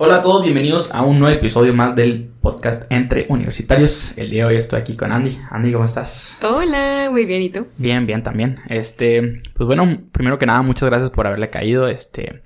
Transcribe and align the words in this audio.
Hola 0.00 0.16
a 0.16 0.22
todos, 0.22 0.42
bienvenidos 0.44 0.90
a 0.94 1.02
un 1.02 1.18
nuevo 1.18 1.36
episodio 1.36 1.74
más 1.74 1.96
del 1.96 2.28
podcast 2.40 2.84
Entre 2.90 3.26
Universitarios. 3.28 4.16
El 4.16 4.30
día 4.30 4.44
de 4.44 4.50
hoy 4.50 4.56
estoy 4.56 4.80
aquí 4.80 4.96
con 4.96 5.10
Andy. 5.10 5.36
Andy, 5.50 5.72
¿cómo 5.72 5.84
estás? 5.84 6.38
Hola, 6.42 7.08
muy 7.10 7.24
bien, 7.26 7.42
¿y 7.42 7.50
tú? 7.50 7.66
Bien, 7.78 8.06
bien 8.06 8.22
también. 8.22 8.58
Este, 8.68 9.38
pues 9.54 9.66
bueno, 9.66 9.88
primero 10.12 10.38
que 10.38 10.46
nada, 10.46 10.62
muchas 10.62 10.88
gracias 10.88 11.10
por 11.10 11.26
haberle 11.26 11.50
caído. 11.50 11.88
Este, 11.88 12.42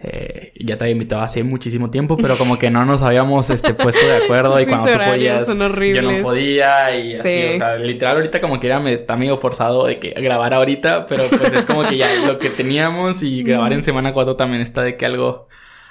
eh, 0.00 0.52
ya 0.58 0.76
te 0.76 0.82
había 0.84 0.94
invitado 0.94 1.22
hace 1.22 1.44
muchísimo 1.44 1.90
tiempo, 1.90 2.16
pero 2.16 2.36
como 2.36 2.58
que 2.58 2.70
no 2.70 2.84
nos 2.84 3.02
habíamos 3.02 3.50
este, 3.50 3.72
puesto 3.74 4.04
de 4.04 4.24
acuerdo 4.24 4.60
y 4.60 4.66
cuando 4.66 4.90
tú 4.90 4.98
podías, 5.08 5.46
son 5.46 5.58
yo 5.58 6.02
no 6.02 6.22
podía 6.24 6.98
y 6.98 7.14
así, 7.14 7.28
Sí. 7.28 7.54
o 7.54 7.58
sea, 7.58 7.76
literal 7.76 8.16
ahorita 8.16 8.40
como 8.40 8.58
que 8.58 8.66
era 8.66 8.80
me 8.80 8.92
está 8.92 9.16
medio 9.16 9.36
forzado 9.36 9.86
de 9.86 10.00
que 10.00 10.10
grabar 10.10 10.54
ahorita, 10.54 11.06
pero 11.06 11.22
pues 11.30 11.52
es 11.52 11.64
como 11.66 11.84
que 11.84 11.98
ya 11.98 12.12
lo 12.26 12.40
que 12.40 12.50
teníamos 12.50 13.22
y 13.22 13.44
grabar 13.44 13.72
en 13.72 13.84
semana 13.84 14.12
4 14.12 14.34
también 14.34 14.60
está 14.60 14.82
de 14.82 14.96
que 14.96 15.06
algo 15.06 15.46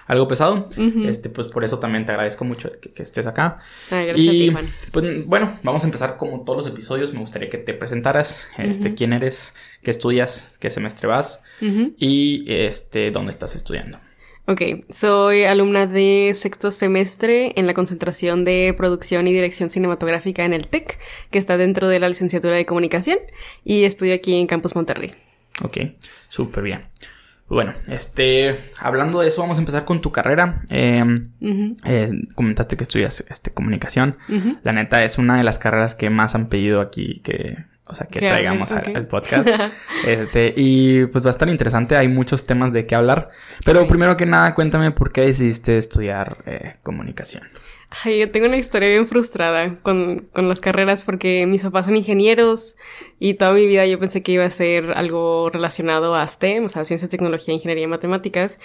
algo 0.05 0.27
pesado. 0.27 0.65
Este, 1.05 1.29
pues 1.29 1.47
por 1.47 1.63
eso 1.63 1.79
también 1.79 2.05
te 2.05 2.11
agradezco 2.11 2.45
mucho 2.45 2.71
que, 2.79 2.91
que 2.91 3.03
estés 3.03 3.27
acá. 3.27 3.59
Ay, 3.89 4.07
gracias 4.07 4.25
y 4.25 4.29
a 4.29 4.31
ti, 4.31 4.51
Juan. 4.51 4.67
pues 4.91 5.25
bueno, 5.25 5.59
vamos 5.63 5.83
a 5.83 5.87
empezar 5.87 6.17
como 6.17 6.41
todos 6.41 6.57
los 6.57 6.67
episodios. 6.67 7.13
Me 7.13 7.19
gustaría 7.19 7.49
que 7.49 7.57
te 7.57 7.73
presentaras, 7.73 8.45
este, 8.57 8.93
quién 8.95 9.13
eres, 9.13 9.53
qué 9.83 9.91
estudias, 9.91 10.57
qué 10.59 10.69
semestre 10.69 11.07
vas 11.07 11.43
y 11.97 12.45
este, 12.47 13.11
dónde 13.11 13.31
estás 13.31 13.55
estudiando. 13.55 13.99
Ok, 14.47 14.61
soy 14.91 15.43
alumna 15.43 15.87
de 15.87 16.31
sexto 16.35 16.69
semestre 16.69 17.53
en 17.55 17.65
la 17.65 17.73
concentración 17.73 18.45
de 18.45 18.75
producción 18.77 19.27
y 19.27 19.33
dirección 19.33 19.71
cinematográfica 19.71 20.45
en 20.45 20.53
el 20.53 20.67
TEC, 20.67 20.99
que 21.31 21.39
está 21.39 21.57
dentro 21.57 21.87
de 21.87 21.99
la 21.99 22.09
licenciatura 22.09 22.55
de 22.55 22.67
comunicación, 22.67 23.17
y 23.63 23.85
estudio 23.85 24.13
aquí 24.13 24.35
en 24.35 24.45
Campus 24.45 24.75
Monterrey. 24.75 25.13
Ok, 25.63 25.77
súper 26.29 26.63
bien. 26.63 26.81
Bueno, 27.47 27.73
este, 27.87 28.55
hablando 28.79 29.19
de 29.21 29.27
eso, 29.27 29.41
vamos 29.41 29.57
a 29.57 29.61
empezar 29.61 29.85
con 29.85 30.01
tu 30.01 30.11
carrera. 30.11 30.63
Eh, 30.69 31.03
Ujú, 31.41 31.77
eh, 31.85 32.11
comentaste 32.33 32.75
que 32.75 32.83
estudias 32.83 33.23
este, 33.29 33.51
comunicación. 33.51 34.17
La 34.63 34.73
neta 34.73 35.03
es 35.03 35.17
una 35.19 35.37
de 35.37 35.43
las 35.43 35.59
carreras 35.59 35.93
que 35.93 36.09
más 36.09 36.33
han 36.33 36.47
pedido 36.49 36.81
aquí 36.81 37.21
que, 37.23 37.57
o 37.87 37.93
sea, 37.93 38.07
que 38.07 38.19
traigamos 38.19 38.71
al- 38.71 39.05
podcast. 39.07 39.47
Este, 40.07 40.53
y 40.57 41.05
pues 41.05 41.23
va 41.23 41.29
a 41.29 41.31
estar 41.31 41.47
interesante, 41.49 41.95
hay 41.95 42.07
muchos 42.07 42.45
temas 42.45 42.73
de 42.73 42.85
qué 42.87 42.95
hablar. 42.95 43.29
Pero 43.63 43.81
Sí. 43.81 43.85
primero 43.87 44.17
que 44.17 44.25
nada, 44.25 44.53
cuéntame 44.55 44.89
por 44.91 45.11
qué 45.11 45.21
decidiste 45.21 45.77
estudiar 45.77 46.37
eh, 46.47 46.75
comunicación. 46.83 47.43
Ay, 47.89 48.19
yo 48.19 48.31
tengo 48.31 48.47
una 48.47 48.57
historia 48.57 48.89
bien 48.89 49.07
frustrada 49.07 49.79
con, 49.81 50.27
con 50.33 50.49
las 50.49 50.59
carreras 50.59 51.03
porque 51.03 51.45
mis 51.45 51.63
papás 51.63 51.85
son 51.85 51.95
ingenieros 51.95 52.75
y 53.19 53.35
toda 53.35 53.53
mi 53.53 53.65
vida 53.65 53.85
yo 53.85 53.99
pensé 53.99 54.23
que 54.23 54.33
iba 54.33 54.43
a 54.43 54.49
ser 54.49 54.91
algo 54.91 55.49
relacionado 55.49 56.15
a 56.15 56.27
STEM, 56.27 56.65
o 56.65 56.69
sea, 56.69 56.83
ciencia, 56.83 57.07
tecnología, 57.07 57.53
ingeniería 57.53 57.85
y 57.85 57.87
matemáticas. 57.87 58.59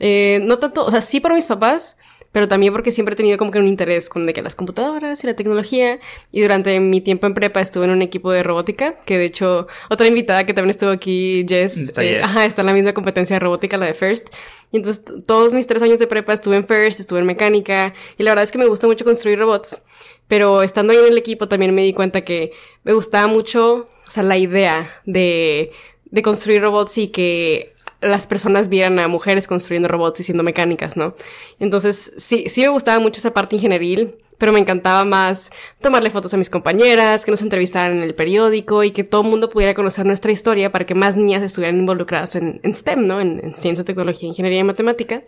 Eh, 0.00 0.40
no 0.42 0.58
tanto, 0.58 0.84
o 0.84 0.90
sea, 0.90 1.00
sí 1.00 1.20
por 1.20 1.34
mis 1.34 1.46
papás, 1.46 1.96
pero 2.34 2.48
también 2.48 2.72
porque 2.72 2.90
siempre 2.90 3.12
he 3.12 3.16
tenido 3.16 3.38
como 3.38 3.52
que 3.52 3.60
un 3.60 3.68
interés 3.68 4.08
con 4.08 4.26
de 4.26 4.32
que 4.32 4.42
las 4.42 4.56
computadoras 4.56 5.22
y 5.22 5.26
la 5.28 5.36
tecnología. 5.36 6.00
Y 6.32 6.42
durante 6.42 6.80
mi 6.80 7.00
tiempo 7.00 7.28
en 7.28 7.34
prepa 7.34 7.60
estuve 7.60 7.84
en 7.84 7.92
un 7.92 8.02
equipo 8.02 8.32
de 8.32 8.42
robótica, 8.42 8.96
que 9.04 9.16
de 9.16 9.26
hecho 9.26 9.68
otra 9.88 10.08
invitada 10.08 10.44
que 10.44 10.52
también 10.52 10.70
estuvo 10.70 10.90
aquí, 10.90 11.46
Jess, 11.48 11.76
Está 11.76 12.02
eh, 12.02 12.20
ajá, 12.20 12.44
está 12.44 12.62
en 12.62 12.66
la 12.66 12.72
misma 12.72 12.92
competencia 12.92 13.36
de 13.36 13.40
robótica, 13.40 13.76
la 13.76 13.86
de 13.86 13.94
First. 13.94 14.34
Y 14.72 14.78
entonces 14.78 15.04
todos 15.28 15.54
mis 15.54 15.68
tres 15.68 15.80
años 15.80 16.00
de 16.00 16.08
prepa 16.08 16.32
estuve 16.32 16.56
en 16.56 16.66
First, 16.66 16.98
estuve 16.98 17.20
en 17.20 17.26
mecánica, 17.26 17.94
y 18.18 18.24
la 18.24 18.32
verdad 18.32 18.42
es 18.42 18.50
que 18.50 18.58
me 18.58 18.66
gusta 18.66 18.88
mucho 18.88 19.04
construir 19.04 19.38
robots. 19.38 19.80
Pero 20.26 20.64
estando 20.64 20.92
ahí 20.92 20.98
en 20.98 21.12
el 21.12 21.18
equipo 21.18 21.46
también 21.46 21.72
me 21.72 21.84
di 21.84 21.92
cuenta 21.92 22.22
que 22.22 22.50
me 22.82 22.94
gustaba 22.94 23.28
mucho, 23.28 23.88
o 24.08 24.10
sea, 24.10 24.24
la 24.24 24.38
idea 24.38 24.90
de, 25.04 25.70
de 26.06 26.22
construir 26.22 26.62
robots 26.62 26.98
y 26.98 27.08
que 27.08 27.73
las 28.04 28.26
personas 28.26 28.68
vieran 28.68 28.98
a 28.98 29.08
mujeres 29.08 29.46
construyendo 29.46 29.88
robots 29.88 30.20
y 30.20 30.22
siendo 30.22 30.42
mecánicas, 30.42 30.96
¿no? 30.96 31.14
Entonces, 31.58 32.12
sí, 32.16 32.44
sí 32.48 32.62
me 32.62 32.68
gustaba 32.68 32.98
mucho 33.00 33.18
esa 33.18 33.32
parte 33.32 33.56
ingenieril, 33.56 34.16
pero 34.38 34.52
me 34.52 34.60
encantaba 34.60 35.04
más 35.04 35.50
tomarle 35.80 36.10
fotos 36.10 36.34
a 36.34 36.36
mis 36.36 36.50
compañeras, 36.50 37.24
que 37.24 37.30
nos 37.30 37.42
entrevistaran 37.42 37.96
en 37.96 38.02
el 38.02 38.14
periódico 38.14 38.84
y 38.84 38.90
que 38.90 39.04
todo 39.04 39.22
el 39.22 39.28
mundo 39.28 39.48
pudiera 39.48 39.74
conocer 39.74 40.04
nuestra 40.06 40.32
historia 40.32 40.72
para 40.72 40.86
que 40.86 40.94
más 40.94 41.16
niñas 41.16 41.42
estuvieran 41.42 41.78
involucradas 41.78 42.34
en, 42.34 42.60
en 42.62 42.74
STEM, 42.74 43.06
¿no? 43.06 43.20
En, 43.20 43.40
en 43.42 43.54
ciencia, 43.54 43.84
tecnología, 43.84 44.28
ingeniería 44.28 44.60
y 44.60 44.64
matemáticas. 44.64 45.22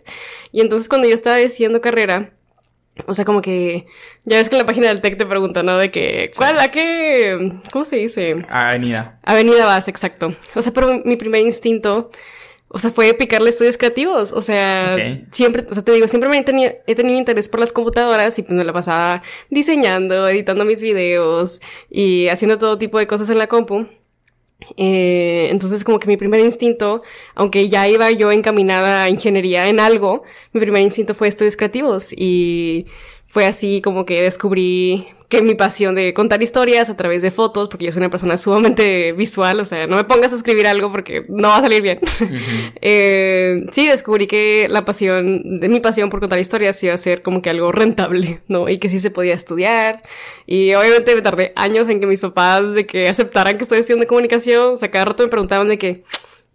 Y 0.51 0.61
entonces 0.61 0.89
cuando 0.89 1.07
yo 1.07 1.15
estaba 1.15 1.37
decidiendo 1.37 1.81
carrera, 1.81 2.31
o 3.05 3.13
sea, 3.13 3.25
como 3.25 3.41
que 3.41 3.85
ya 4.25 4.37
ves 4.37 4.49
que 4.49 4.55
en 4.55 4.61
la 4.61 4.65
página 4.65 4.87
del 4.87 5.01
TEC 5.01 5.17
te 5.17 5.25
preguntan, 5.25 5.65
¿no? 5.65 5.77
De 5.77 5.91
que, 5.91 6.31
¿cuál, 6.35 6.59
a 6.59 6.71
qué, 6.71 7.59
cómo 7.71 7.85
se 7.85 7.97
dice? 7.97 8.45
Avenida. 8.49 9.19
Avenida 9.23 9.65
Vas, 9.65 9.87
exacto. 9.87 10.35
O 10.55 10.61
sea, 10.61 10.73
pero 10.73 11.01
mi 11.05 11.15
primer 11.15 11.41
instinto, 11.41 12.09
o 12.69 12.79
sea, 12.79 12.91
fue 12.91 13.13
picarle 13.13 13.49
estudios 13.49 13.77
creativos. 13.77 14.31
O 14.33 14.41
sea, 14.41 14.97
siempre, 15.31 15.65
o 15.69 15.73
sea, 15.73 15.83
te 15.83 15.91
digo, 15.93 16.07
siempre 16.07 16.29
me 16.29 16.39
he 16.39 16.43
tenido, 16.43 16.71
he 16.85 16.95
tenido 16.95 17.17
interés 17.17 17.47
por 17.47 17.59
las 17.59 17.71
computadoras 17.71 18.37
y 18.39 18.43
pues 18.43 18.53
me 18.53 18.63
la 18.63 18.73
pasaba 18.73 19.21
diseñando, 19.49 20.27
editando 20.27 20.65
mis 20.65 20.81
videos 20.81 21.61
y 21.89 22.27
haciendo 22.27 22.57
todo 22.57 22.77
tipo 22.77 22.99
de 22.99 23.07
cosas 23.07 23.29
en 23.29 23.37
la 23.37 23.47
compu. 23.47 23.87
Eh, 24.75 25.49
entonces 25.51 25.83
como 25.83 25.99
que 25.99 26.07
mi 26.07 26.17
primer 26.17 26.39
instinto, 26.39 27.03
aunque 27.35 27.69
ya 27.69 27.87
iba 27.87 28.09
yo 28.11 28.31
encaminada 28.31 29.03
a 29.03 29.09
ingeniería 29.09 29.69
en 29.69 29.79
algo, 29.79 30.23
mi 30.51 30.59
primer 30.59 30.81
instinto 30.81 31.13
fue 31.13 31.27
estudios 31.27 31.55
creativos 31.55 32.11
y 32.11 32.87
fue 33.37 33.45
así 33.45 33.83
como 33.83 34.03
que 34.03 34.23
descubrí 34.23 35.09
que 35.29 35.43
mi 35.43 35.53
pasión 35.53 35.93
de 35.93 36.11
contar 36.15 36.41
historias 36.41 36.89
a 36.89 36.97
través 36.97 37.21
de 37.21 37.29
fotos, 37.29 37.69
porque 37.69 37.85
yo 37.85 37.91
soy 37.91 37.99
una 37.99 38.09
persona 38.09 38.35
sumamente 38.35 39.11
visual, 39.11 39.59
o 39.59 39.65
sea, 39.65 39.85
no 39.85 39.95
me 39.95 40.05
pongas 40.05 40.33
a 40.33 40.35
escribir 40.37 40.65
algo 40.65 40.91
porque 40.91 41.23
no 41.29 41.49
va 41.49 41.57
a 41.57 41.61
salir 41.61 41.83
bien. 41.83 41.99
Eh, 42.81 43.67
sí, 43.71 43.87
descubrí 43.87 44.25
que 44.25 44.67
la 44.71 44.85
pasión, 44.85 45.59
de 45.59 45.69
mi 45.69 45.81
pasión 45.81 46.09
por 46.09 46.19
contar 46.19 46.39
historias 46.39 46.81
iba 46.83 46.95
a 46.95 46.97
ser 46.97 47.21
como 47.21 47.43
que 47.43 47.51
algo 47.51 47.71
rentable, 47.71 48.41
¿no? 48.47 48.69
Y 48.69 48.79
que 48.79 48.89
sí 48.89 48.99
se 48.99 49.11
podía 49.11 49.35
estudiar. 49.35 50.01
Y 50.47 50.73
obviamente 50.73 51.13
me 51.13 51.21
tardé 51.21 51.53
años 51.55 51.89
en 51.89 51.99
que 51.99 52.07
mis 52.07 52.21
papás 52.21 52.73
de 52.73 52.87
que 52.87 53.07
aceptaran 53.07 53.57
que 53.57 53.63
estoy 53.65 53.79
estudiando 53.79 54.07
comunicación, 54.07 54.73
o 54.73 54.77
sea, 54.77 54.89
cada 54.89 55.05
rato 55.05 55.21
me 55.21 55.29
preguntaban 55.29 55.67
de 55.67 55.77
que, 55.77 56.03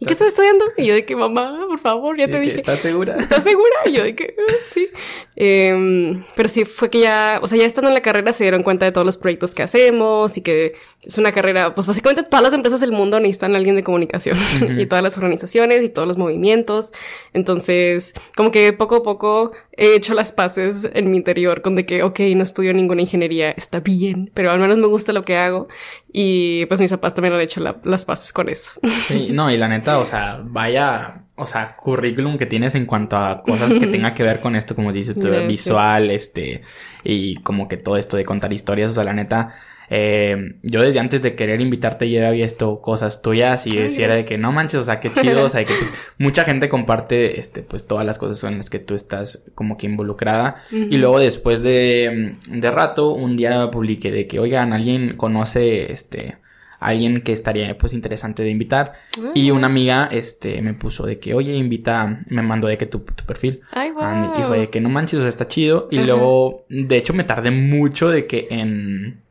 ¿y 0.02 0.06
qué 0.06 0.12
estás 0.12 0.28
estudiando? 0.28 0.64
Y 0.76 0.86
yo 0.86 0.94
de 0.94 1.04
que, 1.04 1.16
mamá, 1.16 1.64
por 1.68 1.78
favor, 1.78 2.18
ya 2.18 2.26
te 2.26 2.32
¿De 2.32 2.38
que 2.40 2.44
dije. 2.44 2.56
¿Estás 2.56 2.80
segura? 2.80 3.16
¿Estás 3.18 3.44
segura? 3.44 3.76
Y 3.86 3.92
yo 3.92 4.02
de 4.02 4.14
que, 4.14 4.24
"Eh, 4.24 4.34
sí. 4.64 4.88
Em, 5.36 6.22
pero 6.36 6.48
sí, 6.48 6.64
fue 6.64 6.90
que 6.90 7.00
ya, 7.00 7.38
o 7.42 7.48
sea, 7.48 7.56
ya 7.58 7.64
estando 7.64 7.88
en 7.88 7.94
la 7.94 8.02
carrera 8.02 8.32
se 8.32 8.44
dieron 8.44 8.62
cuenta 8.62 8.84
de 8.84 8.92
todos 8.92 9.06
los 9.06 9.16
proyectos 9.16 9.52
que 9.54 9.62
hacemos 9.62 10.36
y 10.36 10.42
que 10.42 10.74
es 11.02 11.18
una 11.18 11.32
carrera, 11.32 11.74
pues 11.74 11.86
básicamente 11.86 12.22
todas 12.22 12.42
las 12.42 12.52
empresas 12.52 12.80
del 12.80 12.92
mundo 12.92 13.18
necesitan 13.18 13.54
a 13.54 13.58
alguien 13.58 13.74
de 13.76 13.82
comunicación 13.82 14.36
y 14.78 14.86
todas 14.86 15.02
las 15.02 15.16
organizaciones 15.16 15.82
y 15.82 15.88
todos 15.88 16.06
los 16.06 16.18
movimientos. 16.18 16.92
Entonces, 17.32 18.12
como 18.36 18.52
que 18.52 18.72
poco 18.72 18.96
a 18.96 19.02
poco 19.02 19.52
he 19.76 19.94
hecho 19.94 20.14
las 20.14 20.32
paces 20.32 20.88
en 20.92 21.10
mi 21.10 21.16
interior 21.16 21.62
con 21.62 21.74
de 21.76 21.86
que, 21.86 22.02
ok, 22.02 22.20
no 22.36 22.42
estudio 22.42 22.74
ninguna 22.74 23.00
ingeniería, 23.02 23.50
está 23.52 23.80
bien, 23.80 24.30
pero 24.34 24.50
al 24.50 24.58
menos 24.60 24.76
me 24.76 24.86
gusta 24.86 25.12
lo 25.12 25.22
que 25.22 25.36
hago. 25.36 25.68
Y 26.12 26.66
pues 26.66 26.80
mis 26.80 26.90
papás 26.90 27.14
también 27.14 27.34
han 27.34 27.40
hecho 27.40 27.60
la- 27.60 27.80
las 27.84 28.04
paces 28.04 28.32
con 28.32 28.48
eso. 28.48 28.72
Sí, 29.08 29.28
no, 29.32 29.50
y 29.50 29.56
la 29.56 29.68
neta, 29.68 29.98
o 29.98 30.04
sea, 30.04 30.40
vaya, 30.44 31.24
o 31.42 31.46
sea, 31.46 31.76
currículum 31.76 32.38
que 32.38 32.46
tienes 32.46 32.74
en 32.74 32.86
cuanto 32.86 33.16
a 33.16 33.42
cosas 33.42 33.72
que 33.74 33.86
tenga 33.88 34.14
que 34.14 34.22
ver 34.22 34.40
con 34.40 34.56
esto, 34.56 34.74
como 34.74 34.92
dices 34.92 35.16
tú, 35.16 35.28
Gracias. 35.28 35.48
visual, 35.48 36.10
este, 36.10 36.62
y 37.04 37.36
como 37.36 37.68
que 37.68 37.76
todo 37.76 37.96
esto 37.96 38.16
de 38.16 38.24
contar 38.24 38.52
historias, 38.52 38.92
o 38.92 38.94
sea, 38.94 39.04
la 39.04 39.12
neta, 39.12 39.54
eh, 39.94 40.54
yo 40.62 40.80
desde 40.80 41.00
antes 41.00 41.20
de 41.20 41.34
querer 41.34 41.60
invitarte 41.60 42.08
ya 42.08 42.26
había 42.26 42.44
visto 42.44 42.80
cosas 42.80 43.20
tuyas 43.20 43.66
y 43.66 43.76
decía 43.76 44.08
de 44.08 44.24
que 44.24 44.38
no 44.38 44.50
manches, 44.50 44.80
o 44.80 44.84
sea, 44.84 45.00
qué 45.00 45.10
chido, 45.10 45.44
o 45.44 45.48
sea, 45.50 45.66
que 45.66 45.74
pues, 45.74 45.92
mucha 46.18 46.44
gente 46.44 46.70
comparte, 46.70 47.38
este, 47.38 47.62
pues 47.62 47.86
todas 47.86 48.06
las 48.06 48.18
cosas 48.18 48.42
en 48.50 48.56
las 48.56 48.70
que 48.70 48.78
tú 48.78 48.94
estás 48.94 49.44
como 49.54 49.76
que 49.76 49.86
involucrada. 49.86 50.56
Y 50.70 50.96
luego 50.96 51.18
después 51.18 51.62
de, 51.62 52.36
de 52.48 52.70
rato, 52.70 53.12
un 53.12 53.36
día 53.36 53.70
publiqué 53.70 54.10
de 54.10 54.26
que, 54.26 54.40
oigan, 54.40 54.72
alguien 54.72 55.14
conoce, 55.18 55.92
este, 55.92 56.38
alguien 56.86 57.22
que 57.22 57.32
estaría 57.32 57.76
pues 57.78 57.92
interesante 57.92 58.42
de 58.42 58.50
invitar. 58.50 58.92
Y 59.34 59.50
una 59.50 59.66
amiga 59.66 60.08
este 60.10 60.60
me 60.62 60.74
puso 60.74 61.06
de 61.06 61.18
que, 61.18 61.34
oye, 61.34 61.54
invita, 61.54 62.20
me 62.28 62.42
mandó 62.42 62.68
de 62.68 62.78
que 62.78 62.86
tu, 62.86 63.00
tu 63.00 63.24
perfil. 63.24 63.60
Ay, 63.70 63.90
wow. 63.90 64.02
Andy, 64.02 64.42
Y 64.42 64.44
fue 64.44 64.58
de 64.60 64.70
que 64.70 64.80
no 64.80 64.88
manches, 64.88 65.18
o 65.18 65.20
sea, 65.20 65.28
está 65.28 65.48
chido. 65.48 65.88
Y 65.90 65.98
luego, 66.00 66.64
de 66.68 66.96
hecho, 66.96 67.14
me 67.14 67.24
tardé 67.24 67.50
mucho 67.50 68.08
de 68.08 68.26
que 68.26 68.48
en. 68.50 69.21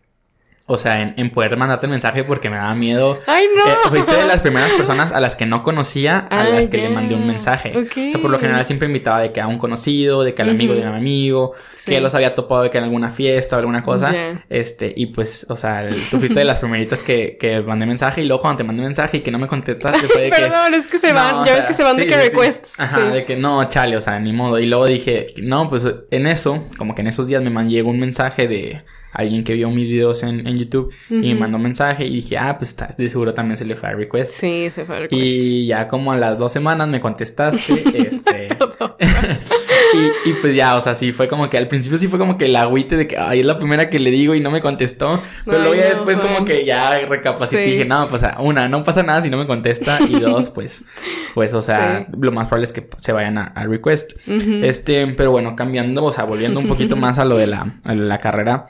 O 0.67 0.77
sea, 0.77 1.01
en, 1.01 1.13
en 1.17 1.31
poder 1.31 1.57
mandarte 1.57 1.85
el 1.87 1.91
mensaje 1.91 2.23
porque 2.23 2.49
me 2.49 2.55
daba 2.55 2.73
miedo. 2.75 3.19
Ay, 3.27 3.45
no. 3.57 3.65
Eh, 3.69 3.75
fuiste 3.89 4.15
de 4.15 4.25
las 4.25 4.39
primeras 4.41 4.71
personas 4.71 5.11
a 5.11 5.19
las 5.19 5.35
que 5.35 5.45
no 5.45 5.63
conocía, 5.63 6.27
a 6.29 6.41
Ah, 6.41 6.43
las 6.45 6.69
que 6.69 6.77
le 6.77 6.89
mandé 6.89 7.13
un 7.15 7.27
mensaje. 7.27 7.71
Ok. 7.77 7.91
O 8.07 8.11
sea, 8.11 8.21
por 8.21 8.29
lo 8.31 8.39
general 8.39 8.63
siempre 8.63 8.87
invitaba 8.87 9.19
de 9.19 9.33
que 9.33 9.41
a 9.41 9.47
un 9.47 9.57
conocido, 9.57 10.23
de 10.23 10.33
que 10.33 10.41
al 10.43 10.49
amigo 10.49 10.73
de 10.73 10.81
un 10.81 10.87
amigo, 10.95 11.53
Sí. 11.73 11.91
que 11.91 11.99
los 11.99 12.15
había 12.15 12.35
topado 12.35 12.61
de 12.63 12.69
que 12.69 12.77
en 12.77 12.85
alguna 12.85 13.09
fiesta 13.09 13.55
o 13.57 13.59
alguna 13.59 13.83
cosa. 13.83 14.13
Este, 14.49 14.93
y 14.95 15.07
pues, 15.07 15.45
o 15.49 15.55
sea, 15.57 15.83
el- 15.83 15.95
tú 16.09 16.19
fuiste 16.19 16.39
de 16.39 16.45
las 16.45 16.59
primeritas 16.59 17.01
que, 17.01 17.37
que 17.37 17.59
mandé 17.61 17.85
mensaje 17.85 18.21
y 18.21 18.25
luego 18.25 18.41
cuando 18.41 18.59
te 18.59 18.63
mandé 18.63 18.83
mensaje 18.83 19.17
y 19.17 19.19
que 19.21 19.31
no 19.31 19.39
me 19.39 19.47
contestaste 19.47 20.07
fue 20.07 20.21
de 20.21 20.29
que. 20.31 20.41
Perdón, 20.41 20.73
es 20.75 20.87
que 20.87 20.99
se 20.99 21.09
No, 21.09 21.15
van, 21.15 21.35
o 21.35 21.39
ya 21.45 21.47
sea, 21.47 21.55
ves 21.57 21.65
que 21.65 21.73
se 21.73 21.83
van 21.83 21.97
de 21.97 22.07
que 22.07 22.13
sí, 22.13 22.29
requests. 22.29 22.79
Ajá, 22.79 22.99
de 23.09 23.25
que 23.25 23.35
no, 23.35 23.67
chale, 23.67 23.97
o 23.97 24.01
sea, 24.01 24.19
ni 24.19 24.31
modo. 24.31 24.57
Y 24.59 24.67
luego 24.67 24.85
dije, 24.85 25.33
no, 25.41 25.69
pues 25.69 25.85
en 26.11 26.27
eso, 26.27 26.63
como 26.77 26.95
que 26.95 27.01
en 27.01 27.07
esos 27.07 27.27
días 27.27 27.41
me 27.41 27.63
llegó 27.67 27.89
un 27.89 27.99
mensaje 27.99 28.47
de 28.47 28.83
alguien 29.11 29.43
que 29.43 29.53
vio 29.53 29.69
mis 29.69 29.87
videos 29.87 30.23
en, 30.23 30.47
en 30.47 30.57
YouTube 30.57 30.93
y 31.09 31.33
me 31.33 31.35
mandó 31.35 31.57
un 31.57 31.63
mensaje 31.63 32.05
y 32.05 32.15
dije, 32.15 32.37
ah, 32.37 32.57
pues 32.57 32.75
de 32.97 33.09
seguro 33.09 33.33
también 33.33 33.57
se 33.57 33.65
le 33.65 33.75
fue 33.75 33.89
a 33.89 33.93
request. 33.93 34.33
Sí, 34.33 34.69
se 34.69 34.85
fue 34.85 34.95
a 34.95 34.99
requests. 35.01 35.25
Y 35.25 35.67
ya 35.67 35.87
como 35.87 36.11
a 36.11 36.17
las 36.17 36.37
dos 36.37 36.51
semanas 36.51 36.87
me 36.87 36.99
contestaste, 37.01 37.73
este... 38.07 38.47
Y, 39.93 40.29
y, 40.29 40.33
pues 40.33 40.55
ya, 40.55 40.77
o 40.77 40.81
sea, 40.81 40.95
sí, 40.95 41.11
fue 41.11 41.27
como 41.27 41.49
que 41.49 41.57
al 41.57 41.67
principio 41.67 41.97
sí 41.97 42.07
fue 42.07 42.17
como 42.17 42.37
que 42.37 42.45
el 42.45 42.55
agüite 42.55 42.95
de 42.95 43.07
que, 43.07 43.17
ay, 43.17 43.41
es 43.41 43.45
la 43.45 43.57
primera 43.57 43.89
que 43.89 43.99
le 43.99 44.09
digo 44.09 44.33
y 44.35 44.39
no 44.39 44.49
me 44.49 44.61
contestó. 44.61 45.21
Pero 45.45 45.59
luego 45.59 45.75
ya 45.75 45.89
después 45.89 46.17
como 46.19 46.45
que 46.45 46.65
ya 46.65 46.99
recapacité 47.05 47.67
y 47.67 47.71
dije, 47.71 47.85
no, 47.85 48.07
pues 48.07 48.21
una, 48.39 48.69
no 48.69 48.83
pasa 48.83 49.03
nada 49.03 49.21
si 49.21 49.29
no 49.29 49.37
me 49.37 49.47
contesta. 49.47 49.99
Y 50.07 50.19
dos, 50.19 50.49
pues, 50.49 50.83
pues, 51.33 51.53
o 51.53 51.61
sea, 51.61 52.07
lo 52.17 52.31
más 52.31 52.47
probable 52.47 52.67
es 52.67 52.73
que 52.73 52.87
se 52.97 53.11
vayan 53.11 53.37
a, 53.37 53.51
request. 53.65 54.13
Este, 54.27 55.07
pero 55.07 55.31
bueno, 55.31 55.55
cambiando, 55.55 56.05
o 56.05 56.11
sea, 56.11 56.23
volviendo 56.23 56.59
un 56.59 56.67
poquito 56.67 56.95
más 56.97 57.19
a 57.19 57.25
lo 57.25 57.37
de 57.37 57.47
la, 57.47 57.73
a 57.83 57.93
la 57.93 58.17
carrera. 58.19 58.67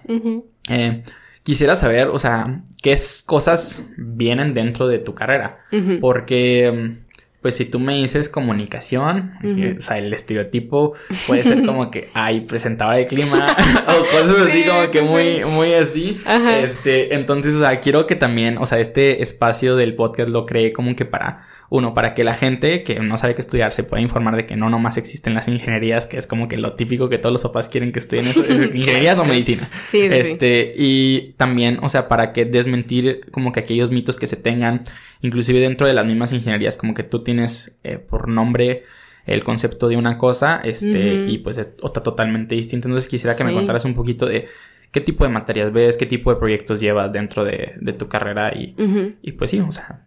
Eh, 0.70 1.04
quisiera 1.44 1.76
saber, 1.76 2.08
o 2.08 2.20
sea, 2.20 2.62
qué 2.82 2.98
cosas 3.26 3.84
vienen 3.98 4.54
dentro 4.54 4.88
de 4.88 5.00
tu 5.00 5.16
carrera. 5.16 5.60
Porque 6.00 6.98
pues 7.42 7.56
si 7.56 7.66
tú 7.66 7.80
me 7.80 7.96
dices 7.96 8.30
comunicación, 8.30 9.32
o 9.78 9.82
sea, 9.82 9.98
el 9.98 10.14
estereotipo 10.14 10.94
puede 11.26 11.42
ser 11.42 11.66
como 11.66 11.90
que, 11.90 12.08
ay, 12.14 12.42
presentadora 12.42 12.98
de 12.98 13.08
clima 13.08 13.48
o 13.88 14.00
cosas 14.02 14.48
así 14.48 14.64
como 14.64 14.88
que 14.92 15.02
muy, 15.02 15.44
muy 15.46 15.74
así. 15.74 16.22
Este, 16.62 17.16
entonces, 17.16 17.56
o 17.56 17.60
sea, 17.60 17.80
quiero 17.80 18.06
que 18.06 18.16
también, 18.16 18.60
o 18.60 18.68
sea, 18.68 18.80
este 18.80 19.24
espacio 19.24 19.76
del 19.76 19.96
podcast 19.96 20.30
lo 20.30 20.46
cree 20.46 20.72
como 20.72 20.96
que 20.96 21.06
para 21.06 21.48
uno, 21.72 21.94
para 21.94 22.12
que 22.12 22.26
la 22.26 22.34
gente 22.34 22.84
que 22.84 23.00
no 23.00 23.18
sabe 23.18 23.34
qué 23.34 23.40
estudiar 23.40 23.72
se 23.72 23.86
pueda 23.86 24.02
informar 24.02 24.36
de 24.36 24.46
que 24.46 24.58
no 24.58 24.70
nomás 24.70 24.98
existen 24.98 25.34
las 25.34 25.48
ingenierías, 25.48 26.06
que 26.06 26.18
es 26.18 26.28
como 26.28 26.50
que 26.50 26.58
lo 26.58 26.74
típico 26.74 27.08
que 27.08 27.18
todos 27.18 27.32
los 27.32 27.44
papás 27.44 27.70
quieren 27.70 27.92
que 27.92 28.00
estudien 28.00 28.28
eso, 28.28 28.42
ingenierías 28.74 29.18
o 29.18 29.24
medicina. 29.24 29.70
Sí, 29.82 30.02
Este, 30.02 30.74
y 30.76 31.34
también, 31.38 31.80
o 31.82 31.88
sea, 31.88 32.10
para 32.10 32.34
que 32.34 32.44
desmentir 32.44 33.22
como 33.32 33.54
que 33.54 33.62
aquellos 33.62 33.90
mitos 33.90 34.18
que 34.18 34.28
se 34.28 34.36
tengan, 34.36 34.84
inclusive 35.22 35.62
dentro 35.62 35.88
de 35.88 35.94
las 35.94 36.06
mismas 36.06 36.34
ingenierías, 36.34 36.76
como 36.76 36.94
que 36.94 37.04
tú 37.04 37.24
tienes 37.24 37.74
eh, 37.86 38.00
por 38.00 38.28
nombre 38.28 38.84
el 39.26 39.46
concepto 39.46 39.88
de 39.88 39.96
una 39.96 40.18
cosa, 40.18 40.60
este, 40.66 41.26
y 41.30 41.38
pues 41.38 41.58
es 41.58 41.76
otra 41.82 42.04
totalmente 42.04 42.54
distinta. 42.54 42.90
Entonces 42.90 43.10
quisiera 43.10 43.38
que 43.38 43.46
me 43.46 43.54
contaras 43.54 43.86
un 43.86 43.94
poquito 43.94 44.26
de 44.26 44.50
qué 44.92 45.00
tipo 45.00 45.24
de 45.24 45.30
materias 45.30 45.72
ves, 45.72 45.96
qué 45.96 46.06
tipo 46.06 46.34
de 46.34 46.38
proyectos 46.38 46.82
llevas 46.82 47.14
dentro 47.14 47.46
de, 47.46 47.96
tu 47.98 48.10
carrera 48.10 48.52
y, 48.54 48.76
y 49.22 49.32
pues 49.32 49.52
sí, 49.52 49.62
o 49.62 49.72
sea, 49.72 50.04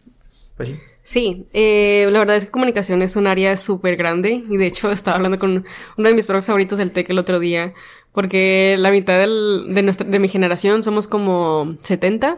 pues 0.58 0.68
sí. 0.68 0.76
Sí, 1.04 1.46
eh, 1.52 2.08
la 2.10 2.18
verdad 2.18 2.36
es 2.36 2.46
que 2.46 2.50
comunicación 2.50 3.02
es 3.02 3.14
un 3.14 3.26
área 3.26 3.58
súper 3.58 3.96
grande 3.96 4.42
y 4.48 4.56
de 4.56 4.66
hecho 4.66 4.90
estaba 4.92 5.18
hablando 5.18 5.38
con 5.38 5.66
uno 5.98 6.08
de 6.08 6.14
mis 6.14 6.26
profes 6.26 6.46
favoritos 6.46 6.78
del 6.78 6.92
TEC 6.92 7.10
el 7.10 7.18
otro 7.18 7.38
día 7.38 7.74
porque 8.14 8.76
la 8.78 8.90
mitad 8.90 9.18
del, 9.18 9.66
de, 9.74 9.82
nuestra, 9.82 10.08
de 10.08 10.18
mi 10.20 10.28
generación 10.28 10.82
somos 10.84 11.08
como 11.08 11.76
70. 11.82 12.36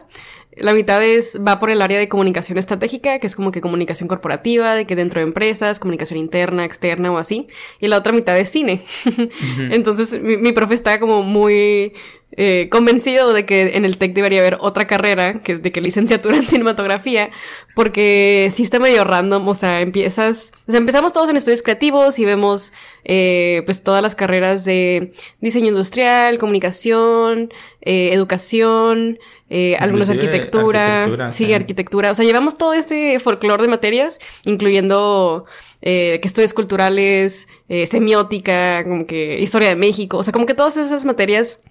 La 0.55 0.73
mitad 0.73 1.03
es, 1.03 1.39
va 1.47 1.59
por 1.59 1.69
el 1.69 1.83
área 1.83 1.99
de 1.99 2.07
comunicación 2.07 2.57
estratégica, 2.57 3.19
que 3.19 3.27
es 3.27 3.35
como 3.35 3.51
que 3.51 3.61
comunicación 3.61 4.09
corporativa, 4.09 4.73
de 4.73 4.87
que 4.87 4.95
dentro 4.95 5.21
de 5.21 5.27
empresas, 5.27 5.79
comunicación 5.79 6.17
interna, 6.17 6.65
externa 6.65 7.11
o 7.11 7.19
así. 7.19 7.45
Y 7.79 7.89
la 7.89 7.97
otra 7.97 8.11
mitad 8.11 8.37
es 8.39 8.49
cine. 8.49 8.81
Entonces, 9.69 10.19
mi, 10.19 10.35
mi, 10.35 10.51
profe 10.51 10.73
está 10.73 10.99
como 10.99 11.21
muy 11.21 11.93
eh, 12.37 12.69
convencido 12.71 13.33
de 13.33 13.45
que 13.45 13.75
en 13.75 13.83
el 13.83 13.97
TEC 13.97 14.13
debería 14.13 14.39
haber 14.39 14.57
otra 14.59 14.87
carrera, 14.87 15.41
que 15.41 15.53
es 15.53 15.63
de 15.63 15.71
que 15.71 15.81
licenciatura 15.81 16.37
en 16.37 16.43
cinematografía, 16.43 17.31
porque 17.75 18.49
sí 18.51 18.63
está 18.63 18.79
medio 18.79 19.03
random, 19.03 19.47
o 19.47 19.55
sea, 19.55 19.81
empiezas, 19.81 20.51
o 20.67 20.71
sea, 20.71 20.79
empezamos 20.79 21.13
todos 21.13 21.29
en 21.29 21.37
estudios 21.37 21.61
creativos 21.61 22.19
y 22.19 22.25
vemos 22.25 22.71
eh, 23.03 23.63
pues 23.65 23.83
todas 23.83 24.01
las 24.01 24.15
carreras 24.15 24.63
de 24.63 25.13
diseño 25.41 25.67
industrial, 25.67 26.37
comunicación, 26.37 27.51
eh, 27.81 28.09
educación, 28.13 29.17
eh, 29.49 29.77
algunos 29.79 30.09
arquitectura, 30.09 31.03
arquitectura, 31.03 31.31
sí, 31.31 31.53
arquitectura, 31.53 32.11
o 32.11 32.15
sea, 32.15 32.25
llevamos 32.25 32.57
todo 32.57 32.73
este 32.73 33.17
folclore 33.19 33.63
de 33.63 33.69
materias, 33.69 34.19
incluyendo 34.43 35.45
eh, 35.81 36.19
que 36.21 36.27
estudios 36.27 36.53
culturales, 36.53 37.47
eh, 37.69 37.87
semiótica, 37.87 38.83
como 38.83 39.07
que 39.07 39.39
historia 39.39 39.69
de 39.69 39.75
México, 39.75 40.17
o 40.17 40.23
sea, 40.23 40.33
como 40.33 40.45
que 40.45 40.53
todas 40.53 40.75
esas 40.75 41.05
materias 41.05 41.61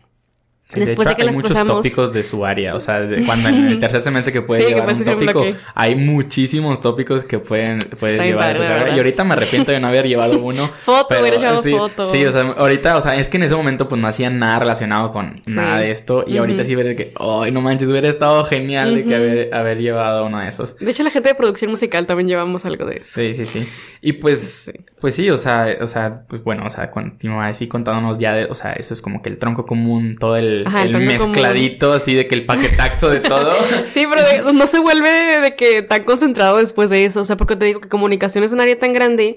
Después 0.75 1.07
de, 1.09 1.15
que 1.15 1.23
hay 1.23 1.29
las 1.29 1.37
muchos 1.37 1.55
tópicos 1.65 2.13
de 2.13 2.25
su 2.25 2.45
área, 2.45 2.75
o 2.75 2.81
sea, 2.81 3.09
cuando 3.27 3.51
en 3.51 3.69
el 3.69 3.79
tercer 3.79 4.01
semestre 4.01 4.33
que 4.33 4.43
puede 4.43 4.69
llevar 4.69 4.93
un 4.93 5.05
tópico, 5.05 5.45
hay 5.75 5.95
muchísimos 5.95 6.81
tópicos 6.81 7.23
que 7.23 7.39
pueden 7.39 7.79
puedes 8.01 8.21
llevar 8.21 8.91
Y 8.93 8.99
ahorita 8.99 9.23
me 9.23 9.35
arrepiento 9.35 9.71
de 9.71 9.79
no 9.79 9.87
haber 9.87 10.09
llevado 10.09 10.39
uno. 10.43 10.67
foto, 10.69 11.15
hubiera 11.21 11.39
llevado 11.39 11.63
sí, 11.63 11.71
foto. 11.71 12.07
Sí, 12.07 12.25
o 12.25 12.33
sea, 12.33 12.43
ahorita, 12.43 12.97
o 12.97 13.01
sea, 13.01 13.15
es 13.15 13.29
que 13.29 13.37
en 13.37 13.45
ese 13.45 13.55
momento 13.55 13.89
pues 13.89 14.01
no 14.01 14.09
hacía 14.09 14.29
nada 14.29 14.59
relacionado 14.59 15.13
con 15.13 15.41
nada 15.47 15.79
de 15.79 15.93
esto 15.93 16.25
y 16.27 16.37
ahorita 16.37 16.65
sí 16.65 16.75
ves 16.75 16.97
que, 16.97 17.13
ay, 17.15 17.53
no 17.53 17.61
manches, 17.61 17.89
hubiera 17.89 18.09
estado 18.09 18.45
genial 18.45 18.97
de 18.97 19.05
que 19.05 19.15
haber, 19.15 19.55
haber 19.55 19.79
llevado 19.79 20.27
uno 20.27 20.41
de 20.41 20.49
esos. 20.49 20.77
De 20.79 20.91
hecho, 20.91 21.05
la 21.05 21.11
gente 21.11 21.29
de 21.29 21.37
producción 21.37 21.71
musical 21.71 22.09
también 22.09 22.27
llevamos 22.27 22.65
algo 22.65 22.87
de 22.87 22.97
eso. 22.97 23.21
Sí, 23.21 23.35
sí, 23.35 23.47
sí. 23.47 23.69
Y 24.01 24.15
pues, 24.15 24.73
pues 25.01 25.15
sí, 25.15 25.31
o 25.31 25.39
sea, 25.39 25.77
o 25.81 25.87
sea, 25.87 26.25
pues 26.29 26.43
bueno, 26.43 26.65
o 26.67 26.71
sea, 26.71 26.91
continúa 26.91 27.47
así 27.47 27.69
contándonos 27.69 28.19
ya 28.19 28.35
de, 28.35 28.47
o 28.47 28.55
sea, 28.55 28.73
eso 28.73 28.95
es 28.95 29.01
como 29.01 29.23
que 29.23 29.29
el 29.29 29.39
tronco 29.39 29.65
común, 29.65 30.17
todo 30.19 30.37
el 30.37 30.56
el, 30.63 30.99
mezcladito 30.99 31.93
así 31.93 32.15
de 32.15 32.27
que 32.27 32.35
el 32.35 32.47
paquetaxo 32.47 33.11
de 33.11 33.21
todo. 33.21 33.55
sí, 33.93 34.07
pero 34.09 34.53
no 34.53 34.67
se 34.67 34.81
vuelve 34.81 35.09
de, 35.41 35.55
que 35.57 35.83
tan 35.83 36.05
concentrado 36.05 36.59
después 36.59 36.91
de 36.91 37.05
eso. 37.05 37.21
O 37.21 37.25
sea, 37.25 37.37
porque 37.37 37.57
te 37.57 37.65
digo 37.65 37.81
que 37.81 37.89
comunicación 37.89 38.45
es 38.45 38.53
un 38.53 38.61
área 38.61 38.79
tan 38.79 38.93
grande. 38.93 39.37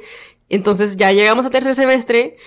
Entonces 0.49 0.97
ya 0.97 1.11
llegamos 1.11 1.45
a 1.45 1.49
tercer 1.49 1.75
semestre 1.75 2.37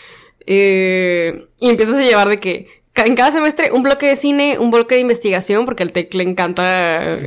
eh, 0.47 1.47
y 1.61 1.69
empiezas 1.69 1.97
a 1.97 2.03
llevar 2.03 2.29
de 2.29 2.39
que 2.39 2.82
en 2.95 3.17
cada 3.17 3.33
semestre 3.33 3.73
un 3.73 3.83
bloque 3.83 4.07
de 4.07 4.17
cine, 4.17 4.59
un 4.59 4.71
bloque 4.71 4.97
de 4.97 5.01
investigación, 5.01 5.65
porque 5.65 5.83
al 5.83 5.93
TEC 5.93 6.13
le 6.15 6.25
encanta 6.25 7.19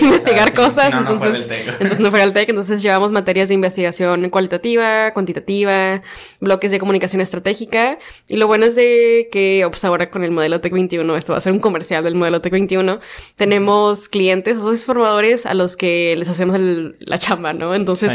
investigar 0.00 0.54
cosas, 0.54 0.94
entonces, 0.94 1.46
no 1.48 1.54
entonces 1.72 2.00
no 2.00 2.10
fuera 2.10 2.24
el 2.24 2.32
TEC, 2.32 2.48
entonces 2.48 2.82
llevamos 2.82 3.12
materias 3.12 3.48
de 3.48 3.54
investigación 3.54 4.30
cualitativa, 4.30 5.10
cuantitativa, 5.12 6.02
bloques 6.40 6.70
de 6.70 6.78
comunicación 6.78 7.20
estratégica, 7.20 7.98
y 8.26 8.36
lo 8.36 8.46
bueno 8.46 8.66
es 8.66 8.74
de 8.74 9.28
que, 9.30 9.66
pues 9.68 9.84
ahora 9.84 10.10
con 10.10 10.24
el 10.24 10.30
modelo 10.30 10.60
TEC 10.60 10.72
21, 10.72 11.16
esto 11.16 11.32
va 11.32 11.38
a 11.38 11.42
ser 11.42 11.52
un 11.52 11.60
comercial 11.60 12.02
del 12.02 12.14
modelo 12.14 12.40
TEC 12.40 12.52
21, 12.52 12.98
tenemos 13.34 14.08
clientes, 14.08 14.56
o 14.56 14.74
formadores 14.76 15.46
a 15.46 15.54
los 15.54 15.76
que 15.76 16.14
les 16.16 16.28
hacemos 16.28 16.58
la 16.60 17.18
chamba, 17.18 17.52
¿no? 17.52 17.74
Entonces, 17.74 18.12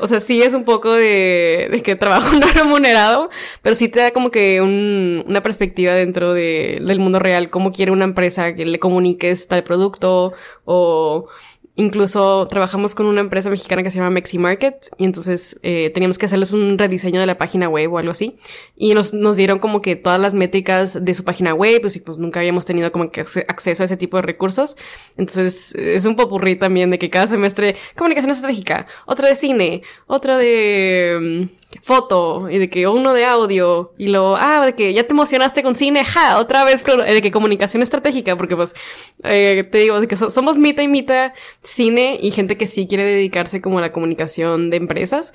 o 0.00 0.06
sea, 0.06 0.20
sí 0.20 0.42
es 0.42 0.54
un 0.54 0.64
poco 0.64 0.92
de, 0.92 1.68
de 1.70 1.82
que 1.82 1.96
trabajo 1.96 2.36
no 2.38 2.46
remunerado, 2.48 3.30
pero 3.62 3.74
sí 3.74 3.88
te 3.88 4.00
da 4.00 4.10
como 4.10 4.30
que 4.30 4.60
un, 4.60 5.24
una 5.26 5.42
perspectiva 5.42 5.92
de 5.92 6.09
dentro 6.10 6.34
del 6.34 6.98
mundo 6.98 7.20
real, 7.20 7.50
cómo 7.50 7.70
quiere 7.70 7.92
una 7.92 8.04
empresa 8.04 8.54
que 8.54 8.66
le 8.66 8.80
comuniques 8.80 9.46
tal 9.46 9.62
producto 9.62 10.32
o 10.64 11.28
incluso 11.76 12.48
trabajamos 12.48 12.96
con 12.96 13.06
una 13.06 13.20
empresa 13.20 13.48
mexicana 13.48 13.84
que 13.84 13.92
se 13.92 13.98
llama 13.98 14.10
Mexi 14.10 14.38
Market 14.38 14.88
y 14.98 15.04
entonces 15.04 15.58
eh, 15.62 15.90
teníamos 15.94 16.18
que 16.18 16.26
hacerles 16.26 16.52
un 16.52 16.76
rediseño 16.76 17.20
de 17.20 17.26
la 17.26 17.38
página 17.38 17.68
web 17.68 17.92
o 17.92 17.98
algo 17.98 18.10
así 18.10 18.36
y 18.76 18.92
nos, 18.92 19.14
nos 19.14 19.36
dieron 19.36 19.60
como 19.60 19.80
que 19.80 19.94
todas 19.94 20.20
las 20.20 20.34
métricas 20.34 21.02
de 21.02 21.14
su 21.14 21.22
página 21.22 21.54
web 21.54 21.80
pues, 21.80 21.94
y 21.94 22.00
pues 22.00 22.18
nunca 22.18 22.40
habíamos 22.40 22.66
tenido 22.66 22.90
como 22.90 23.12
que 23.12 23.20
acceso 23.20 23.82
a 23.82 23.86
ese 23.86 23.96
tipo 23.96 24.16
de 24.16 24.22
recursos. 24.22 24.76
Entonces 25.16 25.74
es 25.76 26.04
un 26.06 26.16
popurrí 26.16 26.56
también 26.56 26.90
de 26.90 26.98
que 26.98 27.08
cada 27.08 27.28
semestre 27.28 27.76
comunicación 27.96 28.32
estratégica 28.32 28.86
otra 29.06 29.28
de 29.28 29.36
cine 29.36 29.82
otra 30.06 30.36
de 30.36 31.46
mm, 31.48 31.59
foto 31.82 32.50
y 32.50 32.58
de 32.58 32.68
que 32.68 32.88
uno 32.88 33.12
de 33.12 33.24
audio 33.24 33.92
y 33.96 34.08
lo, 34.08 34.36
ah, 34.36 34.64
de 34.66 34.74
que 34.74 34.92
ya 34.92 35.04
te 35.04 35.12
emocionaste 35.12 35.62
con 35.62 35.76
cine, 35.76 36.04
ja, 36.04 36.38
otra 36.38 36.64
vez 36.64 36.84
de 36.84 37.22
que 37.22 37.30
comunicación 37.30 37.82
estratégica, 37.82 38.36
porque 38.36 38.56
pues, 38.56 38.74
eh, 39.22 39.66
te 39.70 39.78
digo, 39.78 40.00
de 40.00 40.08
que 40.08 40.16
somos 40.16 40.58
mitad 40.58 40.82
y 40.82 40.88
mitad 40.88 41.32
cine 41.62 42.18
y 42.20 42.30
gente 42.32 42.56
que 42.56 42.66
sí 42.66 42.86
quiere 42.86 43.04
dedicarse 43.04 43.60
como 43.60 43.78
a 43.78 43.80
la 43.80 43.92
comunicación 43.92 44.70
de 44.70 44.76
empresas, 44.76 45.32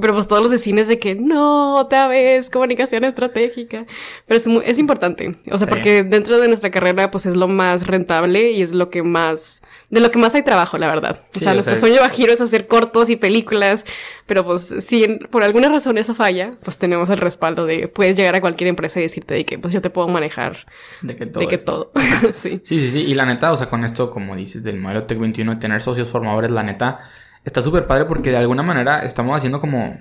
pero 0.00 0.14
pues 0.14 0.26
todos 0.26 0.42
los 0.42 0.50
de 0.50 0.58
cine 0.58 0.80
es 0.80 0.88
de 0.88 0.98
que 0.98 1.14
no, 1.14 1.76
otra 1.76 2.08
vez 2.08 2.50
comunicación 2.50 3.04
estratégica, 3.04 3.86
pero 4.26 4.38
es, 4.38 4.46
es 4.46 4.78
importante, 4.78 5.32
o 5.50 5.58
sea, 5.58 5.66
porque 5.66 6.04
dentro 6.04 6.38
de 6.38 6.48
nuestra 6.48 6.70
carrera 6.70 7.10
pues 7.10 7.26
es 7.26 7.36
lo 7.36 7.48
más 7.48 7.86
rentable 7.86 8.52
y 8.52 8.62
es 8.62 8.72
lo 8.72 8.90
que 8.90 9.02
más, 9.02 9.62
de 9.88 10.00
lo 10.00 10.10
que 10.10 10.18
más 10.18 10.34
hay 10.34 10.42
trabajo, 10.42 10.78
la 10.78 10.88
verdad. 10.88 11.20
O 11.34 11.38
sea, 11.38 11.54
nuestro 11.54 11.76
sueño 11.76 12.00
bajiro 12.00 12.32
es 12.32 12.40
hacer 12.40 12.66
cortos 12.66 13.08
y 13.08 13.16
películas, 13.16 13.84
pero 14.26 14.44
pues 14.44 14.74
si 14.80 15.06
por 15.30 15.44
alguna 15.44 15.68
razón 15.68 15.96
eso 15.96 16.14
falla, 16.14 16.52
pues 16.64 16.76
tenemos 16.78 17.08
el 17.10 17.18
respaldo 17.18 17.66
de 17.66 17.86
puedes 17.86 18.16
llegar 18.16 18.34
a 18.34 18.40
cualquier 18.40 18.68
empresa 18.68 18.98
y 18.98 19.04
decirte 19.04 19.34
de 19.34 19.44
que 19.44 19.58
pues 19.58 19.72
yo 19.72 19.80
te 19.80 19.90
puedo 19.90 20.08
manejar 20.08 20.66
de 21.02 21.14
que 21.14 21.26
todo. 21.26 21.40
De 21.40 21.48
que 21.48 21.58
todo. 21.58 21.92
sí. 22.32 22.60
sí, 22.64 22.80
sí, 22.80 22.90
sí. 22.90 23.00
Y 23.00 23.14
la 23.14 23.26
neta, 23.26 23.52
o 23.52 23.56
sea, 23.56 23.68
con 23.68 23.84
esto, 23.84 24.10
como 24.10 24.34
dices, 24.34 24.64
del 24.64 24.78
modelo 24.78 25.02
Tech 25.02 25.18
21, 25.18 25.58
tener 25.58 25.80
socios 25.80 26.08
formadores, 26.08 26.50
la 26.50 26.64
neta, 26.64 26.98
está 27.44 27.62
súper 27.62 27.86
padre 27.86 28.06
porque 28.06 28.30
de 28.30 28.38
alguna 28.38 28.64
manera 28.64 29.04
estamos 29.04 29.36
haciendo 29.36 29.60
como 29.60 29.96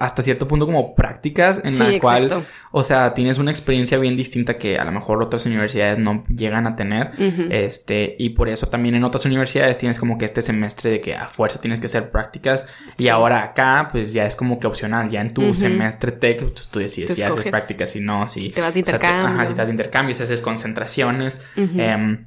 hasta 0.00 0.22
cierto 0.22 0.48
punto 0.48 0.64
como 0.64 0.94
prácticas 0.94 1.60
en 1.62 1.78
la 1.78 2.00
cual, 2.00 2.46
o 2.70 2.82
sea, 2.82 3.12
tienes 3.12 3.36
una 3.36 3.50
experiencia 3.50 3.98
bien 3.98 4.16
distinta 4.16 4.56
que 4.56 4.78
a 4.78 4.84
lo 4.86 4.92
mejor 4.92 5.22
otras 5.22 5.44
universidades 5.44 5.98
no 5.98 6.24
llegan 6.34 6.66
a 6.66 6.74
tener. 6.74 7.10
Este, 7.50 8.14
y 8.16 8.30
por 8.30 8.48
eso 8.48 8.66
también 8.68 8.94
en 8.94 9.04
otras 9.04 9.26
universidades 9.26 9.76
tienes 9.76 9.98
como 9.98 10.16
que 10.16 10.24
este 10.24 10.40
semestre 10.40 10.90
de 10.90 11.00
que 11.02 11.14
a 11.14 11.28
fuerza 11.28 11.60
tienes 11.60 11.80
que 11.80 11.86
hacer 11.86 12.10
prácticas 12.10 12.64
y 12.96 13.08
ahora 13.08 13.42
acá 13.42 13.88
pues 13.92 14.14
ya 14.14 14.24
es 14.24 14.36
como 14.36 14.58
que 14.58 14.66
opcional, 14.66 15.10
ya 15.10 15.20
en 15.20 15.34
tu 15.34 15.52
semestre 15.52 16.12
tech 16.12 16.44
pues, 16.44 16.68
tú 16.68 16.78
decides 16.78 17.14
si 17.14 17.22
haces 17.22 17.46
prácticas, 17.50 17.90
si 17.90 18.00
no, 18.00 18.26
si, 18.26 18.48
te 18.48 18.62
vas 18.62 18.72
de 18.72 18.80
intercambio. 18.80 19.26
ajá, 19.26 19.46
si 19.48 19.52
te 19.52 19.58
vas 19.58 19.68
de 19.68 19.74
intercambio, 19.74 20.14
si 20.14 20.22
haces 20.22 20.40
concentraciones. 20.40 21.44
Em, 21.56 22.24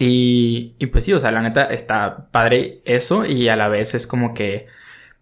y, 0.00 0.74
y 0.80 0.86
pues 0.86 1.04
sí, 1.04 1.12
o 1.12 1.20
sea, 1.20 1.30
la 1.30 1.42
neta 1.42 1.66
está 1.66 2.28
padre 2.32 2.82
eso 2.84 3.24
y 3.24 3.48
a 3.48 3.54
la 3.54 3.68
vez 3.68 3.94
es 3.94 4.08
como 4.08 4.34
que 4.34 4.66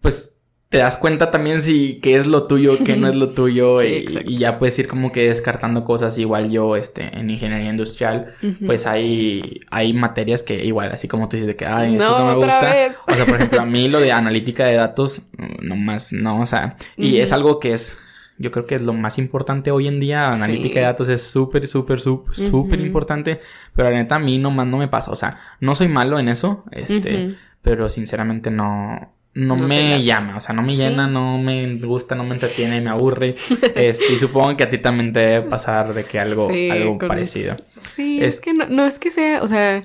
pues 0.01 0.39
te 0.73 0.79
das 0.79 0.97
cuenta 0.97 1.31
también 1.31 1.61
si 1.61 2.01
qué 2.01 2.17
es 2.17 2.27
lo 2.27 2.45
tuyo, 2.45 2.79
qué 2.83 2.97
no 2.97 3.07
es 3.07 3.15
lo 3.15 3.29
tuyo 3.35 3.83
y, 3.83 4.07
ya 4.39 4.59
puedes 4.59 4.79
ir 4.79 4.89
como 4.89 5.13
que 5.13 5.29
descartando 5.29 5.85
cosas. 5.85 6.17
Igual 6.17 6.51
yo, 6.51 6.77
este, 6.77 7.11
en 7.19 7.29
ingeniería 7.29 7.69
industrial, 7.69 8.35
pues 8.65 8.87
hay, 8.87 9.61
hay 9.71 9.93
materias 9.93 10.43
que 10.43 10.65
igual, 10.65 10.91
así 10.91 11.09
como 11.09 11.29
tú 11.29 11.37
dices 11.37 11.47
de 11.47 11.57
que, 11.57 11.67
ay, 11.67 11.97
eso 11.97 12.19
no 12.19 12.27
me 12.27 12.35
gusta. 12.37 12.73
O 13.07 13.13
sea, 13.13 13.27
por 13.27 13.35
ejemplo, 13.35 13.61
a 13.61 13.67
mí 13.67 13.87
lo 13.87 14.01
de 14.01 14.13
analítica 14.13 14.65
de 14.65 14.77
datos, 14.77 15.21
no 15.61 15.77
más, 15.77 16.15
no, 16.15 16.41
o 16.41 16.47
sea, 16.47 16.75
y 16.97 17.19
es 17.19 17.35
algo 17.35 17.61
que 17.61 17.75
es 17.75 17.99
yo 18.39 18.51
creo 18.51 18.67
que 18.67 18.75
es 18.75 18.83
lo 18.83 18.95
más 18.95 19.19
importante 19.19 19.71
hoy 19.71 19.89
en 19.89 20.01
día. 20.01 20.31
Analítica 20.31 20.81
de 20.81 20.87
datos 20.87 21.11
es 21.11 21.23
súper, 21.23 21.69
súper, 21.69 22.01
súper, 22.01 22.35
súper 22.35 22.81
importante. 22.81 23.41
Pero 23.77 23.91
la 23.91 23.97
neta, 23.97 24.17
a 24.17 24.19
mí 24.19 24.39
nomás 24.39 24.67
no 24.67 24.79
me 24.79 24.89
pasa. 24.89 25.13
O 25.13 25.17
sea, 25.17 25.39
no 25.61 25.75
soy 25.75 25.89
malo 25.89 26.19
en 26.19 26.29
eso. 26.29 26.65
Este, 26.73 27.37
pero 27.61 27.89
sinceramente 27.91 28.51
no, 28.51 29.13
no, 29.35 29.57
me 29.57 30.03
llama, 30.03 30.37
o 30.37 30.41
sea, 30.41 30.55
no 30.55 30.63
me 30.63 30.75
llena, 30.75 31.07
no 31.07 31.39
me 31.39 31.75
gusta, 31.77 32.15
no 32.15 32.25
me 32.25 32.35
entretiene, 32.35 32.81
me 32.81 32.91
aburre. 32.91 33.35
Este, 33.75 34.13
y 34.13 34.19
supongo 34.19 34.57
que 34.57 34.65
a 34.65 34.69
ti 34.69 34.79
también 34.79 35.13
te 35.13 35.21
debe 35.21 35.49
pasar 35.49 35.95
de 35.95 36.05
que 36.05 36.19
algo, 36.19 36.49
algo 36.49 36.99
parecido. 36.99 37.57
Sí, 37.81 38.19
es, 38.23 38.41
que 38.41 38.53
no, 38.53 38.67
no 38.67 38.87
es 38.87 38.99
que 38.99 39.11
sea, 39.11 39.43
o 39.43 39.49
sea, 39.49 39.83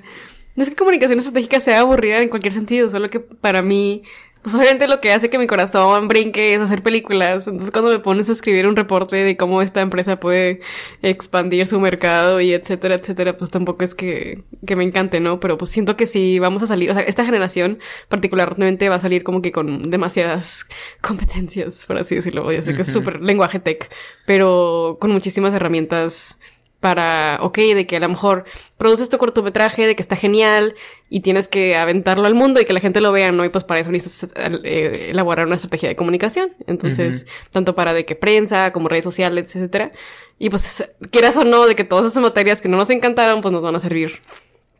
no 0.54 0.62
es 0.62 0.70
que 0.70 0.76
comunicación 0.76 1.18
estratégica 1.18 1.60
sea 1.60 1.80
aburrida 1.80 2.20
en 2.20 2.28
cualquier 2.28 2.52
sentido, 2.52 2.90
solo 2.90 3.08
que 3.08 3.20
para 3.20 3.62
mí 3.62 4.02
pues 4.42 4.54
obviamente 4.54 4.88
lo 4.88 5.00
que 5.00 5.12
hace 5.12 5.30
que 5.30 5.38
mi 5.38 5.46
corazón 5.46 6.08
brinque 6.08 6.54
es 6.54 6.60
hacer 6.60 6.82
películas. 6.82 7.46
Entonces 7.46 7.70
cuando 7.70 7.90
me 7.90 7.98
pones 7.98 8.28
a 8.28 8.32
escribir 8.32 8.66
un 8.66 8.76
reporte 8.76 9.16
de 9.16 9.36
cómo 9.36 9.62
esta 9.62 9.80
empresa 9.80 10.20
puede 10.20 10.60
expandir 11.02 11.66
su 11.66 11.80
mercado 11.80 12.40
y 12.40 12.52
etcétera, 12.52 12.94
etcétera, 12.94 13.36
pues 13.36 13.50
tampoco 13.50 13.84
es 13.84 13.94
que, 13.94 14.44
que 14.66 14.76
me 14.76 14.84
encante, 14.84 15.20
¿no? 15.20 15.40
Pero 15.40 15.58
pues 15.58 15.70
siento 15.70 15.96
que 15.96 16.06
sí 16.06 16.38
vamos 16.38 16.62
a 16.62 16.66
salir, 16.66 16.90
o 16.90 16.94
sea, 16.94 17.02
esta 17.02 17.24
generación 17.24 17.78
particularmente 18.08 18.88
va 18.88 18.96
a 18.96 19.00
salir 19.00 19.24
como 19.24 19.42
que 19.42 19.52
con 19.52 19.90
demasiadas 19.90 20.66
competencias, 21.00 21.84
por 21.86 21.98
así 21.98 22.14
decirlo. 22.14 22.50
Ya 22.52 22.62
sé 22.62 22.74
que 22.74 22.82
es 22.82 22.92
súper 22.92 23.20
lenguaje 23.20 23.58
tech, 23.58 23.90
pero 24.26 24.98
con 25.00 25.10
muchísimas 25.10 25.54
herramientas 25.54 26.38
para, 26.80 27.38
ok, 27.40 27.58
de 27.58 27.86
que 27.86 27.96
a 27.96 28.00
lo 28.00 28.08
mejor 28.08 28.44
produces 28.76 29.08
tu 29.08 29.18
cortometraje, 29.18 29.86
de 29.86 29.96
que 29.96 30.02
está 30.02 30.14
genial 30.14 30.74
y 31.08 31.20
tienes 31.20 31.48
que 31.48 31.76
aventarlo 31.76 32.26
al 32.26 32.34
mundo 32.34 32.60
y 32.60 32.64
que 32.64 32.72
la 32.72 32.80
gente 32.80 33.00
lo 33.00 33.10
vea, 33.10 33.32
¿no? 33.32 33.44
Y 33.44 33.48
pues 33.48 33.64
para 33.64 33.80
eso 33.80 33.90
necesitas 33.90 34.32
eh, 34.62 35.08
elaborar 35.10 35.46
una 35.46 35.56
estrategia 35.56 35.88
de 35.88 35.96
comunicación. 35.96 36.52
Entonces, 36.66 37.26
tanto 37.50 37.74
para 37.74 37.94
de 37.94 38.04
que 38.04 38.14
prensa 38.14 38.72
como 38.72 38.88
redes 38.88 39.04
sociales, 39.04 39.54
etcétera. 39.54 39.90
Y 40.38 40.50
pues, 40.50 40.88
quieras 41.10 41.36
o 41.36 41.44
no, 41.44 41.66
de 41.66 41.74
que 41.74 41.84
todas 41.84 42.12
esas 42.12 42.22
materias 42.22 42.62
que 42.62 42.68
no 42.68 42.76
nos 42.76 42.90
encantaron, 42.90 43.40
pues 43.40 43.52
nos 43.52 43.64
van 43.64 43.74
a 43.74 43.80
servir. 43.80 44.20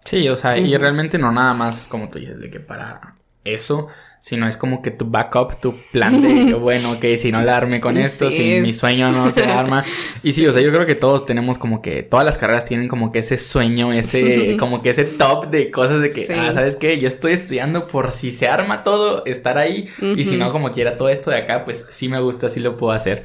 Sí, 0.05 0.29
o 0.29 0.37
sea, 0.37 0.57
y 0.57 0.77
realmente 0.77 1.19
no 1.19 1.33
nada 1.33 1.53
más 1.53 1.89
como 1.89 2.09
tú 2.09 2.19
dices, 2.19 2.39
de 2.39 2.49
que 2.49 2.61
para 2.61 3.15
eso, 3.45 3.89
sino 4.21 4.49
es 4.49 4.57
como 4.57 4.83
que 4.83 4.91
tu 4.91 5.05
backup, 5.07 5.61
tu 5.61 5.75
plan 5.93 6.21
de, 6.21 6.55
bueno, 6.61 6.93
ok, 6.93 7.05
si 7.17 7.31
no 7.31 7.43
la 7.43 7.57
arme 7.57 7.81
con 7.81 7.97
esto, 7.97 8.31
si 8.31 8.61
mi 8.61 8.73
sueño 8.73 9.11
no 9.11 9.31
se 9.31 9.45
arma. 9.45 9.85
Y 10.23 10.33
sí, 10.33 10.47
o 10.47 10.53
sea, 10.53 10.61
yo 10.61 10.73
creo 10.73 10.85
que 10.85 10.97
todos 10.97 11.27
tenemos 11.27 11.59
como 11.59 11.81
que, 11.81 12.03
todas 12.03 12.27
las 12.27 12.39
carreras 12.39 12.65
tienen 12.65 12.89
como 12.89 13.13
que 13.13 13.21
ese 13.21 13.37
sueño, 13.37 13.93
ese, 13.93 14.57
como 14.59 14.83
que 14.83 14.91
ese 14.91 15.05
top 15.05 15.49
de 15.51 15.71
cosas 15.71 16.03
de 16.03 16.11
que, 16.11 16.33
ah, 16.35 16.53
¿sabes 16.53 16.77
qué? 16.77 16.99
Yo 16.99 17.09
estoy 17.09 17.33
estudiando 17.33 17.87
por 17.87 18.11
si 18.11 18.33
se 18.33 18.49
arma 18.49 18.83
todo, 18.83 19.25
estar 19.27 19.59
ahí, 19.59 19.89
y 20.17 20.25
si 20.25 20.37
no, 20.37 20.51
como 20.51 20.73
quiera 20.73 20.99
todo 20.99 21.09
esto 21.09 21.31
de 21.31 21.37
acá, 21.37 21.65
pues 21.65 21.87
sí 21.89 22.09
me 22.09 22.21
gusta, 22.21 22.49
sí 22.49 22.61
lo 22.61 22.77
puedo 22.77 22.93
hacer. 22.93 23.23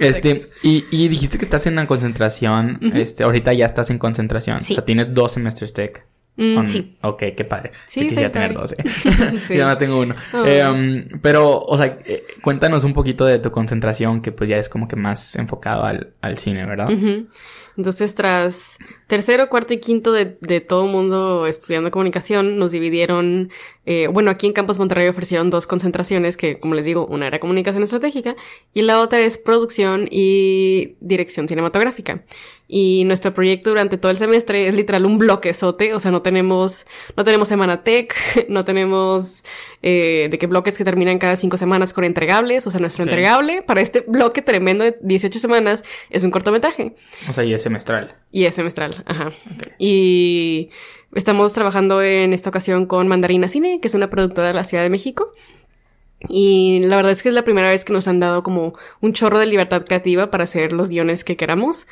este, 0.00 0.42
y, 0.62 0.84
y, 0.90 1.08
dijiste 1.08 1.38
que 1.38 1.44
estás 1.44 1.66
en 1.66 1.74
una 1.74 1.86
concentración, 1.86 2.78
este, 2.94 3.24
ahorita 3.24 3.52
ya 3.54 3.66
estás 3.66 3.90
en 3.90 3.98
concentración, 3.98 4.58
o 4.58 4.62
sea, 4.62 4.84
tienes 4.84 5.14
dos 5.14 5.32
semestres 5.32 5.72
tech. 5.72 6.04
Mm, 6.38 6.66
sí. 6.66 6.96
Ok, 7.02 7.24
qué 7.36 7.44
padre. 7.44 7.72
Sí, 7.88 8.08
quisiera 8.08 8.30
tener 8.30 8.54
dos. 8.54 8.72
¿eh? 8.72 8.84
sí. 9.40 9.56
ya 9.56 9.66
más 9.66 9.78
tengo 9.78 10.00
uno. 10.00 10.14
Eh, 10.46 10.64
um, 10.64 11.18
pero, 11.20 11.58
o 11.60 11.76
sea, 11.76 11.98
eh, 12.04 12.24
cuéntanos 12.42 12.84
un 12.84 12.92
poquito 12.94 13.24
de 13.24 13.40
tu 13.40 13.50
concentración, 13.50 14.22
que 14.22 14.30
pues 14.30 14.48
ya 14.48 14.56
es 14.56 14.68
como 14.68 14.86
que 14.86 14.94
más 14.94 15.34
enfocado 15.34 15.82
al, 15.82 16.12
al 16.20 16.38
cine, 16.38 16.64
¿verdad? 16.64 16.88
Entonces, 17.76 18.14
tras 18.14 18.78
tercero, 19.08 19.48
cuarto 19.48 19.72
y 19.72 19.78
quinto 19.78 20.12
de, 20.12 20.36
de 20.40 20.60
todo 20.60 20.84
el 20.84 20.92
mundo 20.92 21.46
estudiando 21.46 21.90
comunicación, 21.90 22.58
nos 22.58 22.72
dividieron, 22.72 23.50
eh, 23.86 24.06
bueno, 24.06 24.30
aquí 24.30 24.46
en 24.46 24.52
Campus 24.52 24.78
Monterrey 24.78 25.08
ofrecieron 25.08 25.48
dos 25.50 25.66
concentraciones, 25.66 26.36
que 26.36 26.60
como 26.60 26.74
les 26.74 26.84
digo, 26.84 27.06
una 27.06 27.26
era 27.26 27.40
comunicación 27.40 27.82
estratégica 27.82 28.36
y 28.74 28.82
la 28.82 29.00
otra 29.00 29.20
es 29.20 29.38
producción 29.38 30.08
y 30.10 30.96
dirección 31.00 31.48
cinematográfica. 31.48 32.22
Y 32.70 33.04
nuestro 33.06 33.32
proyecto 33.32 33.70
durante 33.70 33.96
todo 33.96 34.10
el 34.10 34.18
semestre 34.18 34.68
es 34.68 34.74
literal 34.74 35.06
un 35.06 35.16
bloquezote, 35.16 35.94
o 35.94 36.00
sea, 36.00 36.10
no 36.10 36.20
tenemos, 36.20 36.84
no 37.16 37.24
tenemos 37.24 37.48
semana 37.48 37.82
tech, 37.82 38.14
no 38.50 38.66
tenemos 38.66 39.42
eh, 39.80 40.28
de 40.30 40.38
qué 40.38 40.46
bloques 40.46 40.76
que 40.76 40.84
terminan 40.84 41.18
cada 41.18 41.36
cinco 41.36 41.56
semanas 41.56 41.94
con 41.94 42.04
entregables, 42.04 42.66
o 42.66 42.70
sea, 42.70 42.78
nuestro 42.78 43.04
entregable 43.04 43.62
para 43.62 43.80
este 43.80 44.04
bloque 44.06 44.42
tremendo 44.42 44.84
de 44.84 44.98
18 45.00 45.38
semanas 45.38 45.82
es 46.10 46.24
un 46.24 46.30
cortometraje. 46.30 46.94
O 47.26 47.32
sea, 47.32 47.42
y 47.42 47.54
es 47.54 47.62
semestral. 47.62 48.16
Y 48.30 48.44
es 48.44 48.54
semestral, 48.54 48.97
ajá. 49.06 49.32
Y 49.78 50.70
estamos 51.14 51.52
trabajando 51.52 52.02
en 52.02 52.32
esta 52.32 52.50
ocasión 52.50 52.86
con 52.86 53.08
Mandarina 53.08 53.48
Cine, 53.48 53.80
que 53.80 53.88
es 53.88 53.94
una 53.94 54.10
productora 54.10 54.48
de 54.48 54.54
la 54.54 54.64
Ciudad 54.64 54.82
de 54.82 54.90
México. 54.90 55.32
Y 56.28 56.80
la 56.80 56.96
verdad 56.96 57.12
es 57.12 57.22
que 57.22 57.28
es 57.28 57.34
la 57.34 57.44
primera 57.44 57.70
vez 57.70 57.84
que 57.84 57.92
nos 57.92 58.08
han 58.08 58.18
dado 58.18 58.42
como 58.42 58.74
un 59.00 59.12
chorro 59.12 59.38
de 59.38 59.46
libertad 59.46 59.84
creativa 59.84 60.30
para 60.30 60.44
hacer 60.44 60.72
los 60.72 60.90
guiones 60.90 61.22
que 61.22 61.36
queramos 61.36 61.86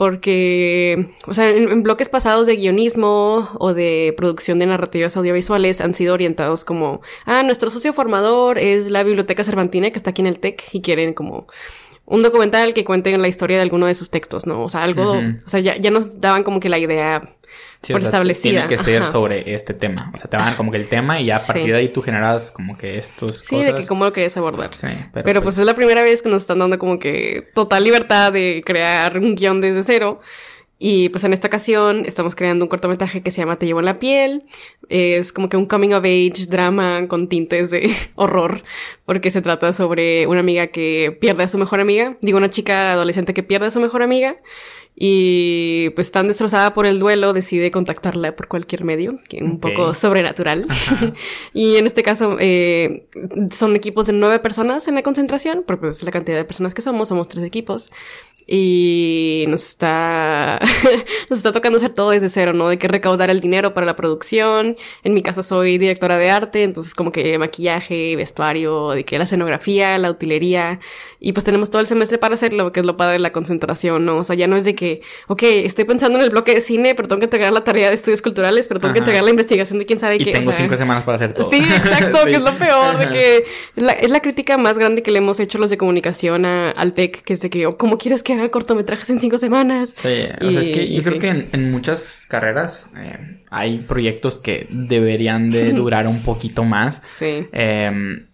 porque, 0.00 1.10
o 1.26 1.34
sea, 1.34 1.50
en, 1.50 1.82
bloques 1.82 2.08
pasados 2.08 2.46
de 2.46 2.56
guionismo 2.56 3.50
o 3.58 3.74
de 3.74 4.14
producción 4.16 4.58
de 4.58 4.64
narrativas 4.64 5.14
audiovisuales 5.18 5.82
han 5.82 5.94
sido 5.94 6.14
orientados 6.14 6.64
como, 6.64 7.02
ah, 7.26 7.42
nuestro 7.42 7.68
socio 7.68 7.92
formador 7.92 8.56
es 8.56 8.90
la 8.90 9.02
Biblioteca 9.02 9.44
Cervantina 9.44 9.90
que 9.90 9.98
está 9.98 10.08
aquí 10.08 10.22
en 10.22 10.28
el 10.28 10.38
TEC 10.38 10.70
y 10.72 10.80
quieren 10.80 11.12
como 11.12 11.48
un 12.06 12.22
documental 12.22 12.74
que 12.74 12.84
cuente 12.84 13.16
la 13.16 13.28
historia 13.28 13.56
de 13.56 13.62
alguno 13.62 13.86
de 13.86 13.94
sus 13.94 14.10
textos, 14.10 14.46
¿no? 14.46 14.62
O 14.62 14.68
sea, 14.68 14.82
algo, 14.82 15.12
o 15.12 15.48
sea, 15.48 15.60
ya, 15.60 15.76
ya 15.76 15.90
nos 15.90 16.20
daban 16.20 16.42
como 16.42 16.60
que 16.60 16.68
la 16.68 16.78
idea 16.78 17.22
por 17.88 18.02
establecida. 18.02 18.66
Tiene 18.66 18.68
que 18.68 18.78
ser 18.78 19.04
sobre 19.04 19.54
este 19.54 19.74
tema. 19.74 20.12
O 20.14 20.18
sea, 20.18 20.28
te 20.28 20.36
van 20.36 20.54
como 20.54 20.70
que 20.70 20.76
el 20.76 20.88
tema 20.88 21.20
y 21.20 21.26
ya 21.26 21.36
a 21.36 21.40
partir 21.40 21.72
de 21.72 21.76
ahí 21.76 21.88
tú 21.88 22.02
generas 22.02 22.50
como 22.50 22.76
que 22.76 22.98
estos 22.98 23.38
sí, 23.38 23.62
de 23.62 23.74
que 23.74 23.86
cómo 23.86 24.04
lo 24.04 24.12
querías 24.12 24.36
abordar. 24.36 24.74
Sí, 24.74 24.88
pero, 25.12 25.24
pero 25.24 25.42
pues... 25.42 25.54
pues... 25.54 25.58
es 25.58 25.66
la 25.66 25.74
primera 25.74 26.02
vez 26.02 26.22
que 26.22 26.28
nos 26.28 26.42
están 26.42 26.58
dando 26.58 26.78
como 26.78 26.98
que 26.98 27.48
total 27.54 27.84
libertad 27.84 28.32
de 28.32 28.62
crear 28.64 29.18
un 29.18 29.34
guion 29.34 29.60
desde 29.60 29.82
cero. 29.82 30.20
Y 30.82 31.10
pues 31.10 31.24
en 31.24 31.34
esta 31.34 31.48
ocasión 31.48 32.04
estamos 32.06 32.34
creando 32.34 32.64
un 32.64 32.70
cortometraje 32.70 33.22
que 33.22 33.30
se 33.30 33.42
llama 33.42 33.58
Te 33.58 33.66
llevo 33.66 33.80
en 33.80 33.84
la 33.84 33.98
piel. 33.98 34.44
Es 34.88 35.30
como 35.30 35.50
que 35.50 35.58
un 35.58 35.66
coming 35.66 35.90
of 35.90 36.04
age 36.04 36.46
drama 36.48 37.06
con 37.06 37.28
tintes 37.28 37.70
de 37.70 37.94
horror, 38.14 38.62
porque 39.04 39.30
se 39.30 39.42
trata 39.42 39.74
sobre 39.74 40.26
una 40.26 40.40
amiga 40.40 40.68
que 40.68 41.14
pierde 41.20 41.44
a 41.44 41.48
su 41.48 41.58
mejor 41.58 41.80
amiga. 41.80 42.16
Digo, 42.22 42.38
una 42.38 42.48
chica 42.48 42.94
adolescente 42.94 43.34
que 43.34 43.42
pierde 43.42 43.66
a 43.66 43.70
su 43.70 43.78
mejor 43.78 44.02
amiga. 44.02 44.38
Y 45.02 45.90
pues 45.94 46.12
tan 46.12 46.28
destrozada 46.28 46.74
por 46.74 46.84
el 46.84 46.98
duelo, 46.98 47.32
decide 47.32 47.70
contactarla 47.70 48.36
por 48.36 48.48
cualquier 48.48 48.84
medio, 48.84 49.16
que 49.28 49.38
es 49.38 49.42
un 49.42 49.58
poco 49.58 49.94
sobrenatural. 49.94 50.66
y 51.54 51.76
en 51.76 51.86
este 51.86 52.02
caso 52.02 52.36
eh, 52.38 53.06
son 53.50 53.76
equipos 53.76 54.08
de 54.08 54.12
nueve 54.12 54.40
personas 54.40 54.88
en 54.88 54.96
la 54.96 55.02
concentración, 55.02 55.64
porque 55.66 55.88
es 55.88 56.02
la 56.02 56.10
cantidad 56.10 56.36
de 56.36 56.44
personas 56.44 56.74
que 56.74 56.82
somos, 56.82 57.08
somos 57.08 57.28
tres 57.28 57.44
equipos 57.44 57.90
y 58.46 59.44
nos 59.48 59.62
está, 59.62 60.58
nos 61.30 61.38
está 61.38 61.52
tocando 61.52 61.78
hacer 61.78 61.92
todo 61.92 62.10
desde 62.10 62.28
cero, 62.28 62.52
¿no? 62.52 62.68
De 62.68 62.78
que 62.78 62.88
recaudar 62.88 63.30
el 63.30 63.40
dinero 63.40 63.74
para 63.74 63.86
la 63.86 63.96
producción. 63.96 64.76
En 65.02 65.14
mi 65.14 65.22
caso 65.22 65.42
soy 65.42 65.78
directora 65.78 66.16
de 66.16 66.30
arte, 66.30 66.62
entonces 66.62 66.94
como 66.94 67.12
que 67.12 67.38
maquillaje, 67.38 68.16
vestuario, 68.16 68.90
de 68.90 69.04
que 69.04 69.18
la 69.18 69.24
escenografía, 69.24 69.98
la 69.98 70.10
utilería. 70.10 70.80
Y 71.20 71.32
pues 71.32 71.44
tenemos 71.44 71.70
todo 71.70 71.80
el 71.80 71.86
semestre 71.86 72.18
para 72.18 72.34
hacerlo, 72.34 72.72
que 72.72 72.80
es 72.80 72.86
lo 72.86 72.96
padre 72.96 73.14
de 73.14 73.18
la 73.20 73.30
concentración, 73.32 74.04
¿no? 74.04 74.16
O 74.16 74.24
sea, 74.24 74.34
ya 74.34 74.46
no 74.46 74.56
es 74.56 74.64
de 74.64 74.74
que, 74.74 75.02
ok, 75.28 75.42
estoy 75.42 75.84
pensando 75.84 76.18
en 76.18 76.24
el 76.24 76.30
bloque 76.30 76.54
de 76.54 76.60
cine, 76.60 76.94
pero 76.94 77.08
tengo 77.08 77.20
que 77.20 77.26
entregar 77.26 77.52
la 77.52 77.62
tarea 77.62 77.88
de 77.88 77.94
estudios 77.94 78.22
culturales, 78.22 78.66
pero 78.66 78.80
tengo 78.80 78.92
que 78.94 79.00
entregar 79.00 79.22
la 79.22 79.30
investigación 79.30 79.78
de 79.78 79.86
quién 79.86 80.00
sabe 80.00 80.16
y 80.16 80.24
qué. 80.24 80.32
tengo 80.32 80.50
cinco 80.52 80.76
semanas 80.76 81.04
para 81.04 81.16
hacer 81.16 81.32
todo. 81.32 81.48
Sí, 81.48 81.58
exacto, 81.58 82.18
que 82.24 82.32
es 82.32 82.42
lo 82.42 82.52
peor, 82.54 82.98
de 82.98 83.08
que 83.08 83.36
es 83.76 83.82
la, 83.82 83.92
es 83.92 84.10
la, 84.10 84.20
crítica 84.20 84.58
más 84.58 84.78
grande 84.78 85.02
que 85.02 85.10
le 85.10 85.18
hemos 85.18 85.40
hecho 85.40 85.58
los 85.58 85.70
de 85.70 85.76
comunicación 85.76 86.44
a, 86.44 86.70
al 86.70 86.92
TEC, 86.92 87.22
que 87.22 87.32
es 87.34 87.40
de 87.40 87.50
que, 87.50 87.66
oh, 87.66 87.76
¿cómo 87.76 87.96
quieres 87.96 88.22
que 88.22 88.34
cortometrajes 88.48 89.10
en 89.10 89.20
cinco 89.20 89.38
semanas. 89.38 89.92
Sí, 89.94 90.08
o 90.40 90.50
sea, 90.50 90.60
es 90.60 90.68
que 90.68 90.92
yo 90.92 91.02
creo 91.02 91.18
que 91.18 91.48
en, 91.52 91.70
muchas 91.70 92.26
carreras 92.28 92.86
eh, 92.96 93.38
hay 93.50 93.78
proyectos 93.78 94.38
que 94.38 94.66
deberían 94.70 95.50
de 95.50 95.72
durar 95.74 96.06
un 96.06 96.22
poquito 96.22 96.64
más. 96.64 97.00
Sí. 97.04 97.46
Em, 97.52 98.26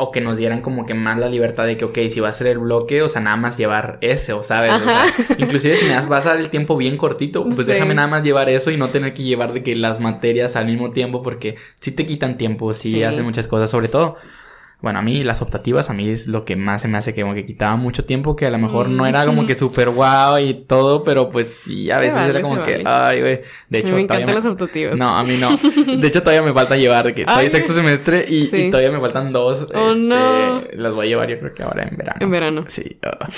o 0.00 0.10
que 0.10 0.20
nos 0.20 0.36
dieran 0.36 0.60
como 0.60 0.86
que 0.86 0.94
más 0.94 1.18
la 1.18 1.28
libertad 1.28 1.66
de 1.66 1.76
que, 1.76 1.84
ok, 1.84 1.98
si 2.08 2.20
va 2.20 2.28
a 2.28 2.32
ser 2.32 2.46
el 2.46 2.58
bloque, 2.58 3.02
o 3.02 3.08
sea, 3.08 3.20
nada 3.20 3.36
más 3.36 3.56
llevar 3.56 3.98
ese, 4.00 4.32
o 4.32 4.42
sabes, 4.42 4.72
inclusive 5.38 5.76
si 5.76 5.84
me 5.84 5.94
vas, 5.94 6.08
vas 6.08 6.26
a 6.26 6.30
dar 6.30 6.38
el 6.38 6.48
tiempo 6.48 6.76
bien 6.76 6.96
cortito, 6.96 7.44
pues 7.48 7.66
déjame 7.66 7.94
nada 7.94 8.08
más 8.08 8.22
llevar 8.22 8.48
eso 8.48 8.70
y 8.70 8.76
no 8.76 8.90
tener 8.90 9.14
que 9.14 9.22
llevar 9.22 9.52
de 9.52 9.62
que 9.62 9.76
las 9.76 10.00
materias 10.00 10.56
al 10.56 10.66
mismo 10.66 10.90
tiempo, 10.90 11.22
porque 11.22 11.56
sí 11.80 11.92
te 11.92 12.06
quitan 12.06 12.36
tiempo, 12.36 12.72
sí, 12.72 12.92
sí. 12.92 13.02
hacen 13.02 13.24
muchas 13.24 13.46
cosas, 13.46 13.70
sobre 13.70 13.88
todo 13.88 14.16
bueno, 14.82 14.98
a 14.98 15.02
mí 15.02 15.22
las 15.22 15.42
optativas 15.42 15.90
a 15.90 15.92
mí 15.92 16.08
es 16.08 16.26
lo 16.26 16.44
que 16.44 16.56
más 16.56 16.82
se 16.82 16.88
me 16.88 16.96
hace 16.96 17.12
que 17.12 17.22
como 17.22 17.34
que 17.34 17.44
quitaba 17.44 17.76
mucho 17.76 18.04
tiempo, 18.04 18.34
que 18.34 18.46
a 18.46 18.50
lo 18.50 18.58
mejor 18.58 18.88
no 18.88 19.06
era 19.06 19.26
como 19.26 19.46
que 19.46 19.54
súper 19.54 19.90
guau 19.90 20.38
y 20.38 20.54
todo, 20.54 21.02
pero 21.02 21.28
pues 21.28 21.52
sí, 21.52 21.90
a 21.90 21.98
veces 21.98 22.18
era 22.28 22.40
como 22.40 22.60
que, 22.60 22.82
ay, 22.84 23.20
güey. 23.20 23.40
De 23.68 23.80
hecho, 23.80 23.94
me 23.94 24.02
encantan 24.02 24.34
las 24.34 24.46
optativas. 24.46 24.96
No, 24.96 25.16
a 25.16 25.22
mí 25.24 25.36
no. 25.38 25.50
De 25.98 26.06
hecho, 26.06 26.22
todavía 26.22 26.42
me 26.42 26.52
falta 26.52 26.76
llevar, 26.76 27.12
que 27.14 27.22
estoy 27.22 27.48
sexto 27.50 27.74
semestre 27.74 28.24
y, 28.26 28.70
todavía 28.70 28.90
me 28.90 29.00
faltan 29.00 29.32
dos. 29.32 29.66
Oh, 29.74 29.90
este, 29.90 30.02
no. 30.02 30.62
Las 30.72 30.94
voy 30.94 31.06
a 31.06 31.08
llevar 31.10 31.28
yo 31.28 31.38
creo 31.38 31.54
que 31.54 31.62
ahora 31.62 31.84
en 31.84 31.96
verano. 31.96 32.18
En 32.20 32.30
verano. 32.30 32.64
Sí. 32.68 32.98
Ah. 33.02 33.28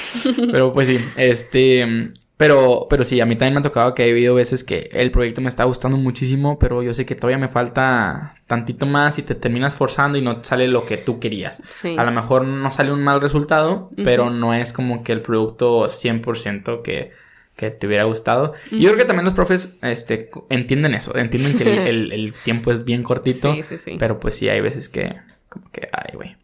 Pero 0.51 0.73
pues 0.73 0.89
sí, 0.89 1.05
este... 1.17 2.13
Pero, 2.37 2.87
pero 2.91 3.05
sí, 3.05 3.21
a 3.21 3.27
mí 3.27 3.37
también 3.37 3.55
me 3.55 3.61
ha 3.61 3.63
tocado 3.63 3.95
que 3.95 4.07
he 4.07 4.11
habido 4.11 4.35
veces 4.35 4.65
que 4.65 4.89
el 4.93 5.11
proyecto 5.11 5.41
me 5.41 5.49
está 5.49 5.65
gustando 5.65 5.97
muchísimo, 5.97 6.59
pero 6.59 6.83
yo 6.83 6.93
sé 6.93 7.07
que 7.07 7.15
todavía 7.15 7.39
me 7.39 7.49
falta 7.49 8.35
tantito 8.47 8.87
más 8.87 9.19
y 9.19 9.23
te 9.23 9.35
terminas 9.35 9.75
forzando 9.75 10.19
y 10.19 10.23
no 10.23 10.43
sale 10.43 10.67
lo 10.67 10.85
que 10.85 10.97
tú 10.97 11.21
querías. 11.21 11.63
A 11.97 12.05
lo 12.05 12.11
mejor 12.11 12.45
no 12.45 12.71
sale 12.73 12.93
un 12.93 13.05
mal 13.05 13.21
resultado, 13.21 13.91
pero 14.03 14.31
no 14.31 14.55
es 14.55 14.73
como 14.73 15.05
que 15.05 15.13
el 15.13 15.21
producto 15.21 15.85
100% 15.85 16.83
que, 16.83 17.13
que 17.55 17.71
te 17.71 17.87
hubiera 17.87 18.05
gustado. 18.05 18.55
Y 18.71 18.81
yo 18.81 18.89
creo 18.89 18.99
que 18.99 19.05
también 19.05 19.25
los 19.25 19.35
profes 19.35 19.77
este, 19.83 20.31
entienden 20.49 20.95
eso, 20.95 21.17
entienden 21.17 21.57
que 21.57 21.89
el, 21.89 22.35
tiempo 22.45 22.73
es 22.73 22.85
bien 22.85 23.03
cortito, 23.03 23.55
sí, 23.63 23.79
sí, 23.79 23.97
pero 23.99 24.19
pues 24.19 24.37
sí, 24.37 24.49
hay 24.49 24.61
veces 24.61 24.89
que 24.89 25.15
como 25.49 25.71
que, 25.71 25.89
ay, 25.93 26.17
güey. 26.17 26.37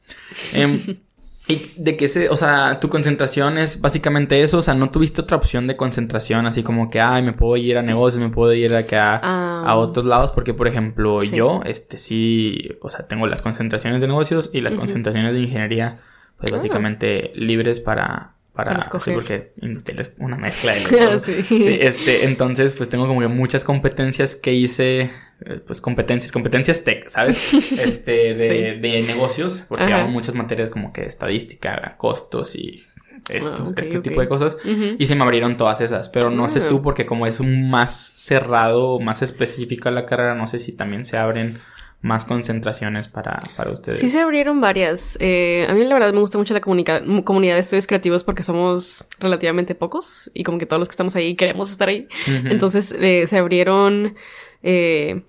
Eh, 0.52 0.96
¿Y 1.50 1.72
de 1.76 1.96
qué 1.96 2.08
se, 2.08 2.28
o 2.28 2.36
sea, 2.36 2.78
tu 2.78 2.90
concentración 2.90 3.56
es 3.56 3.80
básicamente 3.80 4.42
eso? 4.42 4.58
O 4.58 4.62
sea, 4.62 4.74
¿no 4.74 4.90
tuviste 4.90 5.22
otra 5.22 5.38
opción 5.38 5.66
de 5.66 5.76
concentración 5.76 6.44
así 6.44 6.62
como 6.62 6.90
que, 6.90 7.00
ay, 7.00 7.22
me 7.22 7.32
puedo 7.32 7.56
ir 7.56 7.78
a 7.78 7.82
negocios, 7.82 8.22
me 8.22 8.28
puedo 8.28 8.52
ir 8.52 8.74
acá 8.74 9.16
a 9.16 9.62
ah. 9.62 9.76
otros 9.78 10.04
lados? 10.04 10.30
Porque, 10.30 10.52
por 10.52 10.68
ejemplo, 10.68 11.22
yo, 11.22 11.62
este, 11.64 11.96
sí, 11.96 12.76
o 12.82 12.90
sea, 12.90 13.06
tengo 13.06 13.26
las 13.26 13.40
concentraciones 13.40 14.02
de 14.02 14.08
negocios 14.08 14.50
y 14.52 14.60
las 14.60 14.76
concentraciones 14.76 15.32
de 15.32 15.40
ingeniería, 15.40 16.00
pues 16.36 16.52
ah. 16.52 16.56
básicamente 16.56 17.32
libres 17.34 17.80
para, 17.80 18.34
para, 18.58 18.82
sí, 18.82 19.12
porque 19.14 19.52
industrial 19.60 20.00
es 20.00 20.16
una 20.18 20.36
mezcla 20.36 20.74
de 20.74 21.06
los 21.12 21.22
sí. 21.22 21.44
sí. 21.44 21.78
este, 21.80 22.24
entonces 22.24 22.72
pues 22.72 22.88
tengo 22.88 23.06
como 23.06 23.20
que 23.20 23.28
muchas 23.28 23.62
competencias 23.62 24.34
que 24.34 24.52
hice, 24.52 25.12
eh, 25.44 25.60
pues 25.64 25.80
competencias, 25.80 26.32
competencias 26.32 26.82
tech, 26.82 27.08
¿sabes? 27.08 27.54
Este, 27.54 28.34
de, 28.34 28.78
de 28.80 29.02
negocios, 29.02 29.64
porque 29.68 29.84
hago 29.84 30.08
muchas 30.08 30.34
materias 30.34 30.70
como 30.70 30.92
que 30.92 31.02
estadística, 31.02 31.94
costos 31.98 32.56
y 32.56 32.84
estos, 33.28 33.70
ah, 33.70 33.74
este 33.76 34.00
tipo 34.00 34.20
de 34.20 34.28
cosas. 34.28 34.56
Y 34.98 35.06
se 35.06 35.14
me 35.14 35.22
abrieron 35.22 35.56
todas 35.56 35.80
esas. 35.80 36.08
Pero 36.08 36.30
no 36.30 36.48
sé 36.48 36.62
ah. 36.64 36.68
tú, 36.68 36.82
porque 36.82 37.06
como 37.06 37.28
es 37.28 37.38
un 37.38 37.70
más 37.70 38.12
cerrado, 38.16 38.98
más 38.98 39.22
específico 39.22 39.88
la 39.92 40.04
carrera, 40.04 40.34
no 40.34 40.48
sé 40.48 40.58
si 40.58 40.72
también 40.72 41.04
se 41.04 41.16
abren 41.16 41.58
más 42.00 42.24
concentraciones 42.24 43.08
para, 43.08 43.40
para 43.56 43.72
ustedes? 43.72 43.98
Sí, 43.98 44.08
se 44.08 44.20
abrieron 44.20 44.60
varias. 44.60 45.16
Eh, 45.20 45.66
a 45.68 45.74
mí 45.74 45.84
la 45.84 45.94
verdad 45.94 46.12
me 46.12 46.20
gusta 46.20 46.38
mucho 46.38 46.54
la 46.54 46.60
comunidad 46.60 47.02
de 47.02 47.58
estudios 47.58 47.86
creativos 47.86 48.22
porque 48.22 48.42
somos 48.42 49.04
relativamente 49.18 49.74
pocos 49.74 50.30
y 50.32 50.44
como 50.44 50.58
que 50.58 50.66
todos 50.66 50.78
los 50.78 50.88
que 50.88 50.92
estamos 50.92 51.16
ahí 51.16 51.34
queremos 51.34 51.70
estar 51.70 51.88
ahí. 51.88 52.06
Entonces 52.26 52.92
eh, 52.92 53.26
se 53.26 53.38
abrieron... 53.38 54.14
Eh, 54.62 55.22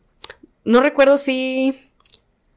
no 0.64 0.82
recuerdo 0.82 1.18
si... 1.18 1.76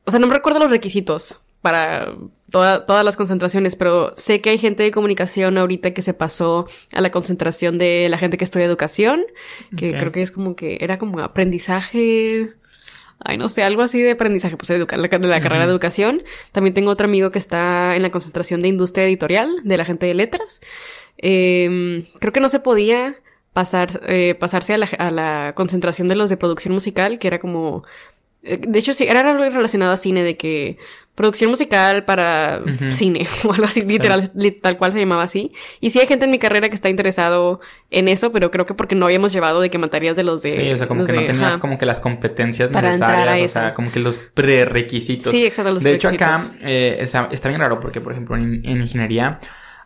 O 0.04 0.10
sea, 0.10 0.20
no 0.20 0.26
me 0.26 0.34
recuerdo 0.34 0.58
los 0.58 0.70
requisitos 0.70 1.40
para 1.62 2.14
todas 2.50 3.04
las 3.04 3.16
concentraciones, 3.16 3.76
pero 3.76 4.12
sé 4.16 4.42
que 4.42 4.50
hay 4.50 4.58
gente 4.58 4.82
de 4.82 4.90
comunicación 4.90 5.56
ahorita 5.56 5.94
que 5.94 6.02
se 6.02 6.12
pasó 6.12 6.66
a 6.92 7.00
la 7.00 7.10
concentración 7.10 7.78
de 7.78 8.08
la 8.10 8.18
gente 8.18 8.36
que 8.36 8.44
estudia 8.44 8.66
educación, 8.66 9.24
que 9.76 9.96
creo 9.96 10.12
que 10.12 10.20
es 10.20 10.30
como 10.30 10.54
que 10.54 10.76
era 10.80 10.98
como 10.98 11.20
aprendizaje 11.20 12.52
ay, 13.20 13.38
no 13.38 13.48
sé, 13.48 13.62
algo 13.62 13.82
así 13.82 14.00
de 14.00 14.12
aprendizaje, 14.12 14.56
pues 14.56 14.68
de 14.68 14.78
la, 14.78 15.08
de 15.08 15.28
la 15.28 15.40
carrera 15.40 15.66
de 15.66 15.72
educación. 15.72 16.22
También 16.52 16.74
tengo 16.74 16.90
otro 16.90 17.06
amigo 17.06 17.30
que 17.30 17.38
está 17.38 17.96
en 17.96 18.02
la 18.02 18.10
concentración 18.10 18.62
de 18.62 18.68
industria 18.68 19.04
editorial, 19.04 19.50
de 19.64 19.76
la 19.76 19.84
gente 19.84 20.06
de 20.06 20.14
letras. 20.14 20.60
Em, 21.18 22.04
creo 22.20 22.32
que 22.32 22.40
no 22.40 22.48
se 22.48 22.60
podía 22.60 23.16
pasar, 23.52 24.00
eh, 24.08 24.34
pasarse 24.38 24.74
a 24.74 24.78
la, 24.78 24.86
a 24.98 25.10
la, 25.10 25.52
concentración 25.54 26.08
de 26.08 26.16
los 26.16 26.30
de 26.30 26.36
producción 26.36 26.74
musical, 26.74 27.18
que 27.18 27.28
era 27.28 27.38
como... 27.38 27.84
Eh, 28.42 28.58
de 28.58 28.78
hecho, 28.78 28.92
sí, 28.92 29.04
era 29.04 29.20
algo 29.20 29.44
relacionado 29.44 29.92
a 29.92 29.96
cine, 29.96 30.22
de 30.24 30.36
que 30.36 30.78
producción 31.14 31.50
musical 31.50 32.04
para 32.04 32.62
cine 32.90 33.26
o 33.44 33.52
algo 33.52 33.64
así, 33.64 33.82
literal, 33.82 34.30
tal 34.62 34.76
cual 34.78 34.92
se 34.92 35.00
llamaba 35.00 35.24
así. 35.24 35.52
Y 35.80 35.90
sí 35.90 36.00
hay 36.00 36.06
gente 36.06 36.24
en 36.24 36.30
mi 36.30 36.38
carrera 36.38 36.68
que 36.68 36.74
está 36.74 36.88
interesado 36.88 37.60
en 37.90 38.08
eso, 38.08 38.32
pero 38.32 38.50
creo 38.50 38.64
que 38.64 38.74
porque 38.74 38.94
no 38.94 39.06
habíamos 39.06 39.32
llevado 39.32 39.60
de 39.60 39.70
que 39.70 39.78
materias 39.78 40.16
de 40.16 40.24
los 40.24 40.42
de... 40.42 40.52
Sí, 40.52 40.70
o 40.70 40.76
sea, 40.76 40.88
como 40.88 41.04
que 41.04 41.12
no 41.12 41.24
tenías 41.24 41.58
como 41.58 41.78
que 41.78 41.86
las 41.86 42.00
competencias 42.00 42.70
necesarias, 42.70 43.50
o 43.50 43.52
sea, 43.52 43.74
como 43.74 43.92
que 43.92 44.00
los 44.00 44.18
prerequisitos. 44.18 45.30
Sí, 45.30 45.44
exacto, 45.44 45.72
los 45.72 45.82
De 45.82 45.94
hecho, 45.94 46.08
acá 46.08 46.42
eh, 46.62 46.98
está, 47.00 47.48
bien 47.48 47.60
raro 47.60 47.78
porque, 47.80 48.00
por 48.00 48.12
ejemplo, 48.12 48.36
en, 48.36 48.62
en 48.64 48.80
ingeniería 48.80 49.38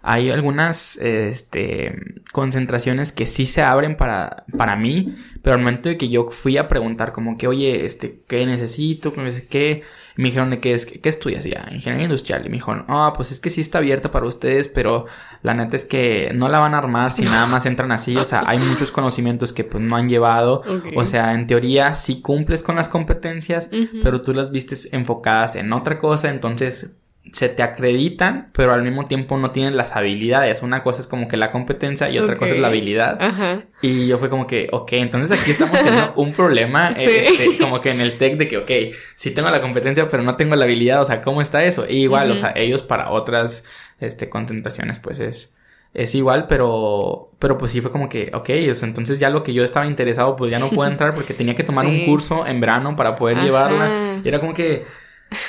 hay 0.09 0.31
algunas 0.31 0.99
este, 0.99 1.97
concentraciones 2.31 3.11
que 3.11 3.27
sí 3.27 3.45
se 3.45 3.63
abren 3.63 3.97
para, 3.97 4.45
para 4.57 4.77
mí, 4.77 5.17
pero 5.43 5.55
al 5.55 5.63
momento 5.63 5.89
de 5.89 5.99
que 5.99 6.09
yo 6.09 6.29
fui 6.31 6.59
a 6.59 6.69
preguntar 6.69 7.11
como 7.11 7.37
que, 7.37 7.49
oye, 7.49 7.85
este, 7.85 8.21
¿qué 8.29 8.47
necesito? 8.47 9.13
¿Qué? 9.51 9.83
Me 10.17 10.25
dijeron 10.29 10.51
de 10.51 10.61
qué 10.61 10.73
es, 10.73 10.87
¿qué 10.87 11.09
estudias 11.09 11.45
ya? 11.45 11.69
Ingeniería 11.71 12.05
industrial. 12.05 12.43
Y 12.47 12.49
me 12.49 12.57
dijeron, 12.57 12.85
ah, 12.89 13.13
pues 13.15 13.31
es 13.31 13.41
que 13.41 13.51
sí 13.51 13.61
está 13.61 13.79
abierta 13.79 14.11
para 14.11 14.27
ustedes, 14.27 14.69
pero 14.69 15.07
la 15.43 15.55
neta 15.55 15.77
es 15.77 15.85
que 15.85 16.31
no 16.35 16.49
la 16.49 16.59
van 16.59 16.75
a 16.75 16.79
armar 16.79 17.13
si 17.13 17.23
nada 17.23 17.47
más 17.47 17.67
entran 17.67 17.93
así. 17.93 18.17
O 18.17 18.25
sea, 18.25 18.43
hay 18.47 18.59
muchos 18.59 18.91
conocimientos 18.91 19.53
que 19.53 19.65
pues 19.65 19.83
no 19.85 19.95
han 19.95 20.09
llevado. 20.09 20.63
O 20.97 21.05
sea, 21.05 21.35
en 21.35 21.47
teoría 21.47 21.93
sí 21.95 22.23
cumples 22.23 22.63
con 22.63 22.77
las 22.77 22.89
competencias, 22.89 23.71
pero 24.03 24.23
tú 24.23 24.33
las 24.33 24.51
vistes 24.51 24.89
enfocadas 24.93 25.57
en 25.57 25.73
otra 25.73 25.99
cosa, 25.99 26.31
entonces 26.31 26.95
se 27.33 27.49
te 27.49 27.63
acreditan, 27.63 28.51
pero 28.53 28.73
al 28.73 28.83
mismo 28.83 29.07
tiempo 29.07 29.37
no 29.37 29.51
tienen 29.51 29.77
las 29.77 29.97
habilidades. 29.97 30.63
Una 30.63 30.83
cosa 30.83 31.01
es 31.01 31.09
como 31.09 31.29
que 31.29 31.37
la 31.37 31.51
competencia 31.51 32.09
y 32.11 32.19
otra 32.19 32.37
cosa 32.37 32.55
es 32.55 32.61
la 32.61 32.69
habilidad. 32.69 33.19
Ajá. 33.21 33.65
Y 33.83 34.07
yo 34.07 34.19
fue 34.19 34.31
como 34.31 34.47
que, 34.47 34.69
ok, 34.73 34.93
entonces 34.93 35.39
aquí 35.39 35.51
estamos 35.51 35.79
teniendo 35.79 36.13
un 36.17 36.33
problema, 36.33 36.91
este, 36.91 37.59
como 37.61 37.81
que 37.81 37.91
en 37.91 38.01
el 38.01 38.17
tech 38.17 38.37
de 38.37 38.49
que, 38.49 38.59
ok, 38.59 38.71
sí 39.15 39.33
tengo 39.33 39.51
la 39.51 39.61
competencia, 39.61 40.09
pero 40.09 40.23
no 40.23 40.35
tengo 40.35 40.57
la 40.57 40.65
habilidad, 40.65 41.03
o 41.03 41.05
sea, 41.05 41.21
¿cómo 41.21 41.43
está 41.43 41.65
eso? 41.65 41.87
Y 41.89 42.03
igual, 42.03 42.31
o 42.31 42.37
sea, 42.37 42.53
ellos 42.55 42.83
para 42.83 43.11
otras, 43.11 43.65
este, 44.01 44.29
concentraciones, 44.29 44.99
pues 44.99 45.21
es, 45.21 45.55
es 45.95 46.15
igual, 46.15 46.47
pero, 46.47 47.33
pero 47.39 47.59
pues 47.59 47.73
sí 47.73 47.81
fue 47.81 47.91
como 47.91 48.09
que, 48.09 48.31
ok, 48.35 48.51
eso, 48.51 48.85
entonces 48.85 49.19
ya 49.19 49.31
lo 49.31 49.43
que 49.43 49.53
yo 49.53 49.65
estaba 49.65 49.87
interesado, 49.87 50.37
pues 50.37 50.51
ya 50.51 50.59
no 50.59 50.69
puedo 50.69 50.91
entrar 50.91 51.15
porque 51.15 51.35
tenía 51.35 51.55
que 51.55 51.65
tomar 51.65 51.87
un 51.87 52.05
curso 52.05 52.47
en 52.47 52.61
verano 52.61 52.95
para 52.97 53.17
poder 53.17 53.39
llevarla. 53.39 54.21
Y 54.23 54.29
era 54.29 54.39
como 54.39 54.55
que, 54.55 54.85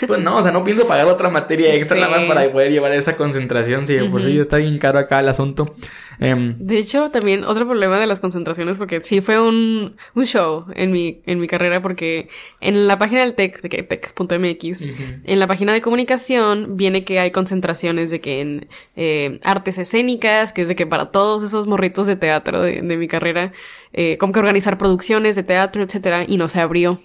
pues 0.07 0.21
no, 0.21 0.37
o 0.37 0.43
sea, 0.43 0.51
no 0.51 0.63
pienso 0.63 0.87
pagar 0.87 1.05
otra 1.05 1.29
materia 1.29 1.73
extra 1.73 1.99
nada 1.99 2.17
más 2.17 2.25
para 2.25 2.51
poder 2.51 2.71
llevar 2.71 2.91
esa 2.93 3.15
concentración. 3.15 3.85
Sí, 3.85 3.97
por 4.11 4.23
sí 4.23 4.39
está 4.39 4.57
bien 4.57 4.77
caro 4.77 4.99
acá 4.99 5.19
el 5.19 5.29
asunto. 5.29 5.75
Em, 6.19 6.55
de 6.57 6.79
hecho, 6.79 7.09
también 7.11 7.43
otro 7.43 7.65
problema 7.65 7.99
de 7.99 8.07
las 8.07 8.19
concentraciones, 8.19 8.77
porque 8.77 9.01
sí 9.01 9.21
fue 9.21 9.39
un, 9.39 9.95
un 10.15 10.25
show 10.25 10.65
en 10.73 10.91
mi, 10.91 11.21
en 11.25 11.39
mi 11.39 11.47
carrera, 11.47 11.81
porque 11.81 12.29
en 12.59 12.87
la 12.87 12.97
página 12.97 13.21
del 13.21 13.35
tech, 13.35 13.61
de 13.61 13.69
que 13.69 13.83
tech.mx, 13.83 14.81
en 15.23 15.39
la 15.39 15.47
página 15.47 15.73
de 15.73 15.81
comunicación 15.81 16.77
viene 16.77 17.03
que 17.03 17.19
hay 17.19 17.31
concentraciones 17.31 18.09
de 18.09 18.19
que 18.19 18.41
en 18.41 18.67
eh, 18.95 19.39
artes 19.43 19.77
escénicas, 19.77 20.53
que 20.53 20.63
es 20.63 20.67
de 20.67 20.75
que 20.75 20.87
para 20.87 21.07
todos 21.07 21.43
esos 21.43 21.67
morritos 21.67 22.07
de 22.07 22.15
teatro 22.15 22.61
de, 22.61 22.81
de 22.81 22.97
mi 22.97 23.07
carrera, 23.07 23.51
eh, 23.93 24.17
como 24.19 24.31
que 24.33 24.39
organizar 24.39 24.77
producciones 24.77 25.35
de 25.35 25.43
teatro, 25.43 25.81
etcétera, 25.81 26.25
y 26.27 26.37
no 26.37 26.47
se 26.47 26.59
abrió. 26.59 26.99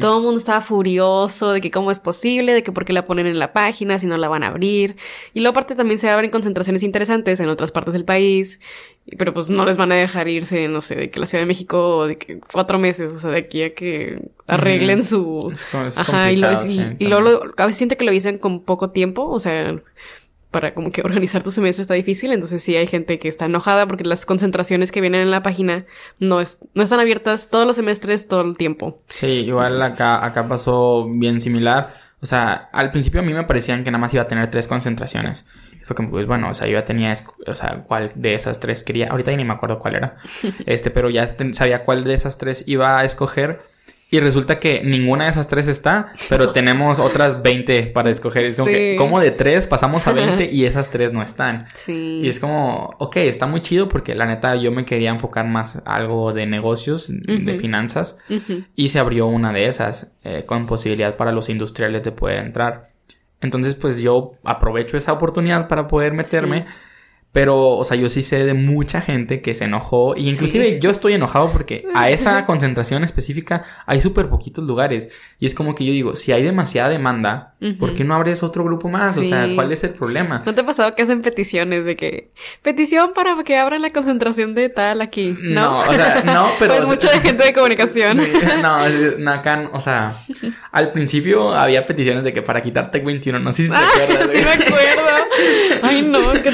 Todo 0.00 0.18
el 0.18 0.22
mundo 0.22 0.38
estaba 0.38 0.60
furioso 0.60 1.52
de 1.52 1.60
que 1.60 1.70
cómo 1.70 1.90
es 1.90 2.00
posible, 2.00 2.54
de 2.54 2.62
que 2.62 2.72
por 2.72 2.84
qué 2.84 2.92
la 2.92 3.04
ponen 3.04 3.26
en 3.26 3.38
la 3.38 3.52
página 3.52 3.98
si 3.98 4.06
no 4.06 4.16
la 4.16 4.28
van 4.28 4.42
a 4.42 4.46
abrir. 4.46 4.96
Y 5.34 5.40
luego 5.40 5.50
aparte 5.50 5.74
también 5.74 5.98
se 5.98 6.08
abren 6.08 6.30
concentraciones 6.30 6.82
interesantes 6.82 7.40
en 7.40 7.48
otras 7.48 7.72
partes 7.72 7.92
del 7.92 8.04
país, 8.04 8.39
pero 9.18 9.34
pues 9.34 9.50
no 9.50 9.64
les 9.64 9.76
van 9.76 9.92
a 9.92 9.96
dejar 9.96 10.28
irse, 10.28 10.68
no 10.68 10.82
sé, 10.82 10.94
de 10.94 11.10
que 11.10 11.20
la 11.20 11.26
Ciudad 11.26 11.42
de 11.42 11.46
México, 11.46 12.06
de 12.06 12.18
que 12.18 12.40
cuatro 12.40 12.78
meses, 12.78 13.12
o 13.12 13.18
sea, 13.18 13.30
de 13.30 13.38
aquí 13.38 13.62
a 13.62 13.74
que 13.74 14.30
arreglen 14.46 15.04
su... 15.04 15.52
Ajá, 15.96 16.30
y, 16.32 16.36
luego 16.36 17.42
a 17.56 17.66
veces 17.66 17.78
siente 17.78 17.96
que 17.96 18.04
lo 18.04 18.12
dicen 18.12 18.38
con 18.38 18.62
poco 18.62 18.90
tiempo, 18.90 19.28
o 19.28 19.40
sea, 19.40 19.80
para 20.50 20.74
como 20.74 20.92
que 20.92 21.02
organizar 21.04 21.42
tu 21.42 21.50
semestre 21.50 21.82
está 21.82 21.94
difícil, 21.94 22.32
entonces 22.32 22.62
sí 22.62 22.76
hay 22.76 22.86
gente 22.86 23.18
que 23.18 23.28
está 23.28 23.46
enojada 23.46 23.86
porque 23.86 24.04
las 24.04 24.26
concentraciones 24.26 24.92
que 24.92 25.00
vienen 25.00 25.22
en 25.22 25.30
la 25.30 25.42
página 25.42 25.86
no, 26.18 26.40
es, 26.40 26.58
no 26.74 26.82
están 26.82 27.00
abiertas 27.00 27.48
todos 27.48 27.66
los 27.66 27.76
semestres 27.76 28.28
todo 28.28 28.42
el 28.42 28.56
tiempo. 28.56 29.02
Sí, 29.08 29.26
igual 29.26 29.80
acá, 29.82 30.24
acá 30.24 30.46
pasó 30.48 31.08
bien 31.08 31.40
similar. 31.40 31.94
O 32.22 32.26
sea, 32.26 32.68
al 32.72 32.90
principio 32.90 33.20
a 33.20 33.24
mí 33.24 33.32
me 33.32 33.44
parecían 33.44 33.82
que 33.82 33.90
nada 33.90 34.00
más 34.00 34.12
iba 34.12 34.22
a 34.22 34.28
tener 34.28 34.48
tres 34.48 34.68
concentraciones. 34.68 35.46
Fue 35.90 35.96
como, 35.96 36.10
pues 36.10 36.24
bueno, 36.28 36.50
o 36.50 36.54
sea, 36.54 36.68
yo 36.68 36.74
ya 36.74 36.84
tenía, 36.84 37.12
o 37.48 37.54
sea, 37.56 37.82
cuál 37.84 38.12
de 38.14 38.34
esas 38.34 38.60
tres 38.60 38.84
quería. 38.84 39.08
Ahorita 39.08 39.32
ni 39.32 39.44
me 39.44 39.54
acuerdo 39.54 39.80
cuál 39.80 39.96
era. 39.96 40.18
Este, 40.66 40.92
pero 40.92 41.10
ya 41.10 41.26
sabía 41.52 41.84
cuál 41.84 42.04
de 42.04 42.14
esas 42.14 42.38
tres 42.38 42.62
iba 42.68 43.00
a 43.00 43.04
escoger. 43.04 43.58
Y 44.08 44.20
resulta 44.20 44.60
que 44.60 44.84
ninguna 44.84 45.24
de 45.24 45.30
esas 45.30 45.48
tres 45.48 45.66
está, 45.66 46.12
pero 46.28 46.52
tenemos 46.52 47.00
otras 47.00 47.42
20 47.42 47.88
para 47.88 48.08
escoger. 48.08 48.44
Es 48.44 48.54
como 48.54 48.68
que, 48.68 48.94
como 48.96 49.18
de 49.18 49.32
tres 49.32 49.66
pasamos 49.66 50.06
a 50.06 50.12
20 50.12 50.44
y 50.52 50.64
esas 50.64 50.90
tres 50.90 51.12
no 51.12 51.24
están? 51.24 51.66
Sí. 51.74 52.20
Y 52.22 52.28
es 52.28 52.38
como, 52.38 52.94
ok, 52.98 53.16
está 53.16 53.46
muy 53.46 53.62
chido 53.62 53.88
porque 53.88 54.14
la 54.14 54.26
neta 54.26 54.54
yo 54.54 54.70
me 54.70 54.84
quería 54.84 55.10
enfocar 55.10 55.48
más 55.48 55.82
algo 55.86 56.32
de 56.32 56.46
negocios, 56.46 57.08
de 57.08 57.58
finanzas, 57.58 58.16
y 58.76 58.90
se 58.90 59.00
abrió 59.00 59.26
una 59.26 59.52
de 59.52 59.66
esas 59.66 60.12
eh, 60.22 60.44
con 60.46 60.66
posibilidad 60.66 61.16
para 61.16 61.32
los 61.32 61.48
industriales 61.48 62.04
de 62.04 62.12
poder 62.12 62.38
entrar. 62.38 62.90
Entonces, 63.40 63.74
pues 63.74 63.98
yo 63.98 64.32
aprovecho 64.44 64.96
esa 64.96 65.12
oportunidad 65.12 65.68
para 65.68 65.86
poder 65.86 66.12
meterme. 66.12 66.66
Pero, 67.32 67.76
o 67.76 67.84
sea, 67.84 67.96
yo 67.96 68.08
sí 68.08 68.22
sé 68.22 68.44
de 68.44 68.54
mucha 68.54 69.00
gente 69.00 69.40
que 69.40 69.54
se 69.54 69.64
enojó. 69.64 70.16
Y 70.16 70.28
inclusive 70.28 70.80
yo 70.80 70.90
estoy 70.90 71.12
enojado 71.12 71.50
porque 71.52 71.86
a 71.94 72.10
esa 72.10 72.44
concentración 72.46 73.04
específica 73.04 73.62
hay 73.86 74.00
súper 74.00 74.28
poquitos 74.28 74.64
lugares. 74.64 75.10
Y 75.38 75.46
es 75.46 75.54
como 75.54 75.76
que 75.76 75.84
yo 75.84 75.92
digo, 75.92 76.16
si 76.16 76.32
hay 76.32 76.42
demasiada 76.42 76.88
demanda, 76.88 77.54
¿por 77.78 77.94
qué 77.94 78.02
no 78.02 78.14
abres 78.14 78.42
otro 78.42 78.64
grupo 78.64 78.88
más? 78.88 79.16
O 79.16 79.24
sea, 79.24 79.48
¿cuál 79.54 79.70
es 79.70 79.84
el 79.84 79.90
problema? 79.90 80.42
¿No 80.44 80.54
te 80.54 80.62
ha 80.62 80.66
pasado 80.66 80.94
que 80.94 81.02
hacen 81.02 81.22
peticiones 81.22 81.84
de 81.84 81.94
que 81.94 82.32
petición 82.62 83.12
para 83.14 83.42
que 83.44 83.56
abran 83.56 83.82
la 83.82 83.90
concentración 83.90 84.54
de 84.54 84.68
tal 84.68 85.00
aquí? 85.00 85.36
No, 85.40 85.60
no 85.60 85.78
o 85.78 85.92
sea, 85.92 86.22
no, 86.26 86.48
pero... 86.58 86.74
pues 86.74 86.86
mucha 86.86 87.08
gente 87.20 87.44
de 87.44 87.52
comunicación. 87.52 88.18
no, 88.60 89.30
acá, 89.30 89.70
o 89.72 89.80
sea, 89.80 90.14
al 90.72 90.90
principio 90.90 91.54
había 91.54 91.86
peticiones 91.86 92.24
de 92.24 92.32
que 92.32 92.42
para 92.42 92.60
quitar 92.62 92.90
Tech 92.90 93.04
21, 93.04 93.38
no 93.38 93.52
sé 93.52 93.64
si 93.64 93.68
te 93.70 93.76
ah, 93.76 93.88
acuerdas. 94.02 94.30
sí, 94.30 94.38
me 94.38 94.64
acuerdo. 94.64 94.89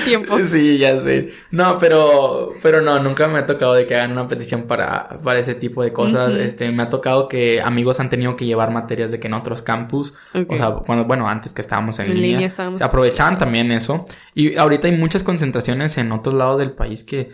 Sí, 0.44 0.78
ya 0.78 0.98
sé. 0.98 1.32
No, 1.50 1.78
pero, 1.78 2.54
pero 2.62 2.80
no, 2.80 3.00
nunca 3.00 3.28
me 3.28 3.38
ha 3.38 3.46
tocado 3.46 3.74
de 3.74 3.86
que 3.86 3.94
hagan 3.94 4.12
una 4.12 4.28
petición 4.28 4.62
para, 4.62 5.18
para 5.22 5.38
ese 5.38 5.54
tipo 5.54 5.82
de 5.82 5.92
cosas. 5.92 6.34
Este, 6.34 6.70
me 6.70 6.82
ha 6.82 6.90
tocado 6.90 7.28
que 7.28 7.60
amigos 7.60 8.00
han 8.00 8.08
tenido 8.08 8.36
que 8.36 8.46
llevar 8.46 8.70
materias 8.70 9.10
de 9.10 9.20
que 9.20 9.26
en 9.26 9.34
otros 9.34 9.62
campus, 9.62 10.14
o 10.48 10.56
sea, 10.56 10.70
cuando, 10.86 11.04
bueno, 11.04 11.28
antes 11.28 11.52
que 11.52 11.60
estábamos 11.60 11.98
en, 11.98 12.14
línea, 12.20 12.48
se 12.48 12.84
aprovechaban 12.84 13.38
también 13.38 13.70
eso. 13.70 14.04
Y 14.34 14.56
ahorita 14.56 14.88
hay 14.88 14.96
muchas 14.96 15.22
concentraciones 15.22 15.98
en 15.98 16.12
otros 16.12 16.34
lados 16.34 16.58
del 16.58 16.72
país 16.72 17.02
que, 17.02 17.30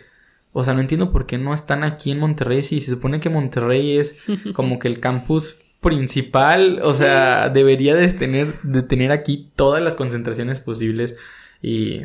o 0.53 0.65
sea, 0.65 0.75
no 0.75 0.81
entiendo 0.81 1.13
por 1.13 1.27
qué 1.27 1.39
no 1.39 1.55
están 1.55 1.85
aquí 1.85 2.11
en 2.11 2.19
Monterrey. 2.19 2.63
Si 2.63 2.81
se 2.81 2.91
supone 2.93 3.21
que 3.21 3.31
Monterrey 3.31 3.99
es 3.99 4.19
como 4.55 4.79
que 4.79 4.89
el 4.89 5.01
campus 5.01 5.59
principal, 5.83 6.81
o 6.85 6.95
sea, 6.95 7.49
debería 7.49 7.95
de 7.95 8.09
tener, 8.09 8.55
de 8.63 8.83
tener 8.83 9.11
aquí 9.11 9.51
todas 9.57 9.83
las 9.83 9.97
concentraciones 9.97 10.61
posibles. 10.61 11.17
Y 11.61 12.03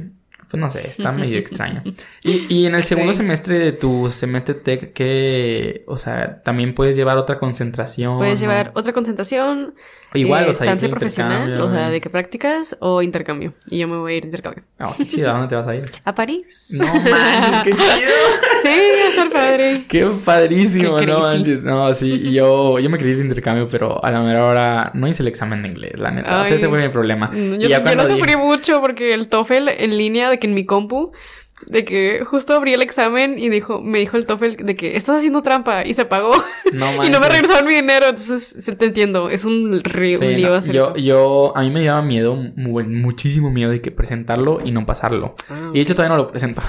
pues 0.50 0.62
no 0.62 0.70
sé, 0.70 0.88
está 0.88 1.12
medio 1.12 1.38
extraño. 1.40 1.84
Y, 2.24 2.46
y 2.54 2.66
en 2.66 2.76
el 2.76 2.84
segundo 2.84 3.14
semestre 3.14 3.60
de 3.60 3.72
tu 3.74 4.10
semestre 4.10 4.54
tech, 4.56 4.94
que, 4.94 5.84
o 5.88 5.98
sea, 5.98 6.42
también 6.44 6.74
puedes 6.74 6.96
llevar 6.96 7.18
otra 7.18 7.38
concentración. 7.38 8.18
Puedes 8.18 8.40
llevar 8.40 8.72
otra 8.76 8.94
concentración. 8.94 9.76
Igual, 10.20 10.50
o 10.50 10.54
sea, 10.54 10.66
estancia 10.66 10.90
profesional, 10.90 11.60
o 11.62 11.70
sea, 11.70 11.90
de 11.90 12.02
qué 12.02 12.10
prácticas 12.10 12.76
o 12.80 13.02
intercambio. 13.02 13.54
Y 13.70 13.80
yo 13.80 13.88
me 13.88 13.98
voy 13.98 14.14
a 14.14 14.18
ir 14.18 14.24
a 14.24 14.28
intercambio. 14.28 14.64
Ah, 14.80 14.94
qué 14.98 15.06
chido, 15.06 15.30
¿a 15.30 15.34
dónde 15.34 15.48
te 15.48 15.56
vas 15.56 15.68
a 15.68 15.76
ir? 15.76 15.86
A 16.04 16.16
París. 16.16 16.68
No 16.72 16.86
manches, 16.86 17.64
qué 17.64 17.72
chido. 17.72 17.82
sí, 18.64 18.80
estar 19.10 19.30
padre. 19.30 19.86
Qué 19.88 20.06
padrísimo, 20.24 21.00
no 21.02 21.20
manches. 21.20 21.64
No, 21.64 21.94
sí, 21.94 22.32
yo, 22.32 22.80
yo 22.80 22.90
me 22.90 22.98
quería 22.98 23.14
ir 23.14 23.18
de 23.20 23.24
intercambio, 23.24 23.68
pero 23.70 24.04
a 24.04 24.12
la 24.12 24.22
mejor 24.22 24.42
hora 24.42 24.92
no 24.94 25.08
hice 25.08 25.24
el 25.24 25.28
examen 25.28 25.62
de 25.62 25.70
inglés, 25.70 26.00
la 26.00 26.12
neta. 26.12 26.42
o 26.42 26.46
sea, 26.46 26.56
ese 26.56 26.68
fue 26.68 26.82
mi 26.82 26.90
problema. 26.90 27.30
Yo, 27.34 27.70
yo 27.70 27.96
no 27.96 28.06
sufrí 28.06 28.36
mucho 28.36 28.82
porque 28.82 29.14
el 29.14 29.28
TOEFL 29.28 29.70
en 29.70 29.98
línea 29.98 30.30
de 30.30 30.40
que 30.40 30.48
en 30.48 30.54
mi 30.54 30.66
compu 30.66 31.12
de 31.66 31.84
que 31.84 32.24
justo 32.24 32.54
abrí 32.54 32.74
el 32.74 32.82
examen 32.82 33.38
y 33.38 33.50
dijo, 33.50 33.82
me 33.82 34.00
dijo 34.00 34.16
el 34.18 34.26
TOEFL 34.26 34.64
de 34.64 34.76
que 34.76 34.96
estás 34.96 35.18
haciendo 35.18 35.42
trampa 35.42 35.86
y 35.86 35.94
se 35.94 36.06
pagó 36.06 36.32
no 36.74 37.04
y 37.04 37.10
no 37.10 37.20
me 37.20 37.30
regresaron 37.30 37.68
mi 37.68 37.74
dinero, 37.74 38.08
entonces 38.08 38.56
te 38.78 38.86
entiendo, 38.86 39.30
es 39.30 39.44
un 39.44 39.80
río, 39.84 40.20
lío 40.20 40.60
yo, 40.62 40.96
yo, 40.96 41.54
a 41.56 41.62
mí 41.62 41.72
me 41.72 41.84
daba 41.84 42.02
miedo, 42.02 42.36
muchísimo 42.36 43.50
miedo 43.50 43.72
de 43.72 43.82
que 43.82 43.92
presentarlo 43.92 44.60
y 44.64 44.72
no 44.72 44.86
pasarlo. 44.86 45.36
Ah, 45.50 45.72
y 45.74 45.78
de 45.78 45.82
hecho 45.82 45.96
todavía 45.96 46.16
no 46.16 46.24
lo 46.24 46.28
presento. 46.28 46.62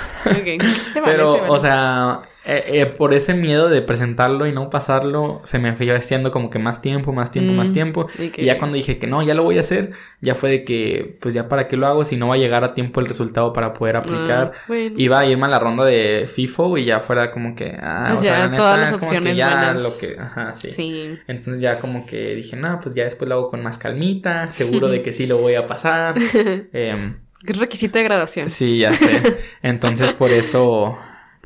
Pero, 1.04 1.42
o 1.48 1.58
sea, 1.58 2.22
eh, 2.50 2.80
eh, 2.80 2.86
por 2.86 3.12
ese 3.12 3.34
miedo 3.34 3.68
de 3.68 3.82
presentarlo 3.82 4.46
y 4.46 4.52
no 4.52 4.70
pasarlo, 4.70 5.42
se 5.44 5.58
me 5.58 5.76
fue 5.76 5.94
haciendo 5.94 6.30
como 6.30 6.48
que 6.48 6.58
más 6.58 6.80
tiempo, 6.80 7.12
más 7.12 7.30
tiempo, 7.30 7.52
más 7.52 7.68
mm, 7.68 7.72
tiempo. 7.74 8.06
Y, 8.18 8.42
ya 8.42 8.56
cuando 8.56 8.76
dije 8.76 8.98
que 8.98 9.06
no, 9.06 9.22
ya 9.22 9.34
lo 9.34 9.42
voy 9.42 9.58
a 9.58 9.60
hacer, 9.60 9.90
ya 10.22 10.34
fue 10.34 10.48
de 10.48 10.64
que, 10.64 11.18
pues 11.20 11.34
ya 11.34 11.46
para 11.46 11.68
qué 11.68 11.76
lo 11.76 11.86
hago 11.86 12.06
si 12.06 12.16
no 12.16 12.28
va 12.28 12.36
a 12.36 12.38
llegar 12.38 12.64
a 12.64 12.72
tiempo 12.72 13.00
el 13.00 13.06
resultado 13.06 13.52
para 13.52 13.74
poder 13.74 13.96
ah, 13.96 13.98
aplicar. 13.98 14.52
Iba 14.96 15.18
a 15.18 15.26
irme 15.26 15.44
a 15.44 15.48
la 15.48 15.58
ronda 15.58 15.84
de 15.84 16.26
FIFO 16.26 16.78
y 16.78 16.86
ya 16.86 17.00
fuera 17.00 17.30
como 17.30 17.54
que, 17.54 17.76
ah, 17.78 18.14
o 18.14 18.16
sea, 18.16 18.50
todas 18.50 18.80
las 18.80 18.94
opciones 18.94 19.36
ya 19.36 19.74
lo 19.74 19.94
que, 19.98 20.16
ajá, 20.18 20.54
sí. 20.54 21.18
Entonces 21.26 21.60
ya 21.60 21.78
como 21.78 22.06
que 22.06 22.34
dije, 22.34 22.56
no, 22.56 22.80
pues 22.80 22.94
ya 22.94 23.04
después 23.04 23.28
lo 23.28 23.34
hago 23.34 23.50
con 23.50 23.62
más 23.62 23.76
calmita, 23.76 24.46
seguro 24.46 24.88
de 24.88 25.02
que 25.02 25.12
sí 25.12 25.26
lo 25.26 25.36
voy 25.36 25.54
a 25.54 25.66
pasar. 25.66 26.14
eh, 26.72 27.12
requisito 27.42 27.98
de 27.98 28.04
graduación. 28.04 28.48
Sí, 28.48 28.78
ya 28.78 28.90
sé. 28.90 29.36
Entonces 29.62 30.14
por 30.14 30.30
eso 30.30 30.98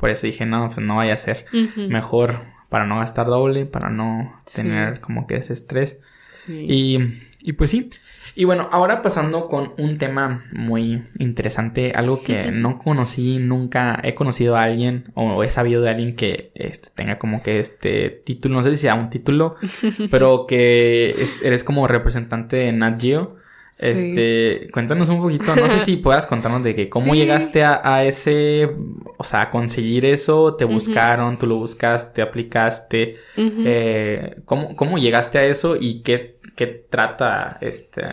por 0.03 0.09
eso 0.09 0.27
dije, 0.27 0.45
no, 0.45 0.67
pues 0.67 0.85
no 0.85 0.97
vaya 0.97 1.13
a 1.13 1.17
ser. 1.17 1.45
Mejor 1.77 2.35
para 2.67 2.85
no 2.85 2.99
gastar 2.99 3.27
doble, 3.27 3.65
para 3.65 3.89
no 3.89 4.33
tener 4.53 4.99
como 4.99 5.27
que 5.27 5.37
ese 5.37 5.53
estrés. 5.53 6.01
Y, 6.49 6.99
y 7.41 7.53
pues 7.53 7.69
sí. 7.69 7.89
Y 8.35 8.43
bueno, 8.43 8.67
ahora 8.73 9.01
pasando 9.01 9.47
con 9.47 9.71
un 9.77 9.97
tema 9.97 10.43
muy 10.51 11.03
interesante, 11.19 11.93
algo 11.95 12.21
que 12.21 12.51
no 12.51 12.79
conocí 12.79 13.37
nunca, 13.39 13.97
he 14.03 14.13
conocido 14.13 14.57
a 14.57 14.63
alguien 14.63 15.05
o 15.13 15.41
he 15.41 15.49
sabido 15.49 15.81
de 15.81 15.91
alguien 15.91 16.17
que 16.17 16.51
este, 16.53 16.89
tenga 16.93 17.17
como 17.17 17.41
que 17.41 17.61
este 17.61 18.09
título, 18.09 18.55
no 18.55 18.63
sé 18.63 18.71
si 18.71 18.81
sea 18.81 18.95
un 18.95 19.09
título, 19.09 19.55
pero 20.11 20.47
que 20.47 21.15
eres 21.45 21.63
como 21.63 21.87
representante 21.87 22.57
de 22.57 22.73
Nat 22.73 23.01
Geo. 23.01 23.37
Este, 23.79 24.67
cuéntanos 24.71 25.09
un 25.09 25.21
poquito, 25.21 25.55
no 25.55 25.67
sé 25.67 25.79
si 25.79 25.97
puedas 25.97 26.27
contarnos 26.27 26.63
de 26.63 26.75
que 26.75 26.89
cómo 26.89 27.15
llegaste 27.15 27.63
a, 27.63 28.05
ese, 28.05 28.69
o 29.17 29.23
sea, 29.23 29.41
a 29.43 29.51
conseguir 29.51 30.05
eso, 30.05 30.55
te 30.55 30.65
buscaron, 30.65 31.37
tú 31.37 31.47
lo 31.47 31.57
buscaste, 31.57 32.21
aplicaste, 32.21 33.15
eh, 33.35 34.41
¿cómo, 34.45 34.75
¿cómo, 34.75 34.97
llegaste 34.97 35.39
a 35.39 35.45
eso 35.45 35.75
y 35.79 36.03
qué, 36.03 36.39
qué 36.55 36.67
trata 36.67 37.57
este, 37.61 38.03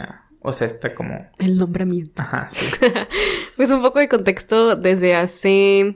o 0.41 0.53
sea, 0.53 0.67
está 0.67 0.95
como... 0.95 1.31
El 1.39 1.59
nombramiento. 1.59 2.23
Ajá, 2.23 2.49
sí. 2.51 2.77
pues 3.57 3.71
un 3.71 3.83
poco 3.83 3.99
de 3.99 4.09
contexto, 4.09 4.77
desde 4.77 5.15
hace 5.15 5.95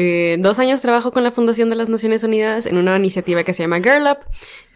eh, 0.00 0.36
dos 0.38 0.60
años 0.60 0.80
trabajo 0.80 1.10
con 1.10 1.24
la 1.24 1.32
Fundación 1.32 1.70
de 1.70 1.74
las 1.74 1.88
Naciones 1.88 2.22
Unidas 2.22 2.66
en 2.66 2.76
una 2.76 2.96
iniciativa 2.96 3.42
que 3.42 3.52
se 3.52 3.64
llama 3.64 3.78
Girl 3.78 4.06
Up, 4.08 4.18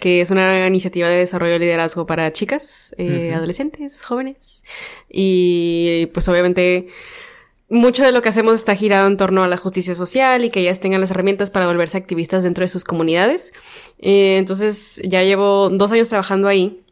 que 0.01 0.21
es 0.21 0.33
una 0.33 0.67
iniciativa 0.67 1.09
de 1.09 1.19
desarrollo 1.19 1.53
de 1.53 1.59
liderazgo 1.61 2.07
para 2.07 2.33
chicas, 2.33 2.93
eh, 2.99 3.33
adolescentes, 3.33 4.03
jóvenes. 4.03 4.65
Y 5.09 6.07
pues 6.07 6.27
obviamente 6.27 6.89
mucho 7.69 8.03
de 8.03 8.11
lo 8.11 8.21
que 8.21 8.31
hacemos 8.31 8.55
está 8.55 8.75
girado 8.75 9.07
en 9.07 9.17
torno 9.17 9.45
a 9.45 9.49
la 9.49 9.59
justicia 9.59 9.95
social 9.95 10.45
y 10.45 10.51
que 10.51 10.59
ellas 10.59 10.81
tengan 10.81 11.01
las 11.01 11.13
herramientas 11.13 11.53
para 11.53 11.69
volverse 11.69 11.97
activistas 11.97 12.43
dentro 12.43 12.65
de 12.65 12.69
sus 12.69 12.83
comunidades. 12.83 13.53
Eh, 14.01 14.39
entonces 14.39 15.01
ya 15.05 15.23
llevo 15.23 15.71
dos 15.71 15.93
años 15.93 16.09
trabajando 16.09 16.49
ahí 16.49 16.83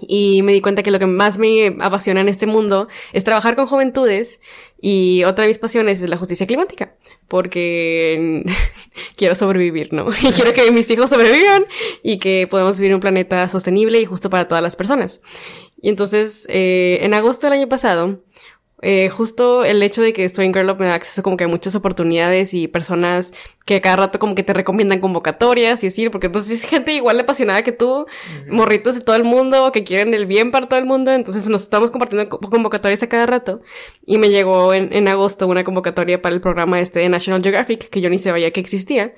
y 0.00 0.42
me 0.42 0.52
di 0.52 0.62
cuenta 0.62 0.82
que 0.82 0.90
lo 0.90 0.98
que 0.98 1.06
más 1.06 1.36
me 1.36 1.76
apasiona 1.80 2.20
en 2.20 2.28
este 2.28 2.46
mundo 2.46 2.88
es 3.12 3.22
trabajar 3.22 3.54
con 3.54 3.66
juventudes 3.66 4.40
y 4.80 5.24
otra 5.24 5.42
de 5.42 5.48
mis 5.48 5.58
pasiones 5.58 6.00
es 6.00 6.08
la 6.08 6.16
justicia 6.16 6.46
climática, 6.46 6.94
porque 7.30 8.44
quiero 9.16 9.34
sobrevivir, 9.34 9.92
¿no? 9.92 10.08
Y 10.22 10.32
quiero 10.32 10.52
que 10.52 10.70
mis 10.72 10.90
hijos 10.90 11.08
sobrevivan 11.08 11.64
y 12.02 12.18
que 12.18 12.46
podamos 12.50 12.78
vivir 12.78 12.94
un 12.94 13.00
planeta 13.00 13.48
sostenible 13.48 14.00
y 14.00 14.04
justo 14.04 14.28
para 14.28 14.48
todas 14.48 14.62
las 14.62 14.76
personas. 14.76 15.22
Y 15.80 15.88
entonces, 15.88 16.44
eh, 16.50 16.98
en 17.02 17.14
agosto 17.14 17.46
del 17.46 17.58
año 17.58 17.68
pasado, 17.68 18.18
eh, 18.82 19.10
justo 19.10 19.64
el 19.64 19.82
hecho 19.82 20.00
de 20.00 20.12
que 20.12 20.24
estoy 20.24 20.46
en 20.46 20.54
Girl 20.54 20.70
Up 20.70 20.80
me 20.80 20.86
da 20.86 20.94
acceso 20.94 21.22
como 21.22 21.36
que 21.36 21.44
a 21.44 21.48
muchas 21.48 21.74
oportunidades 21.74 22.54
y 22.54 22.66
personas 22.66 23.32
que 23.66 23.80
cada 23.80 23.96
rato 23.96 24.18
como 24.18 24.34
que 24.34 24.42
te 24.42 24.54
recomiendan 24.54 25.00
convocatorias 25.00 25.84
y 25.84 25.88
así, 25.88 26.08
porque 26.08 26.30
pues 26.30 26.50
es 26.50 26.62
gente 26.64 26.92
igual 26.94 27.20
apasionada 27.20 27.62
que 27.62 27.72
tú, 27.72 28.06
morritos 28.48 28.94
de 28.94 29.02
todo 29.02 29.16
el 29.16 29.24
mundo, 29.24 29.70
que 29.72 29.84
quieren 29.84 30.14
el 30.14 30.26
bien 30.26 30.50
para 30.50 30.68
todo 30.68 30.78
el 30.78 30.86
mundo, 30.86 31.12
entonces 31.12 31.48
nos 31.48 31.62
estamos 31.62 31.90
compartiendo 31.90 32.28
convocatorias 32.28 33.02
a 33.02 33.08
cada 33.08 33.26
rato. 33.26 33.60
Y 34.06 34.18
me 34.18 34.30
llegó 34.30 34.72
en, 34.72 34.92
en 34.92 35.08
agosto 35.08 35.46
una 35.46 35.62
convocatoria 35.62 36.22
para 36.22 36.34
el 36.34 36.40
programa 36.40 36.80
este 36.80 37.00
de 37.00 37.08
National 37.08 37.42
Geographic, 37.42 37.90
que 37.90 38.00
yo 38.00 38.08
ni 38.08 38.18
sabía 38.18 38.50
que 38.50 38.60
existía, 38.60 39.14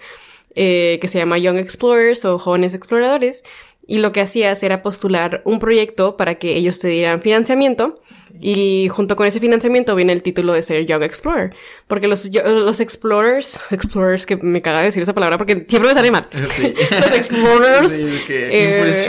eh, 0.55 0.99
que 1.01 1.09
se 1.09 1.19
llama 1.19 1.39
Young 1.39 1.59
Explorers 1.59 2.25
o 2.25 2.39
Jóvenes 2.39 2.75
Exploradores 2.75 3.43
y 3.87 3.99
lo 3.99 4.13
que 4.13 4.21
hacías 4.21 4.63
era 4.63 4.83
postular 4.83 5.43
un 5.45 5.59
proyecto 5.59 6.17
para 6.17 6.37
que 6.37 6.57
ellos 6.57 6.79
te 6.79 6.89
dieran 6.89 7.21
financiamiento 7.21 8.01
y 8.41 8.89
junto 8.89 9.15
con 9.17 9.27
ese 9.27 9.41
financiamiento 9.41 9.95
viene 9.95 10.13
el 10.13 10.23
título 10.23 10.53
de 10.53 10.63
ser 10.63 10.87
Young 10.87 11.03
Explorer. 11.03 11.55
Porque 11.87 12.09
los, 12.09 12.31
los 12.33 12.81
explorers, 12.81 13.61
explorers 13.71 14.27
que 14.27 14.37
me 14.37 14.63
caga 14.63 14.83
decir 14.83 15.03
esa 15.03 15.15
palabra 15.15 15.39
porque 15.39 15.55
siempre 15.55 15.89
me 15.89 15.95
sale 15.95 16.11
mal. 16.11 16.27
los 16.33 17.15
explorers. 17.15 17.91
Sí, 17.91 18.25
eh, 18.29 19.07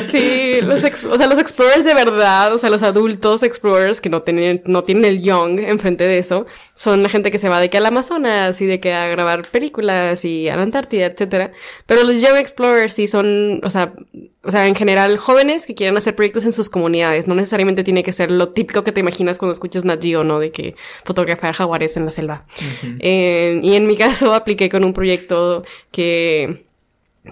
sí 0.10 0.60
los, 0.62 0.84
o 1.04 1.16
sea, 1.16 1.26
los 1.26 1.38
explorers 1.38 1.84
de 1.84 1.94
verdad, 1.94 2.52
o 2.54 2.58
sea, 2.58 2.70
los 2.70 2.82
adultos 2.82 3.42
explorers 3.42 4.00
que 4.00 4.08
no 4.08 4.22
tienen, 4.22 4.62
no 4.66 4.82
tienen 4.82 5.04
el 5.04 5.22
Young 5.22 5.60
enfrente 5.60 6.04
de 6.04 6.18
eso, 6.18 6.46
son 6.74 7.02
la 7.02 7.08
gente 7.08 7.30
que 7.30 7.38
se 7.38 7.48
va 7.48 7.60
de 7.60 7.70
que 7.70 7.78
al 7.78 7.86
Amazonas 7.86 8.60
y 8.60 8.66
de 8.66 8.80
que 8.80 8.92
a 8.92 9.08
grabar 9.08 9.46
películas 9.48 10.24
y 10.24 10.48
a 10.48 10.56
la 10.56 10.62
Antártida, 10.62 11.06
etcétera. 11.06 11.52
Pero 11.86 12.04
los 12.04 12.20
Young 12.20 12.36
Explorers 12.36 12.94
sí 12.94 13.06
son, 13.06 13.60
o 13.62 13.70
sea, 13.70 13.92
o 14.42 14.50
sea, 14.50 14.66
en 14.66 14.74
general, 14.74 15.18
jóvenes 15.18 15.66
que 15.66 15.74
quieren 15.74 15.96
hacer 15.98 16.16
proyectos 16.16 16.46
en 16.46 16.54
sus 16.54 16.70
comunidades. 16.70 17.28
No 17.28 17.34
necesariamente 17.34 17.84
tiene 17.84 18.02
que 18.02 18.12
ser 18.12 18.30
lo 18.30 18.50
típico 18.50 18.82
que 18.84 18.92
te 18.92 19.00
imaginas 19.00 19.36
cuando 19.36 19.52
escuchas 19.52 19.84
Nat 19.84 20.02
Geo, 20.02 20.24
¿no? 20.24 20.38
De 20.38 20.50
que 20.50 20.76
fotografiar 21.04 21.54
jaguares 21.54 21.98
en 21.98 22.06
la 22.06 22.10
selva. 22.10 22.46
Eh, 23.00 23.60
y 23.62 23.74
en 23.74 23.86
mi 23.86 23.96
caso, 23.98 24.32
apliqué 24.32 24.70
con 24.70 24.84
un 24.84 24.94
proyecto 24.94 25.64
que 25.92 26.62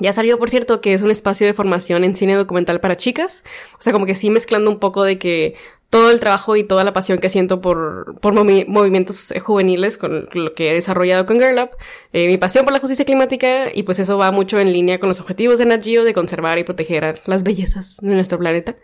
Ya 0.00 0.12
salió, 0.12 0.38
por 0.38 0.50
cierto, 0.50 0.82
que 0.82 0.92
es 0.92 1.00
un 1.00 1.10
espacio 1.10 1.46
de 1.46 1.54
formación 1.54 2.04
en 2.04 2.14
cine 2.14 2.34
documental 2.34 2.78
para 2.78 2.96
chicas. 2.96 3.42
O 3.78 3.80
sea, 3.80 3.94
como 3.94 4.04
que 4.04 4.14
sí 4.14 4.28
mezclando 4.28 4.70
un 4.70 4.78
poco 4.78 5.02
de 5.02 5.18
que 5.18 5.54
todo 5.90 6.11
el 6.11 6.20
trabajo 6.20 6.55
y 6.57 6.64
toda 6.64 6.85
la 6.85 6.92
pasión 6.92 7.18
que 7.18 7.31
siento 7.31 7.62
por, 7.62 8.16
por 8.20 8.35
movimientos 8.35 9.31
eh, 9.31 9.40
juveniles 9.40 9.96
con 9.96 10.29
lo 10.35 10.55
que 10.55 10.70
he 10.70 10.74
desarrollado 10.74 11.24
con 11.24 11.38
Girl 11.38 11.59
Up, 11.59 11.70
eh, 12.12 12.27
mi 12.27 12.37
pasión 12.37 12.64
por 12.64 12.74
la 12.74 12.81
justicia 12.81 13.07
climática 13.07 13.74
y 13.74 13.85
pues 13.85 13.98
eso 13.98 14.18
va 14.18 14.31
mucho 14.31 14.59
en 14.59 14.72
línea 14.72 15.01
con 15.01 15.09
los 15.09 15.20
objetivos 15.20 15.59
de 15.59 15.64
Nat 15.64 15.83
Geo 15.83 16.05
de 16.05 16.12
conservar 16.12 16.59
y 16.59 16.64
proteger 16.64 17.20
las 17.24 17.42
bellezas 17.42 17.96
de 18.01 18.14
nuestro 18.14 18.38
planeta. 18.38 18.77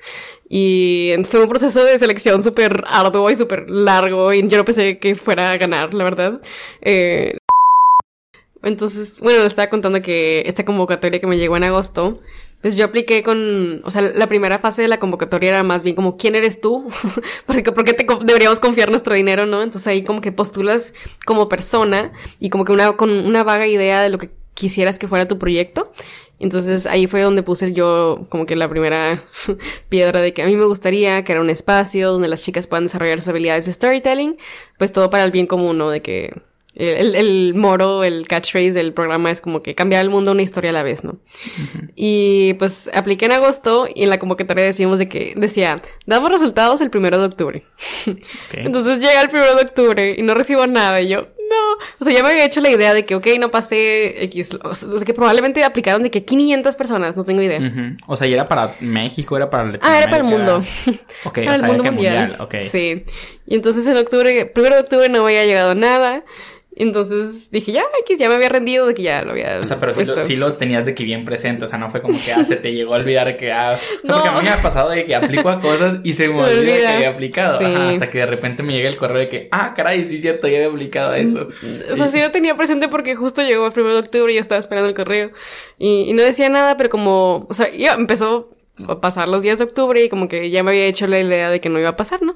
Y 0.49 1.13
fue 1.29 1.43
un 1.43 1.49
proceso 1.49 1.85
de 1.85 1.99
selección 1.99 2.43
súper 2.43 2.85
arduo 2.87 3.31
y 3.31 3.37
súper 3.37 3.69
largo 3.69 4.33
y 4.33 4.47
yo 4.49 4.57
no 4.57 4.65
pensé 4.65 4.99
que 4.99 5.15
fuera 5.15 5.51
a 5.51 5.57
ganar, 5.59 5.93
la 5.93 6.05
verdad. 6.05 6.41
Eh, 6.81 7.37
entonces, 8.65 9.21
bueno, 9.21 9.41
le 9.41 9.47
estaba 9.47 9.69
contando 9.69 10.01
que 10.01 10.43
esta 10.47 10.65
convocatoria 10.65 11.21
que 11.21 11.27
me 11.27 11.37
llegó 11.37 11.57
en 11.57 11.65
agosto, 11.65 12.19
pues 12.65 12.77
yo 12.77 12.87
apliqué 12.87 13.23
con, 13.23 13.83
o 13.85 13.91
sea, 13.91 14.01
la 14.01 14.27
primera 14.27 14.59
fase 14.59 14.81
de 14.81 14.89
la 14.89 14.99
convocatoria 14.99 15.51
era 15.51 15.63
más 15.63 15.83
bien 15.83 15.95
como, 15.95 16.17
¿quién 16.17 16.35
eres 16.35 16.63
tú? 16.63 16.89
porque, 17.47 17.73
¿Por 17.73 17.85
qué 17.85 17.93
te 17.93 18.07
deberíamos 18.23 18.59
confiar 18.59 18.89
nuestro 18.89 19.13
dinero, 19.13 19.45
no? 19.45 19.63
Entonces 19.63 19.87
ahí 19.87 20.03
como 20.03 20.23
que 20.23 20.33
postulas 20.33 20.95
como 21.27 21.51
persona 21.51 22.11
y 22.41 22.49
como 22.49 22.65
que 22.65 22.73
una, 22.73 22.95
con 22.95 23.11
una 23.11 23.45
vaga 23.45 23.67
idea 23.67 24.01
de 24.01 24.09
lo 24.09 24.17
que 24.17 24.31
quisieras 24.55 24.99
que 24.99 25.07
fuera 25.07 25.29
tu 25.29 25.39
proyecto. 25.39 25.93
Entonces 26.39 26.87
ahí 26.87 27.07
fue 27.07 27.21
donde 27.21 27.43
puse 27.43 27.75
yo 27.75 28.25
como 28.31 28.47
que 28.47 28.57
la 28.57 28.67
primera 28.67 29.23
piedra 29.91 30.23
de 30.23 30.33
que 30.33 30.41
a 30.41 30.47
mí 30.47 30.57
me 30.57 30.65
gustaría 30.65 31.23
que 31.23 31.33
era 31.33 31.43
un 31.43 31.51
espacio 31.51 32.13
donde 32.13 32.29
las 32.29 32.43
chicas 32.43 32.67
puedan 32.67 32.85
desarrollar 32.85 33.21
sus 33.21 33.29
habilidades 33.29 33.67
de 33.67 33.75
storytelling, 33.75 34.39
pues 34.79 34.91
todo 34.91 35.11
para 35.11 35.25
el 35.25 35.33
bien 35.33 35.47
común, 35.47 35.77
¿no? 35.77 35.91
De 35.91 36.01
que 36.01 36.33
el, 36.77 37.15
el, 37.15 37.55
moro, 37.55 38.05
el 38.05 38.27
catchphrase 38.27 38.73
del 38.73 38.93
programa 38.93 39.31
es 39.31 39.41
como 39.41 39.63
que 39.63 39.75
cambiar 39.75 40.03
el 40.03 40.11
mundo 40.11 40.33
una 40.33 40.43
historia 40.43 40.71
a 40.71 40.73
la 40.73 40.83
vez, 40.83 41.05
¿no? 41.05 41.19
Y 41.95 42.55
pues 42.55 42.91
apliqué 42.93 43.27
en 43.27 43.33
agosto 43.33 43.89
y 43.93 44.03
en 44.03 44.11
la 44.11 44.19
convocatoria 44.19 44.65
decíamos 44.65 44.99
de 44.99 45.09
que 45.09 45.35
decía, 45.37 45.77
damos 46.07 46.31
resultados 46.31 46.81
el 46.81 46.91
primero 46.91 47.19
de 47.19 47.27
octubre. 47.27 47.65
Entonces 48.53 48.99
llega 48.99 49.21
el 49.21 49.29
primero 49.29 49.55
de 49.55 49.63
octubre 49.63 50.15
y 50.19 50.23
no 50.23 50.35
recibo 50.35 50.67
nada 50.67 51.01
y 51.01 51.09
yo, 51.09 51.29
no. 51.49 51.79
O 52.01 52.05
sea, 52.05 52.13
ya 52.13 52.23
me 52.23 52.31
había 52.31 52.45
hecho 52.45 52.61
la 52.61 52.71
idea 52.71 52.95
de 52.95 53.05
que, 53.05 53.15
ok, 53.15 53.27
no 53.39 53.51
pasé 53.51 54.25
X. 54.25 54.59
O 54.63 54.75
sea, 54.75 54.89
que 55.05 55.15
probablemente 55.15 55.63
aplicaron 55.65 56.03
de 56.03 56.11
que 56.11 56.25
500 56.25 56.75
personas, 56.77 57.17
no 57.17 57.25
tengo 57.25 57.43
idea. 57.43 57.61
O 58.07 58.17
sea, 58.17 58.27
¿y 58.27 58.33
era 58.33 58.49
para 58.49 58.75
México? 58.81 59.37
¿Era 59.37 59.51
para 59.51 59.79
Ah, 59.83 59.99
era 59.99 60.07
para 60.07 60.19
el 60.19 60.25
mundo. 60.25 60.63
Ok, 61.25 61.35
para 61.45 61.57
el 61.57 61.63
mundo 61.63 61.85
mundial. 61.85 62.37
Sí. 62.65 63.05
Y 63.47 63.55
entonces 63.55 63.87
en 63.87 63.97
octubre, 63.97 64.47
primero 64.47 64.75
de 64.75 64.83
octubre 64.83 65.09
no 65.09 65.25
había 65.25 65.45
llegado 65.45 65.75
nada. 65.75 66.25
Entonces 66.77 67.51
dije, 67.53 67.71
ya, 67.71 67.85
X, 68.01 68.19
ya 68.19 68.29
me 68.29 68.35
había 68.35 68.49
rendido 68.49 68.87
de 68.87 68.95
que 68.95 69.03
ya 69.03 69.23
lo 69.23 69.33
había. 69.33 69.61
O 69.61 69.65
sea, 69.65 69.79
pero 69.79 69.95
sí 69.95 70.37
lo, 70.37 70.55
tenías 70.55 70.85
de 70.85 70.95
que 70.95 71.05
bien 71.05 71.25
presente. 71.25 71.65
O 71.65 71.69
sea, 71.69 71.79
no 71.79 71.91
fue 71.91 72.03
como 72.03 72.19
que, 72.19 72.33
ah, 72.33 72.45
se 72.45 72.57
te 72.57 72.73
llegó 72.73 72.95
a 72.95 72.99
olvidar 72.99 73.37
que, 73.37 73.53
ah. 73.53 73.75
O 73.75 74.07
sea, 74.07 74.15
porque 74.15 74.29
a 74.29 74.33
mí 74.33 74.43
me 74.43 74.51
ha 74.51 74.61
pasado 74.61 74.91
de 74.91 75.05
que 75.05 75.15
aplico 75.15 75.49
a 75.49 75.61
cosas 75.61 75.99
y 76.03 76.15
se 76.15 76.29
me, 76.29 76.35
olvida, 76.43 76.81
que 76.81 76.87
había 76.87 77.11
aplicado. 77.11 77.65
hasta 77.65 78.11
que 78.11 78.19
de 78.19 78.27
repente 78.27 78.63
me 78.63 78.73
llega 78.73 78.89
el 78.89 78.97
correo 78.97 79.19
de 79.19 79.29
que, 79.29 79.49
ah, 79.53 79.73
caray, 79.75 80.05
sí 80.05 80.17
es 80.17 80.23
cierto, 80.23 80.49
ya 80.49 80.57
había 80.57 80.69
aplicado 80.69 81.13
a 81.13 81.19
eso. 81.19 81.49
O 81.93 81.97
sea, 81.97 82.09
sí 82.09 82.21
lo 82.21 82.31
tenía 82.33 82.57
presente 82.57 82.89
porque 82.89 83.15
justo 83.15 83.43
llegó 83.43 83.67
el 83.67 83.73
1 83.75 83.93
de 83.93 83.99
octubre 83.99 84.33
y 84.33 84.37
yo 84.37 84.41
estaba 84.41 84.59
esperando 84.59 84.89
el 84.89 84.95
correo. 84.95 85.31
Y, 85.79 86.07
y 86.09 86.13
no 86.13 86.23
decía 86.23 86.49
nada, 86.49 86.77
pero 86.77 86.91
como, 86.91 87.47
o 87.49 87.55
sea, 87.55 87.71
ya 87.71 87.95
empezó 87.95 88.51
pasar 89.01 89.29
los 89.29 89.43
días 89.43 89.59
de 89.59 89.65
octubre 89.65 90.03
y 90.03 90.09
como 90.09 90.27
que 90.27 90.51
ya 90.51 90.65
me 90.65 90.73
había 90.73 90.87
hecho 90.87 91.07
la 91.07 91.21
idea 91.21 91.49
de 91.49 91.61
que 91.61 91.69
no 91.69 91.79
iba 91.79 91.91
a 91.91 91.97
pasar, 91.97 92.23
¿no? 92.23 92.35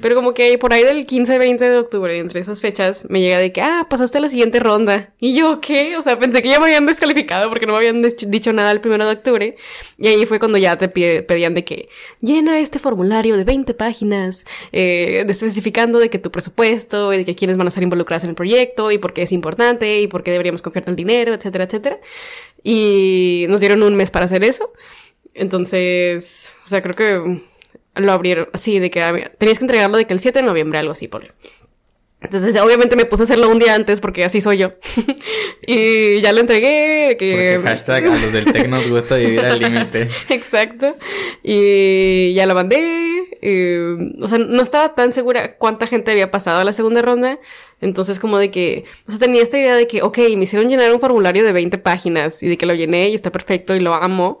Pero 0.00 0.14
como 0.14 0.32
que 0.32 0.56
por 0.58 0.72
ahí 0.72 0.84
del 0.84 1.06
15-20 1.06 1.58
de 1.58 1.78
octubre, 1.78 2.16
entre 2.18 2.38
esas 2.38 2.60
fechas, 2.60 3.06
me 3.08 3.20
llega 3.20 3.38
de 3.38 3.52
que, 3.52 3.62
ah, 3.62 3.86
pasaste 3.90 4.18
a 4.18 4.20
la 4.20 4.28
siguiente 4.28 4.60
ronda. 4.60 5.12
Y 5.18 5.34
yo, 5.34 5.60
¿qué? 5.60 5.96
O 5.96 6.02
sea, 6.02 6.18
pensé 6.18 6.40
que 6.40 6.48
ya 6.48 6.60
me 6.60 6.66
habían 6.66 6.86
descalificado 6.86 7.48
porque 7.48 7.66
no 7.66 7.72
me 7.72 7.78
habían 7.78 8.00
dicho 8.02 8.52
nada 8.52 8.70
el 8.70 8.80
primero 8.80 9.06
de 9.06 9.12
octubre. 9.12 9.56
Y 9.98 10.06
ahí 10.06 10.24
fue 10.26 10.38
cuando 10.38 10.56
ya 10.58 10.76
te 10.76 10.88
pedían 10.88 11.54
de 11.54 11.64
que 11.64 11.88
llena 12.20 12.60
este 12.60 12.78
formulario 12.78 13.36
de 13.36 13.42
20 13.42 13.74
páginas, 13.74 14.44
eh, 14.70 15.24
especificando 15.28 15.98
de 15.98 16.10
que 16.10 16.18
tu 16.18 16.30
presupuesto 16.30 17.12
y 17.12 17.18
de 17.18 17.24
que 17.24 17.34
quiénes 17.34 17.56
van 17.56 17.66
a 17.66 17.70
ser 17.72 17.82
involucrados 17.82 18.22
en 18.22 18.30
el 18.30 18.36
proyecto 18.36 18.92
y 18.92 18.98
por 18.98 19.12
qué 19.12 19.22
es 19.22 19.32
importante 19.32 20.00
y 20.00 20.06
por 20.06 20.22
qué 20.22 20.30
deberíamos 20.30 20.62
confiarte 20.62 20.90
el 20.90 20.96
dinero, 20.96 21.34
etcétera, 21.34 21.64
etcétera. 21.64 21.98
Y 22.62 23.46
nos 23.48 23.60
dieron 23.60 23.82
un 23.82 23.96
mes 23.96 24.10
para 24.10 24.26
hacer 24.26 24.44
eso. 24.44 24.72
Entonces, 25.36 26.52
o 26.64 26.68
sea, 26.68 26.82
creo 26.82 26.94
que 26.94 27.40
lo 27.94 28.12
abrieron 28.12 28.48
así, 28.52 28.78
de 28.78 28.90
que 28.90 29.30
tenías 29.38 29.58
que 29.58 29.64
entregarlo 29.64 29.98
de 29.98 30.06
que 30.06 30.14
el 30.14 30.20
7 30.20 30.40
de 30.40 30.46
noviembre, 30.46 30.78
algo 30.78 30.92
así, 30.92 31.08
por 31.08 31.24
entonces, 32.18 32.60
obviamente 32.60 32.96
me 32.96 33.04
puse 33.04 33.22
a 33.22 33.24
hacerlo 33.24 33.50
un 33.50 33.58
día 33.58 33.74
antes 33.74 34.00
porque 34.00 34.24
así 34.24 34.40
soy 34.40 34.56
yo. 34.56 34.72
y 35.66 36.20
ya 36.20 36.32
lo 36.32 36.40
entregué. 36.40 37.16
Que... 37.18 37.52
Porque 37.56 37.68
hashtag 37.68 38.06
a 38.06 38.08
los 38.08 38.32
del 38.32 38.52
tech 38.52 38.68
nos 38.68 38.88
gusta 38.88 39.16
vivir 39.16 39.44
al 39.44 39.58
límite. 39.60 40.08
Exacto. 40.30 40.94
Y 41.42 42.32
ya 42.32 42.46
lo 42.46 42.54
mandé. 42.54 43.20
o 44.20 44.28
sea, 44.28 44.38
no 44.38 44.62
estaba 44.62 44.94
tan 44.94 45.12
segura 45.12 45.56
cuánta 45.56 45.86
gente 45.86 46.10
había 46.10 46.30
pasado 46.30 46.60
a 46.60 46.64
la 46.64 46.72
segunda 46.72 47.02
ronda. 47.02 47.38
Entonces, 47.82 48.18
como 48.18 48.38
de 48.38 48.50
que, 48.50 48.84
o 49.06 49.10
sea, 49.10 49.20
tenía 49.20 49.42
esta 49.42 49.58
idea 49.58 49.76
de 49.76 49.86
que, 49.86 50.02
ok, 50.02 50.18
me 50.36 50.44
hicieron 50.44 50.68
llenar 50.68 50.92
un 50.92 51.00
formulario 51.00 51.44
de 51.44 51.52
20 51.52 51.76
páginas 51.78 52.42
y 52.42 52.48
de 52.48 52.56
que 52.56 52.64
lo 52.64 52.74
llené 52.74 53.10
y 53.10 53.14
está 53.14 53.30
perfecto 53.30 53.76
y 53.76 53.80
lo 53.80 53.94
amo. 53.94 54.40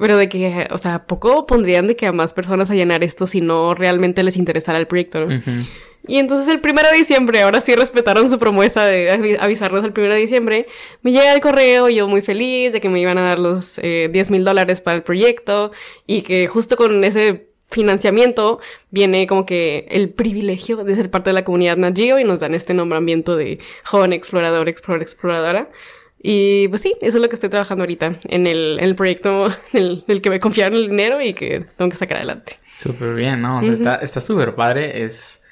Pero 0.00 0.16
de 0.16 0.28
que, 0.28 0.66
o 0.70 0.78
sea, 0.78 1.06
poco 1.06 1.46
pondrían 1.46 1.86
de 1.86 1.94
que 1.94 2.06
a 2.06 2.12
más 2.12 2.32
personas 2.32 2.70
a 2.70 2.74
llenar 2.74 3.04
esto 3.04 3.26
si 3.26 3.42
no 3.42 3.74
realmente 3.74 4.22
les 4.22 4.36
interesara 4.36 4.78
el 4.78 4.86
proyecto, 4.86 5.26
¿no? 5.26 5.40
Y 6.06 6.16
entonces 6.16 6.48
el 6.48 6.60
primero 6.60 6.88
de 6.88 6.96
diciembre, 6.96 7.42
ahora 7.42 7.60
sí 7.60 7.74
respetaron 7.74 8.30
su 8.30 8.38
promesa 8.38 8.84
de 8.84 9.38
avisarnos 9.38 9.84
el 9.84 9.92
primero 9.92 10.14
de 10.14 10.20
diciembre, 10.20 10.66
me 11.02 11.12
llega 11.12 11.34
el 11.34 11.40
correo, 11.40 11.90
yo 11.90 12.08
muy 12.08 12.22
feliz 12.22 12.72
de 12.72 12.80
que 12.80 12.88
me 12.88 12.98
iban 13.00 13.18
a 13.18 13.22
dar 13.22 13.38
los 13.38 13.78
eh, 13.82 14.08
10 14.10 14.30
mil 14.30 14.42
dólares 14.42 14.80
para 14.80 14.96
el 14.96 15.02
proyecto 15.02 15.70
y 16.06 16.22
que 16.22 16.46
justo 16.46 16.76
con 16.76 17.04
ese 17.04 17.50
financiamiento 17.68 18.60
viene 18.90 19.26
como 19.26 19.46
que 19.46 19.86
el 19.90 20.08
privilegio 20.08 20.78
de 20.78 20.96
ser 20.96 21.10
parte 21.10 21.30
de 21.30 21.34
la 21.34 21.44
comunidad 21.44 21.76
Nagio 21.76 22.18
y 22.18 22.24
nos 22.24 22.40
dan 22.40 22.54
este 22.54 22.74
nombramiento 22.74 23.36
de 23.36 23.58
joven 23.84 24.12
explorador, 24.14 24.68
explorador, 24.68 25.02
exploradora. 25.02 25.68
Y 26.22 26.68
pues 26.68 26.82
sí, 26.82 26.94
eso 27.00 27.16
es 27.16 27.22
lo 27.22 27.28
que 27.28 27.34
estoy 27.34 27.48
trabajando 27.48 27.82
ahorita 27.82 28.12
en 28.24 28.46
el, 28.46 28.78
en 28.78 28.84
el 28.84 28.94
proyecto 28.94 29.48
en 29.72 30.02
el, 30.06 30.20
que 30.20 30.30
me 30.30 30.40
confiaron 30.40 30.74
el 30.74 30.88
dinero 30.88 31.20
y 31.20 31.32
que 31.32 31.64
tengo 31.76 31.90
que 31.90 31.96
sacar 31.96 32.18
adelante. 32.18 32.58
Súper 32.76 33.14
bien, 33.14 33.40
¿no? 33.40 33.58
O 33.58 33.76
sea, 33.76 33.96
está 33.96 34.20
súper 34.20 34.54
padre. 34.54 35.02
Es. 35.02 35.42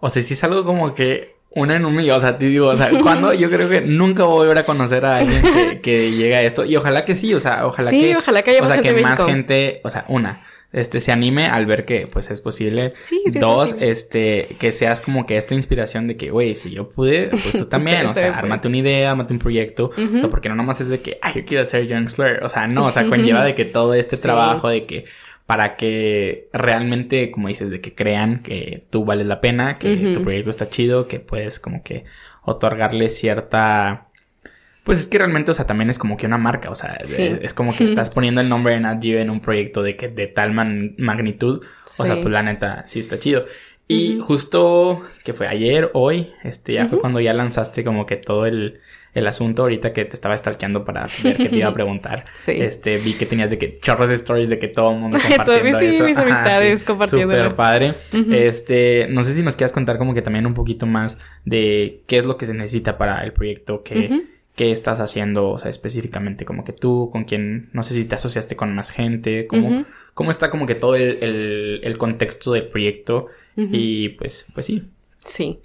O 0.00 0.10
sea, 0.10 0.22
sí 0.22 0.34
es 0.34 0.44
algo 0.44 0.64
como 0.64 0.94
que 0.94 1.36
una 1.50 1.76
en 1.76 1.84
un 1.84 1.94
millón. 1.94 2.16
O 2.16 2.20
sea, 2.20 2.36
te 2.36 2.46
digo, 2.46 2.68
o 2.68 2.76
sea, 2.76 2.90
cuando 3.02 3.32
yo 3.32 3.50
creo 3.50 3.68
que 3.68 3.80
nunca 3.80 4.24
voy 4.24 4.34
a 4.34 4.38
volver 4.38 4.58
a 4.58 4.64
conocer 4.64 5.04
a 5.04 5.18
alguien 5.18 5.42
que, 5.42 5.80
que 5.80 6.12
llega 6.12 6.38
a 6.38 6.42
esto. 6.42 6.64
Y 6.64 6.76
ojalá 6.76 7.04
que 7.04 7.14
sí, 7.14 7.32
o 7.34 7.40
sea, 7.40 7.66
ojalá 7.66 7.90
sí, 7.90 8.00
que. 8.00 8.16
ojalá 8.16 8.42
que 8.42 8.50
haya 8.50 8.62
o 8.62 8.66
sea, 8.66 8.80
que 8.80 8.92
más 9.02 9.22
gente, 9.24 9.80
o 9.84 9.90
sea, 9.90 10.04
una 10.08 10.40
este, 10.72 11.00
se 11.00 11.12
anime 11.12 11.46
al 11.46 11.64
ver 11.66 11.84
que, 11.84 12.06
pues, 12.12 12.30
es 12.30 12.40
posible. 12.40 12.92
Sí, 13.04 13.22
sí 13.32 13.38
Dos, 13.38 13.74
este, 13.80 14.46
que 14.58 14.72
seas 14.72 15.00
como 15.00 15.24
que 15.24 15.36
esta 15.36 15.54
inspiración 15.54 16.06
de 16.06 16.16
que, 16.16 16.30
güey, 16.30 16.54
si 16.54 16.70
yo 16.70 16.88
pude, 16.88 17.28
pues 17.30 17.52
tú 17.52 17.66
también. 17.66 18.06
o 18.06 18.14
sea, 18.14 18.36
ármate 18.36 18.68
una 18.68 18.76
idea, 18.78 19.10
ármate 19.10 19.32
un 19.32 19.38
proyecto. 19.38 19.90
O 19.96 20.18
sea, 20.20 20.28
porque 20.28 20.48
no 20.48 20.54
nomás 20.54 20.80
es 20.80 20.90
de 20.90 21.00
que, 21.00 21.18
ay, 21.22 21.34
yo 21.36 21.44
quiero 21.44 21.64
ser 21.64 21.86
Young 21.86 22.02
Explorer. 22.02 22.44
O 22.44 22.48
sea, 22.48 22.66
no, 22.66 22.86
o 22.86 22.90
sea, 22.90 23.06
conlleva 23.06 23.44
de 23.44 23.54
que 23.54 23.64
todo 23.64 23.94
este 23.94 24.16
trabajo, 24.16 24.68
de 24.68 24.84
que 24.84 25.04
para 25.46 25.76
que 25.76 26.50
realmente, 26.52 27.30
como 27.30 27.48
dices, 27.48 27.70
de 27.70 27.80
que 27.80 27.94
crean 27.94 28.40
que 28.42 28.84
tú 28.90 29.06
vales 29.06 29.26
la 29.26 29.40
pena, 29.40 29.78
que 29.78 30.12
tu 30.12 30.22
proyecto 30.22 30.50
está 30.50 30.68
chido, 30.68 31.08
que 31.08 31.20
puedes 31.20 31.58
como 31.58 31.82
que 31.82 32.04
otorgarle 32.42 33.08
cierta 33.08 34.07
pues 34.88 35.00
es 35.00 35.06
que 35.06 35.18
realmente, 35.18 35.50
o 35.50 35.54
sea, 35.54 35.66
también 35.66 35.90
es 35.90 35.98
como 35.98 36.16
que 36.16 36.24
una 36.24 36.38
marca, 36.38 36.70
o 36.70 36.74
sea, 36.74 36.94
es, 36.94 37.52
como 37.52 37.76
que 37.76 37.84
estás 37.84 38.08
poniendo 38.08 38.40
el 38.40 38.48
nombre 38.48 38.72
de 38.72 38.80
Nat 38.80 39.02
Geo 39.02 39.20
en 39.20 39.28
un 39.28 39.40
proyecto 39.40 39.82
de 39.82 39.96
que 39.96 40.08
de 40.08 40.28
tal 40.28 40.54
magnitud, 40.54 41.62
o 41.98 42.06
sea, 42.06 42.14
pues 42.14 42.28
la 42.28 42.42
neta 42.42 42.84
sí 42.86 42.98
está 42.98 43.18
chido. 43.18 43.44
Y 43.86 44.18
justo 44.18 45.02
que 45.24 45.34
fue 45.34 45.46
ayer, 45.46 45.90
hoy, 45.92 46.30
este 46.42 46.72
ya 46.72 46.88
fue 46.88 46.98
cuando 47.00 47.20
ya 47.20 47.34
lanzaste 47.34 47.84
como 47.84 48.06
que 48.06 48.16
todo 48.16 48.46
el, 48.46 48.80
el 49.12 49.26
asunto 49.26 49.60
ahorita 49.60 49.92
que 49.92 50.06
te 50.06 50.14
estaba 50.14 50.38
stalkeando 50.38 50.86
para 50.86 51.06
ver 51.22 51.36
qué 51.36 51.50
te 51.50 51.56
iba 51.56 51.68
a 51.68 51.74
preguntar. 51.74 52.24
sí. 52.32 52.52
Este, 52.52 52.96
vi 52.96 53.12
que 53.12 53.26
tenías 53.26 53.50
de 53.50 53.58
que 53.58 53.78
chorros 53.80 54.08
de 54.08 54.14
stories 54.14 54.48
de 54.48 54.58
que 54.58 54.68
todo 54.68 54.92
el 54.92 55.00
mundo 55.00 55.18
compartiendo 55.18 55.80
sí, 55.80 56.02
mis 56.02 56.16
amistades 56.16 56.82
compartiendo. 56.82 57.34
Súper 57.34 57.54
padre. 57.54 57.92
Este, 58.30 59.06
no 59.10 59.22
sé 59.22 59.34
si 59.34 59.42
nos 59.42 59.54
quieras 59.54 59.72
contar 59.72 59.98
como 59.98 60.14
que 60.14 60.22
también 60.22 60.46
un 60.46 60.54
poquito 60.54 60.86
más 60.86 61.18
de 61.44 62.04
qué 62.06 62.16
es 62.16 62.24
lo 62.24 62.38
que 62.38 62.46
se 62.46 62.54
necesita 62.54 62.96
para 62.96 63.22
el 63.22 63.34
proyecto 63.34 63.82
que 63.82 64.37
qué 64.58 64.72
estás 64.72 64.98
haciendo, 64.98 65.50
o 65.50 65.56
sea, 65.58 65.70
específicamente 65.70 66.44
como 66.44 66.64
que 66.64 66.72
tú, 66.72 67.08
con 67.12 67.22
quién, 67.22 67.70
no 67.72 67.84
sé 67.84 67.94
si 67.94 68.04
te 68.06 68.16
asociaste 68.16 68.56
con 68.56 68.74
más 68.74 68.90
gente, 68.90 69.46
cómo, 69.46 69.86
cómo 70.14 70.32
está 70.32 70.50
como 70.50 70.66
que 70.66 70.74
todo 70.74 70.96
el, 70.96 71.80
el, 71.84 71.96
contexto 71.96 72.50
del 72.52 72.66
proyecto 72.66 73.28
y 73.54 74.08
pues, 74.10 74.48
pues 74.52 74.66
sí. 74.66 74.82
Sí. 75.24 75.60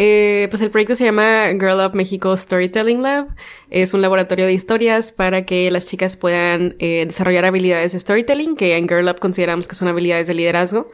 Eh, 0.00 0.46
pues 0.50 0.62
el 0.62 0.70
proyecto 0.70 0.94
se 0.94 1.04
llama 1.04 1.48
Girl 1.50 1.84
Up 1.84 1.94
México 1.94 2.36
Storytelling 2.36 3.02
Lab. 3.02 3.26
Es 3.68 3.92
un 3.92 4.00
laboratorio 4.00 4.46
de 4.46 4.52
historias 4.52 5.12
para 5.12 5.44
que 5.44 5.70
las 5.70 5.86
chicas 5.86 6.16
puedan 6.16 6.76
eh, 6.78 7.04
desarrollar 7.06 7.44
habilidades 7.44 7.92
de 7.92 7.98
storytelling, 7.98 8.56
que 8.56 8.76
en 8.76 8.88
Girl 8.88 9.08
Up 9.08 9.18
consideramos 9.18 9.66
que 9.66 9.74
son 9.74 9.88
habilidades 9.88 10.28
de 10.28 10.34
liderazgo. 10.34 10.86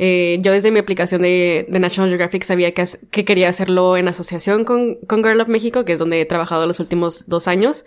Eh, 0.00 0.38
yo 0.42 0.52
desde 0.52 0.70
mi 0.70 0.78
aplicación 0.78 1.22
de, 1.22 1.66
de 1.68 1.80
National 1.80 2.08
Geographic 2.08 2.44
sabía 2.44 2.72
que, 2.72 2.86
que, 3.10 3.24
quería 3.24 3.48
hacerlo 3.48 3.96
en 3.96 4.06
asociación 4.06 4.64
con, 4.64 4.94
con 5.06 5.24
Girl 5.24 5.40
Up 5.40 5.48
México, 5.48 5.84
que 5.84 5.92
es 5.92 5.98
donde 5.98 6.20
he 6.20 6.24
trabajado 6.24 6.66
los 6.66 6.78
últimos 6.78 7.28
dos 7.28 7.48
años. 7.48 7.84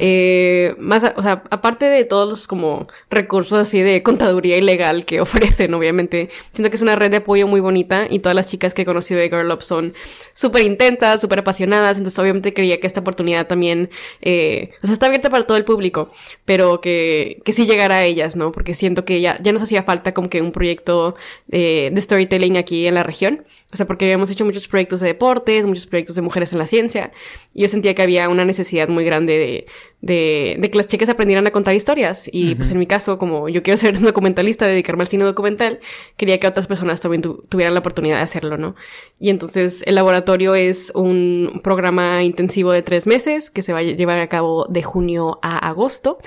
eh, 0.00 0.74
más, 0.78 1.04
o 1.16 1.22
sea, 1.22 1.44
aparte 1.50 1.84
de 1.84 2.04
todos 2.04 2.28
los 2.28 2.46
como 2.48 2.88
recursos 3.10 3.58
así 3.58 3.80
de 3.80 4.02
contaduría 4.02 4.56
ilegal 4.56 5.04
que 5.04 5.20
ofrecen, 5.20 5.72
obviamente, 5.74 6.30
siento 6.52 6.70
que 6.70 6.76
es 6.76 6.82
una 6.82 6.96
red 6.96 7.10
de 7.10 7.18
apoyo 7.18 7.46
muy 7.46 7.60
bonita 7.60 8.06
y 8.10 8.18
todas 8.18 8.34
las 8.34 8.46
chicas 8.46 8.74
que 8.74 8.82
he 8.82 8.86
conocido 8.86 9.20
de 9.20 9.28
Girl 9.28 9.50
Up 9.50 9.62
son 9.62 9.94
súper 10.34 10.62
intentas, 10.62 11.20
súper 11.20 11.40
apasionadas, 11.40 11.98
entonces 11.98 12.18
obviamente 12.18 12.52
creía 12.52 12.80
que 12.80 12.86
esta 12.86 13.00
oportunidad 13.00 13.46
también, 13.46 13.90
eh, 14.20 14.70
o 14.82 14.86
sea, 14.86 14.92
está 14.94 15.06
abierta 15.06 15.30
para 15.30 15.44
todo 15.44 15.56
el 15.56 15.64
público, 15.64 16.10
pero 16.44 16.80
que, 16.80 17.40
que 17.44 17.52
sí 17.52 17.66
llegara 17.66 17.96
a 17.96 18.04
ellas, 18.04 18.36
¿no? 18.36 18.52
Porque 18.52 18.74
siento 18.74 19.04
que 19.04 19.20
ya, 19.20 19.40
ya 19.42 19.52
nos 19.52 19.62
hacía 19.62 19.82
falta 19.82 20.14
como 20.14 20.28
que 20.28 20.40
un 20.40 20.52
proyecto 20.52 21.14
eh, 21.50 21.90
de 21.92 22.00
storytelling 22.00 22.56
aquí 22.56 22.86
en 22.86 22.94
la 22.94 23.02
región. 23.02 23.44
O 23.72 23.76
sea, 23.76 23.86
porque 23.86 24.10
hemos 24.12 24.30
hecho 24.30 24.44
muchos 24.44 24.68
proyectos 24.68 25.00
de 25.00 25.08
deportes, 25.08 25.66
muchos 25.66 25.86
proyectos 25.86 26.16
de 26.16 26.22
mujeres 26.22 26.52
en 26.52 26.58
la 26.58 26.66
ciencia. 26.66 27.12
Y 27.54 27.62
yo 27.62 27.68
sentía 27.68 27.94
que 27.94 28.02
había 28.02 28.28
una 28.28 28.44
necesidad 28.44 28.88
muy 28.88 29.04
grande 29.04 29.38
de, 29.38 29.66
de, 30.02 30.56
de 30.58 30.70
que 30.70 30.76
las 30.76 30.88
chicas 30.88 31.08
aprendieran 31.08 31.46
a 31.46 31.52
contar 31.52 31.74
historias. 31.74 32.28
Y 32.30 32.48
uh 32.48 32.50
-huh. 32.50 32.56
pues 32.56 32.70
en 32.70 32.78
mi 32.78 32.86
caso, 32.86 33.18
como 33.18 33.48
yo 33.48 33.62
quiero 33.62 33.78
ser 33.78 33.98
documentalista, 34.00 34.66
dedicarme 34.66 35.02
al 35.02 35.08
cine 35.08 35.24
documental, 35.24 35.78
quería 36.16 36.38
que 36.38 36.46
otras 36.46 36.66
personas 36.66 37.00
también 37.00 37.22
tu 37.22 37.44
tuvieran 37.48 37.72
la 37.72 37.80
oportunidad 37.80 38.16
de 38.16 38.22
hacerlo, 38.22 38.58
¿no? 38.58 38.74
Y 39.20 39.30
entonces 39.30 39.82
el 39.86 39.94
laboratorio 39.94 40.54
es 40.54 40.92
un 40.94 41.60
programa 41.62 42.24
intensivo 42.24 42.72
de 42.72 42.82
tres 42.82 43.06
meses 43.06 43.50
que 43.50 43.62
se 43.62 43.72
va 43.72 43.78
a 43.78 43.82
llevar 43.82 44.18
a 44.18 44.28
cabo 44.28 44.66
de 44.68 44.82
junio 44.82 45.38
a 45.42 45.58
agosto. 45.68 46.18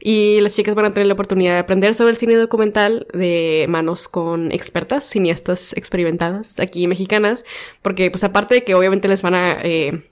Y 0.00 0.40
las 0.40 0.54
chicas 0.54 0.74
van 0.74 0.86
a 0.86 0.92
tener 0.92 1.08
la 1.08 1.14
oportunidad 1.14 1.54
de 1.54 1.58
aprender 1.58 1.94
sobre 1.94 2.10
el 2.10 2.16
cine 2.16 2.36
documental 2.36 3.06
de 3.12 3.66
manos 3.68 4.06
con 4.08 4.52
expertas, 4.52 5.04
cineastas 5.04 5.72
experimentadas 5.76 6.60
aquí 6.60 6.86
mexicanas, 6.86 7.44
porque 7.82 8.10
pues 8.10 8.22
aparte 8.22 8.54
de 8.54 8.64
que 8.64 8.74
obviamente 8.74 9.08
les 9.08 9.22
van 9.22 9.34
a... 9.34 9.58
Eh, 9.62 10.02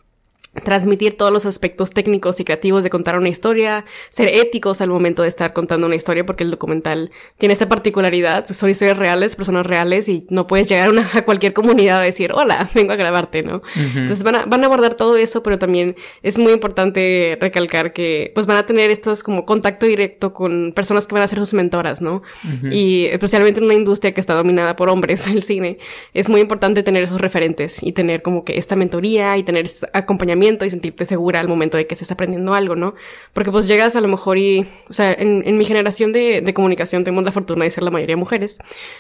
transmitir 0.64 1.16
todos 1.16 1.32
los 1.32 1.46
aspectos 1.46 1.92
técnicos 1.92 2.38
y 2.38 2.44
creativos 2.44 2.84
de 2.84 2.90
contar 2.90 3.16
una 3.16 3.30
historia, 3.30 3.86
ser 4.10 4.28
éticos 4.28 4.82
al 4.82 4.90
momento 4.90 5.22
de 5.22 5.28
estar 5.28 5.54
contando 5.54 5.86
una 5.86 5.96
historia, 5.96 6.26
porque 6.26 6.44
el 6.44 6.50
documental 6.50 7.10
tiene 7.38 7.54
esta 7.54 7.68
particularidad, 7.68 8.44
son 8.46 8.68
historias 8.68 8.98
reales, 8.98 9.34
personas 9.34 9.66
reales, 9.66 10.10
y 10.10 10.26
no 10.28 10.46
puedes 10.46 10.66
llegar 10.66 10.88
a, 10.88 10.92
una, 10.92 11.08
a 11.14 11.22
cualquier 11.22 11.54
comunidad 11.54 12.00
a 12.00 12.02
decir, 12.02 12.32
hola, 12.34 12.68
vengo 12.74 12.92
a 12.92 12.96
grabarte, 12.96 13.42
¿no? 13.42 13.56
Uh 13.56 13.60
-huh. 13.60 13.98
Entonces 14.00 14.22
van 14.22 14.34
a, 14.34 14.44
van 14.44 14.62
a 14.62 14.66
abordar 14.66 14.94
todo 14.94 15.16
eso, 15.16 15.42
pero 15.42 15.58
también 15.58 15.96
es 16.22 16.38
muy 16.38 16.52
importante 16.52 17.38
recalcar 17.40 17.94
que 17.94 18.30
pues 18.34 18.44
van 18.46 18.58
a 18.58 18.66
tener 18.66 18.90
estos 18.90 19.22
como 19.22 19.46
contacto 19.46 19.86
directo 19.86 20.34
con 20.34 20.72
personas 20.74 21.06
que 21.06 21.14
van 21.14 21.22
a 21.22 21.28
ser 21.28 21.38
sus 21.38 21.54
mentoras, 21.54 22.02
¿no? 22.02 22.16
Uh 22.44 22.66
-huh. 22.66 22.72
Y 22.72 23.06
especialmente 23.06 23.60
en 23.60 23.64
una 23.64 23.74
industria 23.74 24.12
que 24.12 24.20
está 24.20 24.34
dominada 24.34 24.76
por 24.76 24.90
hombres, 24.90 25.26
el 25.28 25.42
cine, 25.42 25.78
es 26.12 26.28
muy 26.28 26.42
importante 26.42 26.82
tener 26.82 27.02
esos 27.02 27.22
referentes 27.22 27.82
y 27.82 27.92
tener 27.92 28.20
como 28.20 28.44
que 28.44 28.58
esta 28.58 28.76
mentoría 28.76 29.38
y 29.38 29.44
tener 29.44 29.64
este 29.64 29.88
acompañamiento 29.94 30.41
y 30.42 30.70
sentirte 30.70 31.06
segura 31.06 31.40
al 31.40 31.48
momento 31.48 31.76
de 31.76 31.86
que 31.86 31.94
estés 31.94 32.10
aprendiendo 32.10 32.54
algo, 32.54 32.76
¿no? 32.76 32.94
Porque 33.32 33.50
pues 33.50 33.66
llegas 33.66 33.96
a 33.96 34.00
lo 34.00 34.08
mejor 34.08 34.38
y, 34.38 34.66
o 34.88 34.92
sea, 34.92 35.12
en, 35.12 35.42
en 35.46 35.56
mi 35.56 35.64
generación 35.64 36.12
de, 36.12 36.40
de, 36.40 36.54
comunicación 36.54 37.04
tenemos 37.04 37.24
la 37.24 37.32
fortuna 37.32 37.64
de 37.64 37.70
ser 37.70 37.84
la 37.84 37.90
mayoría 37.90 38.16
mujeres, 38.16 38.58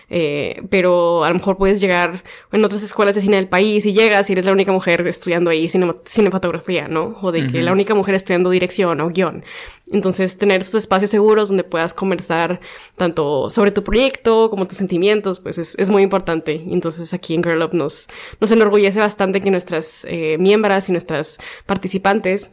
eh, 0.08 0.62
pero 0.70 1.24
a 1.24 1.28
lo 1.28 1.34
mejor 1.34 1.56
puedes 1.56 1.80
llegar 1.80 2.22
en 2.52 2.64
otras 2.64 2.82
escuelas 2.82 3.14
de 3.14 3.20
cine 3.20 3.36
del 3.36 3.48
país 3.48 3.84
y 3.86 3.92
llegas 3.92 4.30
y 4.30 4.32
eres 4.32 4.46
la 4.46 4.52
única 4.52 4.72
mujer 4.72 5.06
estudiando 5.06 5.50
ahí 5.50 5.68
cine, 5.68 5.92
cinematografía, 6.04 6.88
¿no? 6.88 7.18
O 7.20 7.32
de 7.32 7.46
que 7.46 7.58
uh 7.58 7.60
-huh. 7.60 7.64
la 7.64 7.72
única 7.72 7.94
mujer 7.94 8.14
estudiando 8.14 8.50
dirección 8.50 9.00
o 9.00 9.08
guion. 9.10 9.44
Entonces, 9.90 10.38
tener 10.38 10.62
estos 10.62 10.82
espacios 10.84 11.10
seguros 11.10 11.48
donde 11.48 11.64
puedas 11.64 11.92
conversar 11.92 12.60
tanto 12.96 13.50
sobre 13.50 13.72
tu 13.72 13.82
proyecto 13.84 14.48
como 14.48 14.66
tus 14.66 14.78
sentimientos, 14.78 15.40
pues 15.40 15.58
es, 15.58 15.74
es 15.78 15.90
muy 15.90 16.02
importante. 16.02 16.62
Entonces, 16.70 17.12
aquí 17.12 17.34
en 17.34 17.42
Girl 17.42 17.62
Up 17.62 17.74
nos, 17.74 18.06
nos 18.40 18.50
enorgullece 18.52 18.98
bastante 19.00 19.40
que 19.40 19.50
nuestras 19.50 20.06
eh, 20.08 20.36
miembros 20.38 20.88
y 20.88 20.92
nuestras 20.92 21.31
participantes 21.66 22.52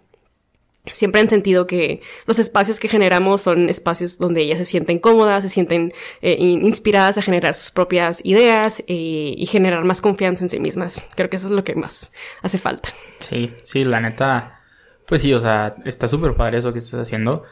siempre 0.92 1.22
han 1.22 1.30
sentido 1.30 1.68
que 1.68 2.02
los 2.26 2.40
espacios 2.40 2.80
que 2.80 2.88
generamos 2.88 3.42
son 3.42 3.70
espacios 3.70 4.18
donde 4.18 4.42
ellas 4.42 4.58
se 4.58 4.66
sienten 4.66 5.00
cómodas, 5.00 5.44
se 5.44 5.50
sienten 5.50 5.94
eh, 6.22 6.36
inspiradas 6.40 7.18
a 7.18 7.22
generar 7.22 7.56
sus 7.56 7.72
propias 7.72 8.22
ideas 8.24 8.82
eh, 8.88 9.34
y 9.38 9.46
generar 9.46 9.84
más 9.84 10.02
confianza 10.02 10.44
en 10.44 10.50
sí 10.50 10.60
mismas. 10.60 11.06
Creo 11.16 11.30
que 11.30 11.38
eso 11.38 11.48
es 11.48 11.54
lo 11.54 11.64
que 11.64 11.76
más 11.76 12.12
hace 12.42 12.58
falta. 12.58 12.90
Sí, 13.20 13.54
sí, 13.64 13.84
la 13.84 14.00
neta, 14.00 14.62
pues 15.06 15.22
sí, 15.22 15.34
o 15.34 15.40
sea, 15.40 15.76
está 15.86 16.08
súper 16.08 16.36
padre 16.36 16.60
eso 16.60 16.74
que 16.74 16.80
estás 16.80 17.02
haciendo. 17.02 17.44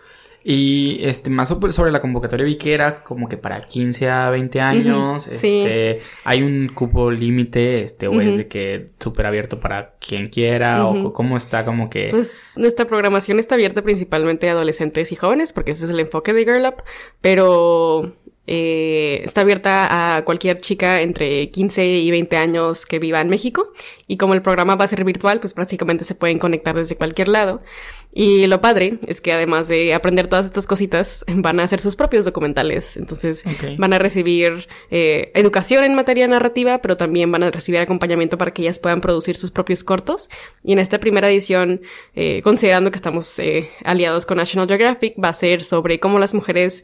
Y 0.49 0.99
este, 1.01 1.29
más 1.29 1.49
sobre 1.49 1.91
la 1.91 1.99
convocatoria 1.99 2.45
vi 2.45 2.55
que 2.55 2.73
era 2.73 3.03
como 3.03 3.27
que 3.27 3.35
para 3.35 3.65
15 3.65 4.09
a 4.09 4.29
20 4.29 4.61
años. 4.61 5.27
Uh 5.27 5.29
-huh, 5.29 5.33
este, 5.33 5.99
sí. 5.99 6.05
hay 6.23 6.41
un 6.41 6.69
cupo 6.69 7.11
límite, 7.11 7.83
este, 7.83 8.07
o 8.07 8.11
uh 8.11 8.15
-huh. 8.15 8.29
es 8.29 8.37
de 8.37 8.47
que 8.47 8.91
súper 8.97 9.25
abierto 9.25 9.59
para 9.59 9.95
quien 9.99 10.27
quiera, 10.27 10.87
uh 10.87 10.93
-huh. 10.93 11.07
o 11.07 11.11
cómo 11.11 11.35
está 11.35 11.65
como 11.65 11.89
que. 11.89 12.07
Pues 12.11 12.53
nuestra 12.55 12.87
programación 12.87 13.39
está 13.39 13.55
abierta 13.55 13.81
principalmente 13.81 14.47
a 14.47 14.53
adolescentes 14.53 15.11
y 15.11 15.17
jóvenes, 15.17 15.51
porque 15.51 15.71
ese 15.71 15.83
es 15.83 15.91
el 15.91 15.99
enfoque 15.99 16.31
de 16.31 16.45
Girl 16.45 16.65
Up, 16.65 16.81
pero 17.19 18.13
eh, 18.49 19.19
está 19.25 19.41
abierta 19.41 20.15
a 20.15 20.23
cualquier 20.23 20.61
chica 20.61 21.01
entre 21.01 21.51
15 21.51 21.85
y 21.85 22.09
20 22.09 22.37
años 22.37 22.85
que 22.85 22.99
viva 22.99 23.19
en 23.19 23.27
México. 23.27 23.73
Y 24.07 24.15
como 24.15 24.33
el 24.33 24.41
programa 24.41 24.77
va 24.77 24.85
a 24.85 24.87
ser 24.87 25.03
virtual, 25.03 25.41
pues 25.41 25.53
prácticamente 25.53 26.05
se 26.05 26.15
pueden 26.15 26.39
conectar 26.39 26.73
desde 26.73 26.95
cualquier 26.95 27.27
lado. 27.27 27.61
Y 28.19 28.47
lo 28.47 28.61
padre 28.61 28.97
es 29.05 29.21
que 29.21 29.31
además 29.31 29.67
de 29.67 29.93
aprender 29.93 30.25
todas 30.25 30.47
estas 30.47 30.65
cositas, 30.65 31.23
van 31.27 31.59
a 31.59 31.63
hacer 31.63 31.79
sus 31.79 31.95
propios 31.95 32.25
documentales. 32.25 32.97
Entonces 32.97 33.43
okay. 33.45 33.77
van 33.77 33.93
a 33.93 33.99
recibir 33.99 34.67
eh, 34.89 35.31
educación 35.35 35.83
en 35.83 35.93
materia 35.93 36.27
narrativa, 36.27 36.79
pero 36.81 36.97
también 36.97 37.31
van 37.31 37.43
a 37.43 37.51
recibir 37.51 37.79
acompañamiento 37.79 38.35
para 38.39 38.51
que 38.51 38.63
ellas 38.63 38.79
puedan 38.79 39.01
producir 39.01 39.35
sus 39.35 39.51
propios 39.51 39.83
cortos. 39.83 40.31
Y 40.63 40.73
en 40.73 40.79
esta 40.79 40.99
primera 40.99 41.29
edición, 41.29 41.81
eh, 42.15 42.41
considerando 42.43 42.89
que 42.89 42.95
estamos 42.95 43.37
eh, 43.37 43.69
aliados 43.83 44.25
con 44.25 44.37
National 44.37 44.67
Geographic, 44.67 45.13
va 45.23 45.29
a 45.29 45.33
ser 45.33 45.63
sobre 45.63 45.99
cómo 45.99 46.17
las 46.17 46.33
mujeres 46.33 46.83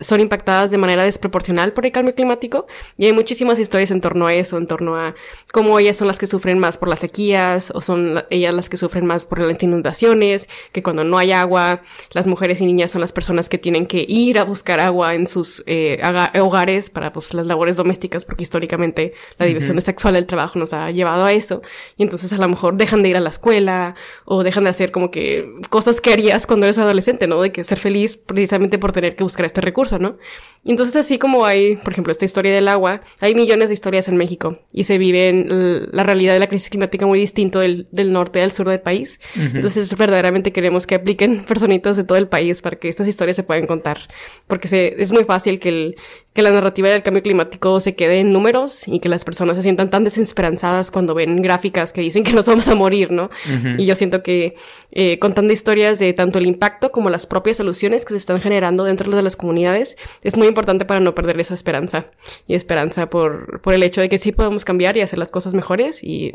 son 0.00 0.20
impactadas 0.20 0.70
de 0.70 0.78
manera 0.78 1.04
desproporcional 1.04 1.72
por 1.72 1.86
el 1.86 1.92
cambio 1.92 2.14
climático 2.14 2.66
y 2.98 3.06
hay 3.06 3.12
muchísimas 3.12 3.58
historias 3.58 3.90
en 3.90 4.00
torno 4.00 4.26
a 4.26 4.34
eso, 4.34 4.58
en 4.58 4.66
torno 4.66 4.96
a 4.96 5.14
cómo 5.52 5.78
ellas 5.78 5.96
son 5.96 6.08
las 6.08 6.18
que 6.18 6.26
sufren 6.26 6.58
más 6.58 6.78
por 6.78 6.88
las 6.88 6.98
sequías 6.98 7.70
o 7.74 7.80
son 7.80 8.22
ellas 8.30 8.52
las 8.54 8.68
que 8.68 8.76
sufren 8.76 9.06
más 9.06 9.24
por 9.24 9.40
las 9.40 9.62
inundaciones, 9.62 10.48
que 10.72 10.82
cuando 10.82 11.04
no 11.04 11.16
hay 11.18 11.32
agua, 11.32 11.82
las 12.10 12.26
mujeres 12.26 12.60
y 12.60 12.66
niñas 12.66 12.90
son 12.90 13.00
las 13.00 13.12
personas 13.12 13.48
que 13.48 13.58
tienen 13.58 13.86
que 13.86 14.04
ir 14.08 14.38
a 14.38 14.44
buscar 14.44 14.80
agua 14.80 15.14
en 15.14 15.28
sus 15.28 15.62
eh, 15.66 16.00
hogares 16.40 16.90
para 16.90 17.12
pues 17.12 17.32
las 17.34 17.46
labores 17.46 17.76
domésticas, 17.76 18.24
porque 18.24 18.42
históricamente 18.42 19.14
la 19.38 19.46
división 19.46 19.76
uh 19.76 19.80
-huh. 19.80 19.84
sexual 19.84 20.14
del 20.14 20.26
trabajo 20.26 20.58
nos 20.58 20.72
ha 20.72 20.90
llevado 20.90 21.24
a 21.24 21.32
eso 21.32 21.62
y 21.96 22.02
entonces 22.02 22.32
a 22.32 22.38
lo 22.38 22.48
mejor 22.48 22.76
dejan 22.76 23.02
de 23.02 23.10
ir 23.10 23.16
a 23.16 23.20
la 23.20 23.30
escuela 23.30 23.94
o 24.24 24.42
dejan 24.42 24.64
de 24.64 24.70
hacer 24.70 24.90
como 24.90 25.10
que 25.10 25.52
cosas 25.70 26.00
que 26.00 26.12
harías 26.12 26.46
cuando 26.46 26.66
eres 26.66 26.78
adolescente, 26.78 27.26
¿no? 27.26 27.40
De 27.40 27.52
que 27.52 27.64
ser 27.64 27.78
feliz 27.78 28.16
precisamente 28.16 28.78
por 28.78 28.92
tener 28.92 29.16
que 29.16 29.24
buscar 29.24 29.46
este 29.46 29.60
recurso, 29.60 29.83
¿no? 29.92 30.16
Y 30.64 30.70
entonces 30.70 30.96
así 30.96 31.18
como 31.18 31.44
hay, 31.44 31.76
por 31.76 31.92
ejemplo, 31.92 32.10
esta 32.10 32.24
historia 32.24 32.54
del 32.54 32.68
agua, 32.68 33.02
hay 33.20 33.34
millones 33.34 33.68
de 33.68 33.74
historias 33.74 34.08
en 34.08 34.16
México 34.16 34.58
y 34.72 34.84
se 34.84 34.96
vive 34.96 35.28
en 35.28 35.88
la 35.92 36.02
realidad 36.04 36.32
de 36.32 36.40
la 36.40 36.46
crisis 36.46 36.70
climática 36.70 37.06
muy 37.06 37.18
distinto 37.20 37.60
del, 37.60 37.86
del 37.92 38.12
norte 38.12 38.40
al 38.40 38.50
sur 38.50 38.66
del 38.68 38.80
país. 38.80 39.20
Uh 39.36 39.40
-huh. 39.40 39.56
Entonces 39.56 39.94
verdaderamente 39.96 40.52
queremos 40.52 40.86
que 40.86 40.94
apliquen 40.94 41.44
personitas 41.48 41.96
de 41.96 42.04
todo 42.04 42.16
el 42.16 42.28
país 42.28 42.62
para 42.62 42.76
que 42.76 42.88
estas 42.88 43.06
historias 43.06 43.36
se 43.36 43.42
puedan 43.42 43.66
contar. 43.66 43.98
Porque 44.46 44.68
se, 44.68 44.94
es 45.02 45.12
muy 45.12 45.24
fácil 45.24 45.60
que, 45.60 45.68
el, 45.68 45.96
que 46.32 46.40
la 46.40 46.50
narrativa 46.50 46.88
del 46.88 47.02
cambio 47.02 47.22
climático 47.22 47.78
se 47.80 47.94
quede 47.94 48.20
en 48.20 48.32
números 48.32 48.88
y 48.88 49.00
que 49.00 49.10
las 49.10 49.24
personas 49.24 49.56
se 49.56 49.62
sientan 49.62 49.90
tan 49.90 50.02
desesperanzadas 50.02 50.90
cuando 50.90 51.14
ven 51.14 51.42
gráficas 51.42 51.92
que 51.92 52.00
dicen 52.00 52.24
que 52.24 52.32
nos 52.32 52.46
vamos 52.46 52.68
a 52.68 52.74
morir, 52.74 53.10
¿no? 53.10 53.24
Uh 53.24 53.52
-huh. 53.52 53.80
Y 53.80 53.84
yo 53.84 53.94
siento 53.94 54.22
que 54.22 54.54
eh, 54.92 55.18
contando 55.18 55.52
historias 55.52 55.98
de 55.98 56.12
tanto 56.14 56.38
el 56.38 56.46
impacto 56.46 56.90
como 56.90 57.10
las 57.10 57.26
propias 57.26 57.58
soluciones 57.58 58.04
que 58.06 58.10
se 58.14 58.16
están 58.16 58.40
generando 58.40 58.84
dentro 58.84 59.14
de 59.14 59.22
las 59.22 59.36
comunidades 59.36 59.96
es 60.22 60.36
muy 60.38 60.48
importante 60.54 60.84
para 60.84 61.00
no 61.00 61.14
perder 61.14 61.40
esa 61.40 61.54
esperanza 61.54 62.06
y 62.46 62.54
esperanza 62.54 63.10
por, 63.10 63.60
por 63.60 63.74
el 63.74 63.82
hecho 63.82 64.00
de 64.00 64.08
que 64.08 64.18
sí 64.18 64.32
podemos 64.32 64.64
cambiar 64.64 64.96
y 64.96 65.00
hacer 65.00 65.18
las 65.18 65.30
cosas 65.30 65.54
mejores 65.54 66.02
y 66.02 66.32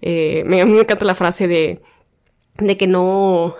eh, 0.00 0.42
me, 0.46 0.60
a 0.60 0.66
mí 0.66 0.72
me 0.72 0.80
encanta 0.80 1.04
la 1.04 1.14
frase 1.14 1.46
de, 1.48 1.80
de 2.58 2.76
que 2.76 2.86
no, 2.86 3.56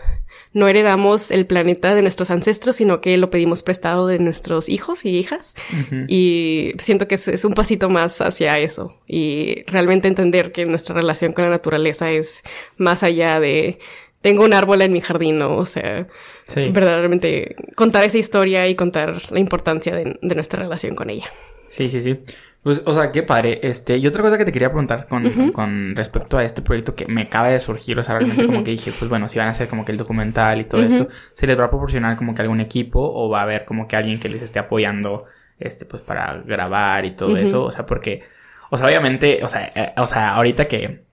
no 0.53 0.69
heredamos 0.69 1.31
el 1.31 1.47
planeta 1.47 1.95
de 1.95 2.03
nuestros 2.03 2.31
ancestros, 2.31 2.77
sino 2.77 3.01
que 3.01 3.17
lo 3.17 3.31
pedimos 3.31 3.63
prestado 3.63 4.07
de 4.07 4.19
nuestros 4.19 4.69
hijos 4.69 5.05
y 5.05 5.11
hijas. 5.11 5.55
Uh 5.73 5.77
-huh. 5.77 6.05
Y 6.09 6.73
siento 6.79 7.07
que 7.07 7.15
es, 7.17 7.29
es, 7.29 7.45
un 7.45 7.55
pasito 7.55 7.91
más 7.91 8.21
hacia 8.21 8.59
eso. 8.59 9.01
Y 9.07 9.63
realmente 9.67 10.09
entender 10.09 10.53
que 10.53 10.67
nuestra 10.67 10.95
relación 10.95 11.33
con 11.33 11.45
la 11.45 11.51
naturaleza 11.51 12.11
es 12.11 12.43
más 12.77 13.03
allá 13.03 13.41
de 13.41 13.79
tengo 14.21 14.45
un 14.45 14.53
árbol 14.53 14.83
en 14.83 14.93
mi 14.93 15.01
jardín, 15.01 15.39
¿no? 15.39 15.57
O 15.57 15.67
sea, 15.67 16.07
sí. 16.47 16.71
verdaderamente 16.71 17.57
contar 17.75 18.05
esa 18.05 18.19
historia 18.19 18.67
y 18.69 18.75
contar 18.75 19.21
la 19.31 19.39
importancia 19.39 19.95
de, 19.95 20.19
de 20.21 20.35
nuestra 20.35 20.63
relación 20.63 20.95
con 20.95 21.11
ella. 21.11 21.27
Sí, 21.69 21.91
sí, 21.91 22.01
sí. 22.01 22.19
Pues, 22.63 22.83
o 22.85 22.93
sea, 22.93 23.13
qué 23.13 23.23
padre. 23.23 23.61
Este, 23.63 23.97
y 23.97 24.07
otra 24.07 24.23
cosa 24.23 24.37
que 24.37 24.45
te 24.45 24.53
quería 24.53 24.69
preguntar 24.69 25.07
con, 25.07 25.53
con 25.53 25.95
respecto 25.95 26.37
a 26.37 26.45
este 26.45 26.61
proyecto 26.61 26.95
que 26.95 27.07
me 27.07 27.23
acaba 27.23 27.49
de 27.49 27.61
surgir, 27.61 27.99
o 27.99 28.03
sea, 28.03 28.19
realmente 28.19 28.45
como 28.45 28.65
que 28.65 28.73
dije, 28.73 28.93
pues 28.99 29.09
bueno, 29.09 29.29
si 29.29 29.39
van 29.39 29.49
a 29.49 29.53
hacer 29.53 29.69
como 29.69 29.85
que 29.85 29.93
el 29.93 29.99
documental 29.99 30.61
y 30.61 30.65
todo 30.65 30.83
esto, 30.83 31.09
¿se 31.33 31.47
les 31.47 31.59
va 31.59 31.65
a 31.65 31.71
proporcionar 31.71 32.17
como 32.17 32.35
que 32.35 32.43
algún 32.43 32.61
equipo 32.61 33.01
o 33.01 33.29
va 33.31 33.41
a 33.41 33.43
haber 33.45 33.65
como 33.65 33.87
que 33.87 33.97
alguien 33.97 34.19
que 34.19 34.29
les 34.29 34.43
esté 34.43 34.59
apoyando, 34.59 35.25
este, 35.59 35.87
pues 35.87 36.03
para 36.03 36.43
grabar 36.45 37.05
y 37.05 37.13
todo 37.13 37.37
eso? 37.37 37.65
O 37.65 37.71
sea, 37.71 37.87
porque, 37.87 38.23
o 38.71 38.77
sea, 38.77 38.87
obviamente, 38.87 39.41
o 39.43 39.49
sea, 39.49 39.71
eh, 39.75 39.93
o 39.97 40.07
sea, 40.07 40.35
ahorita 40.35 40.67
que, 40.67 41.05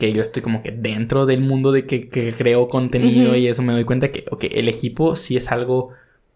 que 0.00 0.12
yo 0.12 0.22
estoy 0.22 0.42
como 0.42 0.64
que 0.64 0.72
dentro 0.72 1.26
del 1.26 1.40
mundo 1.40 1.70
de 1.70 1.86
que, 1.86 2.08
que 2.08 2.32
creo 2.32 2.66
contenido 2.66 3.36
y 3.36 3.46
eso 3.46 3.62
me 3.62 3.72
doy 3.72 3.84
cuenta 3.84 4.10
que, 4.10 4.24
ok, 4.30 4.46
el 4.50 4.68
equipo 4.68 5.14
sí 5.14 5.36
es 5.36 5.52
algo 5.52 5.90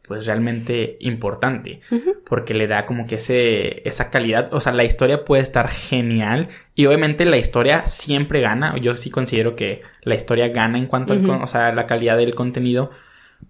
pues 0.07 0.27
realmente 0.27 0.99
importante 1.01 1.81
porque 2.27 2.53
le 2.53 2.67
da 2.67 2.85
como 2.85 3.07
que 3.07 3.15
ese 3.15 3.89
esa 3.89 4.11
calidad, 4.11 4.53
o 4.53 4.61
sea, 4.61 4.73
la 4.73 4.85
historia 4.85 5.25
puede 5.25 5.43
estar 5.43 5.71
genial 5.71 6.49
y 6.75 6.85
obviamente 6.85 7.25
la 7.25 7.39
historia 7.39 7.87
siempre 7.87 8.43
gana, 8.43 8.77
yo 8.77 8.97
sí 8.97 9.11
considero 9.11 9.57
que 9.57 9.81
la 10.03 10.15
historia 10.15 10.49
gana 10.49 10.79
en 10.79 10.87
cuanto 10.87 11.15
a 11.15 11.43
o 11.43 11.47
sea, 11.47 11.73
la 11.73 11.87
calidad 11.87 12.19
del 12.19 12.35
contenido, 12.35 12.91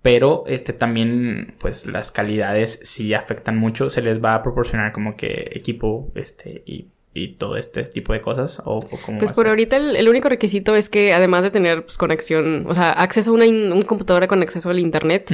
pero 0.01 0.45
este 0.47 0.73
también 0.73 1.57
pues 1.59 1.87
las 1.87 2.13
calidades 2.13 2.79
sí 2.85 3.15
afectan 3.15 3.59
mucho, 3.59 3.91
se 3.91 4.03
les 4.03 4.23
va 4.23 4.37
a 4.37 4.43
proporcionar 4.43 4.93
como 4.93 5.17
que 5.17 5.51
equipo 5.55 6.09
este 6.15 6.63
y 6.67 6.94
y 7.17 7.29
todo 7.29 7.57
este 7.57 7.85
tipo 7.85 8.13
de 8.13 8.21
cosas? 8.21 8.61
¿O, 8.65 8.81
pues 9.21 9.33
por 9.33 9.47
ahorita 9.47 9.77
el, 9.77 10.09
único 10.09 10.29
requisito 10.29 10.75
es 10.75 10.89
que 10.89 11.15
además 11.15 11.45
de 11.45 11.51
tener 11.51 11.85
pues, 11.85 11.97
conexión, 11.97 12.67
o 12.69 12.75
sea, 12.75 12.91
acceso 12.91 13.31
a 13.31 13.35
una, 13.35 13.47
computadora 13.87 14.27
con 14.27 14.43
acceso 14.43 14.69
al 14.69 14.81
Internet, 14.81 15.33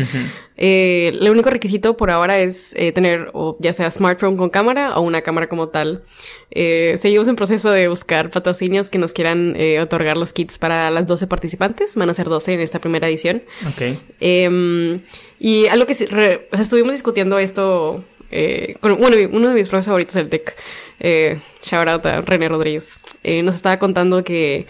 eh, 0.58 1.10
el 1.18 1.30
único 1.30 1.48
requisito 1.48 1.96
por 1.96 2.10
ahora 2.10 2.38
es 2.38 2.74
eh, 2.76 2.92
tener 2.92 3.30
o 3.32 3.56
ya 3.60 3.72
sea 3.72 3.90
smartphone 3.90 4.36
con 4.36 4.50
cámara 4.50 4.98
o 4.98 5.00
una 5.00 5.22
cámara 5.22 5.48
como 5.48 5.70
tal. 5.70 6.02
Eh, 6.50 6.96
seguimos 6.98 7.28
en 7.28 7.36
proceso 7.36 7.70
de 7.70 7.88
buscar 7.88 8.30
patrocinios 8.30 8.90
que 8.90 8.98
nos 8.98 9.14
quieran 9.14 9.56
otorgar 9.80 10.18
los 10.18 10.34
kits 10.34 10.58
para 10.58 10.90
las 10.90 11.06
12 11.06 11.26
participantes. 11.28 11.94
Van 11.94 12.10
a 12.10 12.14
ser 12.14 12.28
12 12.28 12.52
en 12.52 12.60
esta 12.60 12.78
primera 12.80 13.08
edición. 13.08 13.42
Ok. 13.66 13.98
Em, 14.20 15.00
y 15.38 15.66
algo 15.68 15.86
que 15.86 15.92
o 15.92 15.96
sea, 15.96 16.62
estuvimos 16.62 16.92
discutiendo 16.92 17.38
esto 17.38 18.04
eh, 18.30 18.76
bueno, 18.80 18.96
uno 19.00 19.48
de 19.48 19.54
mis 19.54 19.68
profesores 19.68 19.86
favoritos 19.86 20.14
del 20.14 20.28
TEC, 20.28 20.56
eh, 21.00 21.38
shout 21.62 21.88
out 21.88 22.06
a 22.06 22.20
René 22.22 22.48
Rodríguez, 22.48 22.98
eh, 23.22 23.42
nos 23.42 23.54
estaba 23.54 23.78
contando 23.78 24.22
que 24.24 24.66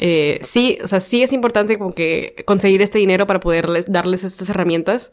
eh, 0.00 0.38
sí, 0.42 0.78
o 0.82 0.88
sea, 0.88 1.00
sí 1.00 1.22
es 1.22 1.32
importante 1.32 1.78
como 1.78 1.94
que 1.94 2.34
conseguir 2.46 2.82
este 2.82 2.98
dinero 2.98 3.26
para 3.26 3.40
poderles 3.40 3.86
darles 3.88 4.24
estas 4.24 4.48
herramientas, 4.48 5.12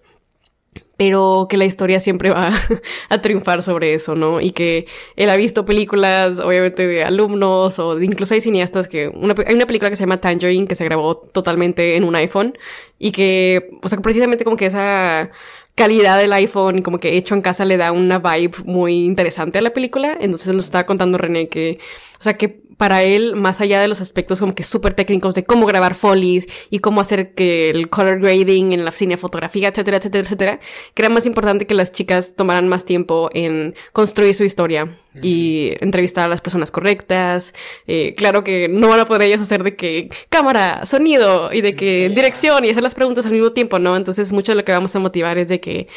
pero 0.98 1.48
que 1.50 1.58
la 1.58 1.66
historia 1.66 2.00
siempre 2.00 2.30
va 2.30 2.52
a 3.10 3.22
triunfar 3.22 3.64
sobre 3.64 3.94
eso, 3.94 4.16
¿no? 4.16 4.40
Y 4.42 4.52
que 4.52 4.86
él 5.16 5.30
ha 5.30 5.36
visto 5.36 5.66
películas, 5.66 6.40
obviamente, 6.40 6.88
de 6.88 7.04
alumnos 7.04 7.80
o 7.80 7.96
de, 7.96 8.06
incluso 8.06 8.34
hay 8.34 8.42
cineastas 8.42 8.88
que... 8.88 9.06
hay 9.06 9.56
una 9.56 9.66
película 9.66 9.90
que 9.90 9.96
se 9.96 10.04
llama 10.04 10.18
Tangerine 10.18 10.68
que 10.68 10.76
se 10.76 10.86
grabó 10.86 11.18
totalmente 11.18 11.96
en 11.96 12.04
un 12.04 12.16
iPhone 12.16 12.58
y 13.00 13.12
que, 13.12 13.72
o 13.82 13.90
sea, 13.90 14.00
precisamente 14.00 14.44
como 14.44 14.58
que 14.58 14.68
esa 14.68 15.32
calidad 15.76 16.18
del 16.18 16.34
iPhone 16.34 16.80
y 16.80 16.82
como 16.82 16.98
que 16.98 17.18
hecho 17.18 17.36
en 17.36 17.42
casa 17.42 17.66
le 17.66 17.78
da 17.78 17.92
una 17.92 18.20
vibe 18.20 18.64
muy 18.66 19.06
interesante 19.06 19.58
a 19.58 19.62
la 19.62 19.72
película. 19.72 20.18
Entonces 20.20 20.54
nos 20.54 20.66
estaba 20.66 20.86
contando 20.86 21.18
René 21.18 21.48
que, 21.48 21.80
o 22.20 22.24
sea, 22.24 22.38
que 22.38 22.62
para 22.82 23.04
él, 23.04 23.36
más 23.36 23.62
allá 23.62 23.80
de 23.80 23.88
los 23.88 24.02
aspectos 24.02 24.40
como 24.40 24.56
que 24.56 24.64
súper 24.64 24.96
técnicos 24.96 25.36
de 25.36 25.44
cómo 25.44 25.68
grabar 25.68 25.94
folies 25.94 26.48
y 26.72 26.80
cómo 26.80 27.00
hacer 27.00 27.36
que 27.36 27.70
el 27.70 27.90
color 27.90 28.20
grading 28.20 28.74
en 28.74 28.86
la 28.86 28.92
fotografía, 29.18 29.68
etcétera, 29.68 29.98
etcétera, 29.98 30.24
etcétera, 30.24 30.60
que 30.96 31.02
era 31.04 31.10
más 31.10 31.28
importante 31.28 31.68
que 31.68 31.76
las 31.76 31.92
chicas 31.92 32.36
tomaran 32.36 32.68
más 32.68 32.84
tiempo 32.84 33.30
en 33.34 33.76
construir 33.94 34.34
su 34.34 34.44
historia 34.44 34.98
y 35.22 35.74
entrevistar 35.82 36.26
a 36.26 36.28
las 36.28 36.42
personas 36.42 36.72
correctas. 36.72 37.54
Eh, 37.88 38.14
claro 38.16 38.44
que 38.44 38.68
no 38.68 38.90
van 38.90 39.02
a 39.02 39.06
poder 39.06 39.24
ellas 39.24 39.42
hacer 39.42 39.64
de 39.64 39.76
que 39.76 40.10
cámara, 40.30 40.86
sonido 40.86 41.52
y 41.52 41.62
de 41.62 41.76
que 41.76 42.10
dirección 42.10 42.64
y 42.64 42.70
hacer 42.70 42.84
las 42.84 42.96
preguntas 42.96 43.26
al 43.26 43.34
mismo 43.34 43.52
tiempo, 43.52 43.80
¿no? 43.80 43.98
Entonces 43.98 44.32
mucho 44.32 44.54
de 44.54 44.58
lo 44.58 44.66
que 44.66 44.72
vamos 44.72 44.96
a 44.96 45.00
motivar 45.00 45.38
es 45.38 45.48
de 45.48 45.60
que, 45.60 45.88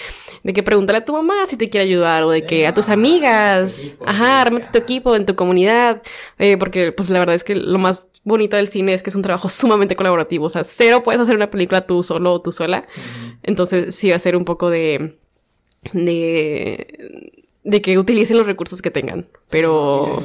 de 0.42 0.52
que 0.52 0.62
pregúntale 0.62 0.98
a 0.98 1.04
tu 1.04 1.12
mamá 1.12 1.46
si 1.48 1.56
te 1.56 1.70
quiere 1.70 1.86
ayudar 1.86 2.24
o 2.24 2.30
de 2.30 2.44
que 2.44 2.66
a 2.66 2.74
tus 2.74 2.88
amigas, 2.88 3.92
ajá, 4.04 4.42
armate 4.42 4.68
tu 4.72 4.78
equipo 4.78 5.14
en 5.14 5.26
tu 5.26 5.36
comunidad, 5.36 6.02
eh, 6.38 6.56
porque 6.56 6.92
pues 6.92 7.10
la 7.10 7.18
verdad 7.20 7.36
es 7.36 7.44
que 7.44 7.54
lo 7.54 7.78
más 7.78 8.08
bonito 8.24 8.56
del 8.56 8.68
cine 8.68 8.94
es 8.94 9.02
que 9.02 9.10
es 9.10 9.16
un 9.16 9.22
trabajo 9.22 9.48
sumamente 9.48 9.96
colaborativo, 9.96 10.46
o 10.46 10.48
sea, 10.48 10.64
cero 10.64 11.02
puedes 11.04 11.20
hacer 11.20 11.36
una 11.36 11.50
película 11.50 11.86
tú 11.86 12.02
solo 12.02 12.32
o 12.32 12.40
tú 12.40 12.52
sola, 12.52 12.86
entonces 13.42 13.94
sí 13.94 14.10
va 14.10 14.16
a 14.16 14.18
ser 14.18 14.34
un 14.36 14.44
poco 14.44 14.70
de 14.70 15.18
de 15.92 17.43
de 17.64 17.82
que 17.82 17.98
utilicen 17.98 18.36
los 18.36 18.46
recursos 18.46 18.80
que 18.80 18.90
tengan. 18.90 19.26
Pero. 19.50 20.24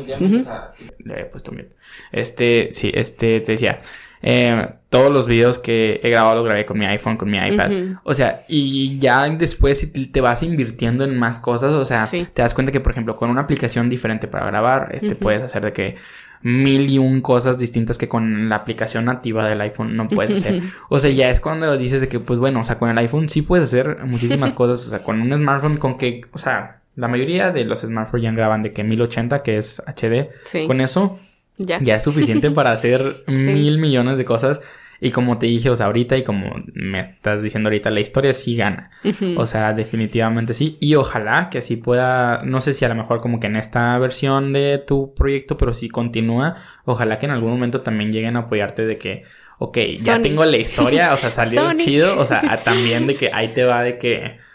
Le 0.99 1.21
he 1.21 1.25
puesto 1.25 1.51
miedo. 1.51 1.69
Este, 2.11 2.69
sí, 2.71 2.91
este, 2.93 3.39
te 3.41 3.53
decía. 3.53 3.79
Eh, 4.21 4.69
todos 4.89 5.13
los 5.13 5.27
videos 5.27 5.59
que 5.59 6.01
he 6.03 6.09
grabado 6.09 6.35
los 6.35 6.45
grabé 6.45 6.65
con 6.65 6.77
mi 6.77 6.85
iPhone, 6.85 7.15
con 7.15 7.29
mi 7.29 7.37
iPad. 7.37 7.71
O 8.03 8.13
sea, 8.13 8.43
y 8.49 8.99
ya 8.99 9.29
después 9.29 9.79
si 9.79 9.87
te 9.87 10.19
vas 10.19 10.43
invirtiendo 10.43 11.05
en 11.05 11.17
más 11.17 11.39
cosas, 11.39 11.73
o 11.73 11.85
sea, 11.85 12.05
te 12.07 12.41
das 12.41 12.53
cuenta 12.53 12.71
que, 12.71 12.81
por 12.81 12.91
ejemplo, 12.91 13.15
con 13.15 13.29
una 13.29 13.41
aplicación 13.41 13.89
diferente 13.89 14.27
para 14.27 14.47
grabar, 14.47 14.89
este, 14.91 15.15
puedes 15.15 15.41
hacer 15.43 15.63
de 15.63 15.73
que 15.73 15.95
mil 16.41 16.89
y 16.89 16.97
un 16.97 17.21
cosas 17.21 17.59
distintas 17.59 17.97
que 17.97 18.07
con 18.07 18.49
la 18.49 18.55
aplicación 18.55 19.05
nativa 19.05 19.47
del 19.47 19.61
iPhone 19.61 19.95
no 19.95 20.07
puedes 20.07 20.39
hacer. 20.43 20.63
O 20.89 20.99
sea, 20.99 21.11
ya 21.11 21.29
es 21.29 21.39
cuando 21.39 21.77
dices 21.77 22.01
de 22.01 22.09
que, 22.09 22.19
pues 22.19 22.39
bueno, 22.39 22.61
o 22.61 22.63
sea, 22.63 22.77
con 22.79 22.89
el 22.89 22.97
iPhone 22.97 23.29
sí 23.29 23.41
puedes 23.41 23.65
hacer 23.65 23.99
muchísimas 24.05 24.53
cosas. 24.55 24.85
O 24.87 24.89
sea, 24.89 25.03
con 25.03 25.21
un 25.21 25.35
smartphone, 25.35 25.77
con 25.77 25.97
que, 25.97 26.21
o 26.31 26.37
sea, 26.37 26.78
la 26.99 27.07
mayoría 27.07 27.51
de 27.51 27.63
los 27.63 27.79
smartphones 27.79 28.23
ya 28.23 28.31
graban 28.31 28.61
de 28.61 28.73
que 28.73 28.83
1080, 28.83 29.41
que 29.41 29.57
es 29.57 29.81
HD. 29.87 30.67
Con 30.67 30.81
eso 30.81 31.17
ya, 31.57 31.77
es 31.95 32.03
suficiente 32.03 32.51
para 32.51 32.71
hacer 32.71 33.23
mil 33.27 33.77
millones 33.77 34.17
de 34.17 34.25
cosas. 34.25 34.61
Y 35.01 35.11
como 35.11 35.37
te 35.37 35.45
dije, 35.45 35.69
o 35.69 35.77
sea, 35.77 35.85
ahorita 35.85 36.17
y 36.17 36.23
como 36.23 36.61
me 36.73 36.99
estás 36.99 37.41
diciendo 37.41 37.69
ahorita, 37.69 37.89
la 37.89 38.01
historia 38.01 38.33
sí 38.33 38.57
gana. 38.57 38.91
O 39.37 39.45
sea, 39.45 39.71
definitivamente 39.71 40.53
sí. 40.53 40.77
Y 40.81 40.95
ojalá 40.95 41.49
que 41.49 41.59
así 41.59 41.77
pueda, 41.77 42.41
no 42.43 42.59
sé 42.59 42.73
si 42.73 42.83
a 42.83 42.89
lo 42.89 42.95
mejor 42.95 43.21
como 43.21 43.39
que 43.39 43.47
en 43.47 43.55
esta 43.55 43.97
versión 43.97 44.51
de 44.51 44.83
tu 44.85 45.13
proyecto, 45.15 45.55
pero 45.55 45.73
si 45.73 45.87
continúa, 45.87 46.55
ojalá 46.83 47.17
que 47.17 47.27
en 47.27 47.31
algún 47.31 47.51
momento 47.51 47.79
también 47.79 48.11
lleguen 48.11 48.35
a 48.35 48.39
apoyarte 48.39 48.85
de 48.85 48.97
que, 48.97 49.23
ok, 49.57 49.77
ya 49.95 50.21
tengo 50.21 50.43
la 50.43 50.57
historia, 50.57 51.13
o 51.13 51.17
sea, 51.17 51.31
salió 51.31 51.71
chido, 51.75 52.19
o 52.19 52.25
sea, 52.25 52.61
también 52.65 53.07
de 53.07 53.15
que 53.15 53.31
ahí 53.31 53.53
te 53.53 53.63
va 53.63 53.83
de 53.83 53.93
que 53.93 54.48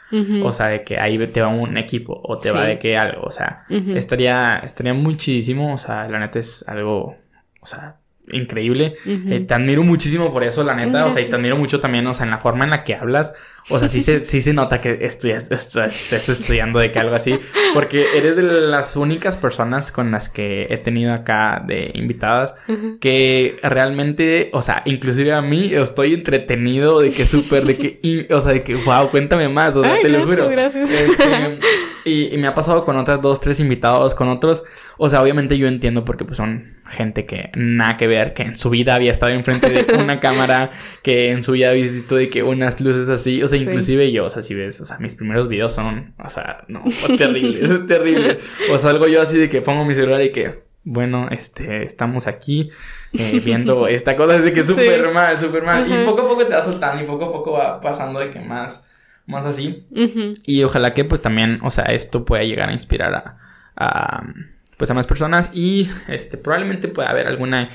o 0.45 0.53
sea, 0.53 0.69
de 0.69 0.85
que 0.85 0.99
ahí 0.99 1.19
te 1.29 1.41
va 1.41 1.49
un 1.49 1.77
equipo 1.77 2.21
o 2.23 2.39
te 2.39 2.51
va 2.51 2.65
de 2.65 2.79
que 2.79 2.97
algo, 2.97 3.23
o 3.23 3.31
sea, 3.31 3.65
estaría, 3.69 4.59
estaría 4.59 4.95
muy 4.95 5.17
chidísimo, 5.17 5.75
o 5.75 5.79
sea, 5.79 6.09
la 6.09 6.19
neta 6.19 6.39
es 6.39 6.65
algo, 6.69 7.17
o 7.61 7.67
sea, 7.67 7.97
increíble. 8.33 8.95
Eh, 9.07 9.45
te 9.47 9.55
admiro 9.55 9.83
muchísimo 9.83 10.33
por 10.33 10.45
eso, 10.45 10.65
la 10.65 10.75
neta, 10.75 11.07
o 11.07 11.11
sea, 11.11 11.23
y 11.23 11.27
te 11.27 11.37
admiro 11.37 11.57
mucho 11.57 11.81
también, 11.81 12.07
o 12.07 12.15
sea, 12.15 12.25
en 12.25 12.31
la 12.31 12.39
forma 12.39 12.65
en 12.65 12.71
la 12.71 12.85
que 12.85 12.95
hablas, 12.95 13.35
o 13.71 13.79
sea, 13.79 13.89
sí 13.89 14.01
se, 14.01 14.25
sí 14.25 14.41
se 14.41 14.53
nota 14.53 14.81
que 14.81 14.99
estudias, 15.03 15.51
estés 15.51 16.29
estudiando 16.29 16.79
de 16.79 16.93
que 16.93 16.99
algo 16.99 17.15
así, 17.15 17.39
porque 17.75 18.07
eres 18.15 18.37
de 18.37 18.43
las 18.43 18.97
únicas 18.97 19.37
personas 19.37 19.93
con 19.93 20.11
las 20.11 20.29
que 20.29 20.67
he 20.71 20.79
tenido 20.79 21.13
acá 21.13 21.63
de 21.67 21.91
invitadas 21.95 22.55
que 23.01 23.57
realmente, 23.63 24.51
o 24.53 24.63
sea, 24.63 24.83
inclusive 24.85 25.33
a 25.33 25.43
mí 25.43 25.73
estoy 25.73 26.15
entretenido 26.15 27.01
de 27.01 27.11
que 27.11 27.27
súper, 27.27 27.65
de 27.65 27.77
que, 27.77 28.29
o 28.31 28.41
sea, 28.41 28.53
de 28.53 28.63
que, 28.63 28.75
wow, 28.75 29.11
cuéntame 29.11 29.49
más, 29.49 29.77
o 29.77 29.85
sea, 29.85 30.01
te 30.01 30.09
lo 30.09 30.27
juro. 30.27 30.49
Gracias. 30.49 30.91
Este, 30.91 31.59
y, 32.05 32.37
me 32.39 32.47
ha 32.47 32.55
pasado 32.55 32.85
con 32.85 32.97
otras 32.97 33.21
dos, 33.21 33.41
tres 33.41 33.61
invitados, 33.61 34.15
con 34.15 34.29
otros, 34.29 34.65
o 34.99 35.09
sea, 35.09 35.23
obviamente 35.23 35.57
yo 35.57 35.67
entiendo 35.67 36.05
porque 36.05 36.25
pues 36.25 36.37
son 36.37 36.63
gente 36.87 37.25
que 37.25 37.51
nada 37.55 37.97
que 37.97 38.07
ver, 38.07 38.35
que 38.35 38.43
en 38.43 38.57
su 38.57 38.71
vida 38.71 38.95
había 38.95 39.11
estado 39.11 39.33
enfrente 39.33 39.71
de 39.71 39.95
una 40.03 40.21
cámara, 40.21 40.71
que 41.03 41.31
en 41.31 41.43
su 41.43 41.53
vida 41.53 41.71
había 41.71 41.85
visto 41.85 42.17
de 42.17 42.29
que 42.29 42.43
unas 42.43 42.81
luces 42.81 43.09
así, 43.09 43.43
o 43.43 43.49
sea, 43.49 43.59
inclusive 43.59 44.13
yo, 44.13 44.27
o 44.27 44.31
sea, 44.31 44.43
si 44.43 44.55
ves, 44.55 44.81
o 44.81 44.87
sea, 44.87 44.99
mis 44.99 45.15
primeros 45.15 45.49
videos 45.49 45.73
son, 45.73 46.15
o 46.23 46.29
sea, 46.29 46.65
no, 46.69 46.83
terribles, 47.19 47.63
es 47.71 47.87
terrible. 47.87 48.37
O 48.71 48.79
salgo 48.79 49.07
yo 49.07 49.23
así 49.23 49.39
de 49.39 49.49
que 49.49 49.63
pongo 49.63 49.85
mi 49.85 49.95
celular 49.95 50.23
y 50.23 50.31
que, 50.33 50.65
bueno, 50.85 51.29
este, 51.31 51.85
estamos 51.85 52.27
aquí 52.27 52.71
eh, 53.15 53.41
viendo 53.43 53.89
esta 53.89 54.17
cosa, 54.17 54.37
es 54.37 54.45
de 54.45 54.53
que 54.53 54.63
súper 54.63 55.11
mal, 55.13 55.39
súper 55.41 55.63
mal. 55.63 55.91
Y 55.91 56.05
poco 56.05 56.23
a 56.23 56.29
poco 56.29 56.47
te 56.47 56.55
va 56.55 56.61
soltando 56.61 57.03
y 57.03 57.07
poco 57.07 57.25
a 57.25 57.33
poco 57.33 57.53
va 57.53 57.81
pasando 57.81 58.21
de 58.21 58.31
que 58.31 58.41
más, 58.41 58.87
más 59.27 59.45
así. 59.47 59.87
Y 60.45 60.63
ojalá 60.63 60.95
que 60.95 61.05
pues 61.05 61.23
también, 61.23 61.61
o 61.63 61.71
sea, 61.71 61.85
esto 61.87 62.25
pueda 62.25 62.43
llegar 62.45 62.69
a 62.69 62.73
inspirar 62.73 63.15
a, 63.15 63.39
a, 63.77 64.25
pues 64.77 64.91
a 64.91 64.95
más 64.95 65.07
personas 65.07 65.51
y 65.55 65.89
este, 66.09 66.37
probablemente 66.37 66.89
pueda 66.89 67.11
haber 67.11 67.27
alguna 67.27 67.71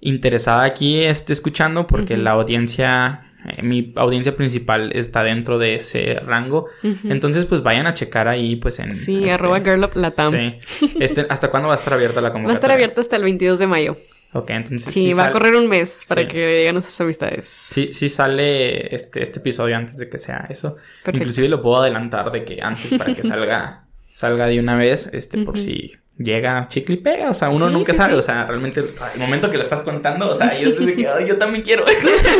interesada 0.00 0.64
aquí 0.64 1.02
esté 1.02 1.32
escuchando 1.32 1.86
porque 1.86 2.16
la 2.16 2.32
audiencia 2.32 3.24
eh, 3.46 3.62
mi 3.62 3.92
audiencia 3.96 4.36
principal 4.36 4.92
está 4.94 5.22
dentro 5.22 5.58
de 5.58 5.76
ese 5.76 6.20
rango. 6.20 6.66
Entonces, 7.04 7.44
pues 7.44 7.62
vayan 7.62 7.86
a 7.86 7.94
checar 7.94 8.26
ahí, 8.26 8.56
pues 8.56 8.78
en... 8.78 8.94
Sí, 8.94 9.16
este, 9.18 9.32
arroba 9.32 9.60
girluplatam. 9.60 10.32
Sí. 10.32 10.58
Este, 11.00 11.26
¿Hasta 11.28 11.50
cuándo 11.50 11.68
va 11.68 11.74
a 11.74 11.78
estar 11.78 11.92
abierta 11.92 12.20
la 12.20 12.32
convocatoria? 12.32 12.46
Va 12.48 12.52
a 12.52 12.54
estar 12.54 12.70
abierta 12.70 13.00
hasta 13.00 13.16
el 13.16 13.22
22 13.22 13.58
de 13.58 13.66
mayo. 13.66 13.96
Ok, 14.34 14.50
entonces... 14.50 14.92
Sí, 14.92 15.12
va 15.12 15.26
a 15.26 15.30
correr 15.30 15.54
un 15.54 15.68
mes 15.68 16.04
para 16.08 16.26
que 16.26 16.36
lleguen 16.36 16.74
nuestras 16.74 17.00
amistades. 17.00 17.46
Sí, 17.46 17.92
sí 17.92 18.08
sale 18.08 18.94
este, 18.94 19.22
este 19.22 19.38
episodio 19.38 19.76
antes 19.76 19.96
de 19.96 20.08
que 20.08 20.18
sea 20.18 20.46
eso. 20.50 20.76
Inclusive 21.06 21.48
lo 21.48 21.62
puedo 21.62 21.80
adelantar 21.80 22.30
de 22.32 22.44
que 22.44 22.60
antes 22.60 22.92
para 22.98 23.14
que 23.14 23.22
salga 23.22 23.84
salga 24.14 24.46
de 24.46 24.60
una 24.60 24.76
vez, 24.76 25.10
este, 25.12 25.38
por 25.38 25.58
si 25.58 25.92
llega 26.18 26.68
chicle 26.68 26.94
y 26.94 26.98
pega, 26.98 27.30
o 27.30 27.34
sea, 27.34 27.48
uno 27.48 27.70
nunca 27.70 27.92
sabe, 27.92 28.14
o 28.14 28.22
sea, 28.22 28.46
realmente 28.46 28.80
el 28.80 29.20
momento 29.20 29.50
que 29.50 29.56
lo 29.56 29.64
estás 29.64 29.82
contando, 29.82 30.28
o 30.28 30.34
sea, 30.34 30.56
yo 30.58 30.70
desde 30.70 30.94
que, 30.94 31.08
Ay, 31.08 31.26
yo 31.26 31.36
también 31.38 31.62
quiero. 31.64 31.84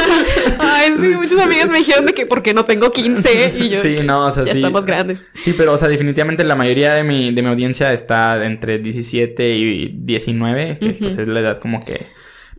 Ay, 0.58 0.92
sí, 1.00 1.08
muchas 1.16 1.40
amigas 1.40 1.70
me 1.70 1.78
dijeron 1.78 2.06
de 2.06 2.12
que 2.12 2.26
porque 2.26 2.54
no 2.54 2.64
tengo 2.64 2.92
15 2.92 3.50
y 3.64 3.68
yo. 3.70 3.80
Sí, 3.80 3.96
no, 4.04 4.26
o 4.26 4.30
sea, 4.30 4.44
ya 4.44 4.52
sí. 4.52 4.58
estamos 4.58 4.86
grandes. 4.86 5.24
Sí, 5.34 5.54
pero, 5.56 5.72
o 5.72 5.78
sea, 5.78 5.88
definitivamente 5.88 6.44
la 6.44 6.54
mayoría 6.54 6.94
de 6.94 7.02
mi, 7.02 7.32
de 7.32 7.42
mi 7.42 7.48
audiencia 7.48 7.92
está 7.92 8.44
entre 8.44 8.78
17 8.78 9.56
y 9.56 9.88
19, 9.88 10.78
que 10.78 10.90
pues 10.92 11.18
es 11.18 11.26
la 11.26 11.40
edad 11.40 11.58
como 11.58 11.80
que 11.80 12.06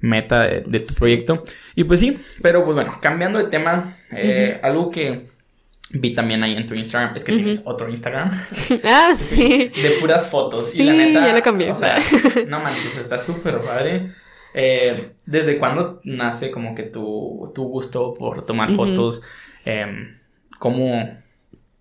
meta 0.02 0.42
de, 0.42 0.80
tu 0.82 0.94
proyecto. 0.96 1.46
Y 1.76 1.86
pues 1.86 2.02
sí, 2.02 2.18
pero 2.42 2.64
pues 2.66 2.76
bueno, 2.76 2.98
cambiando 3.02 3.40
de 3.40 3.46
tema, 3.46 3.96
eh, 4.12 4.60
algo 4.62 4.92
que 4.92 5.28
Vi 5.98 6.14
también 6.14 6.44
ahí 6.44 6.56
en 6.56 6.66
tu 6.66 6.74
Instagram, 6.74 7.16
es 7.16 7.24
que 7.24 7.34
tienes 7.34 7.62
otro 7.66 7.90
Instagram. 7.90 8.32
Ah, 8.84 9.14
sí. 9.18 9.72
De 9.82 9.98
puras 10.00 10.30
fotos. 10.30 10.72
Sí, 10.72 10.84
y 10.84 10.86
la 10.86 10.94
neta. 10.94 11.26
Ya 11.26 11.34
lo 11.34 11.42
cambié. 11.42 11.72
O 11.72 11.76
sea, 11.76 12.00
no 12.48 12.60
manches, 12.60 12.98
está 12.98 13.18
súper 13.18 13.62
padre. 13.62 14.12
Eh, 14.54 15.12
¿Desde 15.26 15.58
cuándo 15.58 16.02
nace 16.04 16.52
como 16.52 16.76
que 16.76 16.84
tu, 16.84 17.52
tu 17.56 17.64
gusto 17.64 18.14
por 18.14 18.46
tomar 18.46 18.72
fotos? 18.72 19.22
Eh, 19.66 19.86
¿Cómo, 20.60 21.10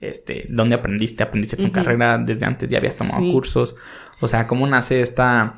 este, 0.00 0.46
dónde 0.48 0.76
aprendiste? 0.76 1.22
¿Aprendiste 1.22 1.56
tu 1.56 1.72
carrera 1.72 2.18
desde 2.18 2.46
antes? 2.46 2.68
¿Ya 2.68 2.78
habías 2.78 2.96
tomado 2.96 3.20
cursos? 3.32 3.76
O 4.20 4.28
sea, 4.28 4.46
¿cómo 4.46 4.66
nace 4.66 5.00
esta, 5.00 5.56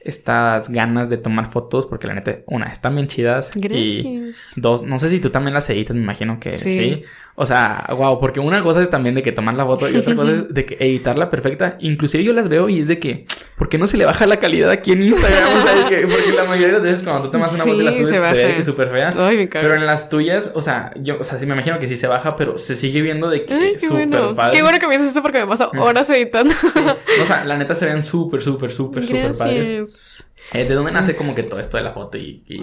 estas 0.00 0.70
ganas 0.70 1.10
de 1.10 1.16
tomar 1.16 1.46
fotos? 1.46 1.86
Porque 1.86 2.06
la 2.06 2.14
neta, 2.14 2.38
una, 2.46 2.66
están 2.66 2.94
bien 2.94 3.08
chidas. 3.08 3.50
Gracias. 3.54 3.76
Y 3.76 4.32
dos, 4.56 4.82
no 4.84 4.98
sé 4.98 5.08
si 5.08 5.20
tú 5.20 5.30
también 5.30 5.54
las 5.54 5.68
editas, 5.70 5.96
me 5.96 6.02
imagino 6.02 6.40
que 6.40 6.56
sí. 6.56 7.02
O 7.36 7.46
sea, 7.46 7.86
wow, 7.90 8.20
porque 8.20 8.38
una 8.38 8.62
cosa 8.62 8.80
es 8.80 8.90
también 8.90 9.16
de 9.16 9.22
que 9.22 9.32
tomar 9.32 9.54
la 9.54 9.66
foto 9.66 9.88
y 9.88 9.96
otra 9.96 10.14
cosa 10.14 10.32
es 10.32 10.48
de 10.54 10.64
que 10.64 10.76
editarla 10.78 11.30
perfecta. 11.30 11.76
Inclusive 11.80 12.22
yo 12.22 12.32
las 12.32 12.48
veo 12.48 12.68
y 12.68 12.78
es 12.78 12.86
de 12.86 13.00
que, 13.00 13.26
¿por 13.56 13.68
qué 13.68 13.76
no 13.76 13.88
se 13.88 13.96
le 13.96 14.04
baja 14.04 14.26
la 14.26 14.38
calidad 14.38 14.70
aquí 14.70 14.92
en 14.92 15.02
Instagram? 15.02 15.48
O 15.56 15.60
sea, 15.60 15.88
que, 15.88 16.06
porque 16.06 16.32
la 16.32 16.44
mayoría 16.44 16.78
de 16.78 16.90
veces 16.90 17.02
cuando 17.02 17.24
tú 17.24 17.30
tomas 17.32 17.52
una 17.52 17.64
foto 17.64 17.74
y 17.74 17.82
la 17.82 17.92
subes 17.92 18.16
se, 18.16 18.20
ve 18.20 18.54
que 18.54 18.60
es 18.60 18.66
súper 18.66 18.88
fea. 18.88 19.12
Ay, 19.16 19.36
me 19.36 19.46
pero 19.48 19.74
en 19.74 19.84
las 19.84 20.08
tuyas, 20.10 20.52
o 20.54 20.62
sea, 20.62 20.92
yo, 20.96 21.18
o 21.18 21.24
sea, 21.24 21.36
sí 21.36 21.46
me 21.46 21.54
imagino 21.54 21.80
que 21.80 21.88
sí 21.88 21.96
se 21.96 22.06
baja, 22.06 22.36
pero 22.36 22.56
se 22.56 22.76
sigue 22.76 23.02
viendo 23.02 23.28
de 23.28 23.44
que 23.44 23.72
es 23.72 23.82
súper 23.82 24.06
bueno. 24.06 24.34
padre. 24.34 24.56
Qué 24.56 24.62
bueno 24.62 24.78
que 24.78 24.86
me 24.86 24.96
dices 24.96 25.10
eso 25.10 25.22
porque 25.22 25.40
me 25.40 25.48
paso 25.48 25.72
horas 25.76 26.08
editando. 26.10 26.52
Sí. 26.52 26.80
O 27.20 27.26
sea, 27.26 27.44
la 27.44 27.56
neta 27.56 27.74
se 27.74 27.86
ven 27.86 28.02
súper, 28.02 28.42
súper, 28.42 28.70
súper, 28.70 29.04
súper 29.04 29.36
padres. 29.36 30.28
Eh, 30.52 30.66
¿De 30.66 30.74
dónde 30.74 30.92
nace 30.92 31.16
como 31.16 31.34
que 31.34 31.42
todo 31.42 31.58
esto 31.58 31.78
de 31.78 31.82
la 31.82 31.92
foto? 31.92 32.16
Y, 32.16 32.44
y 32.48 32.60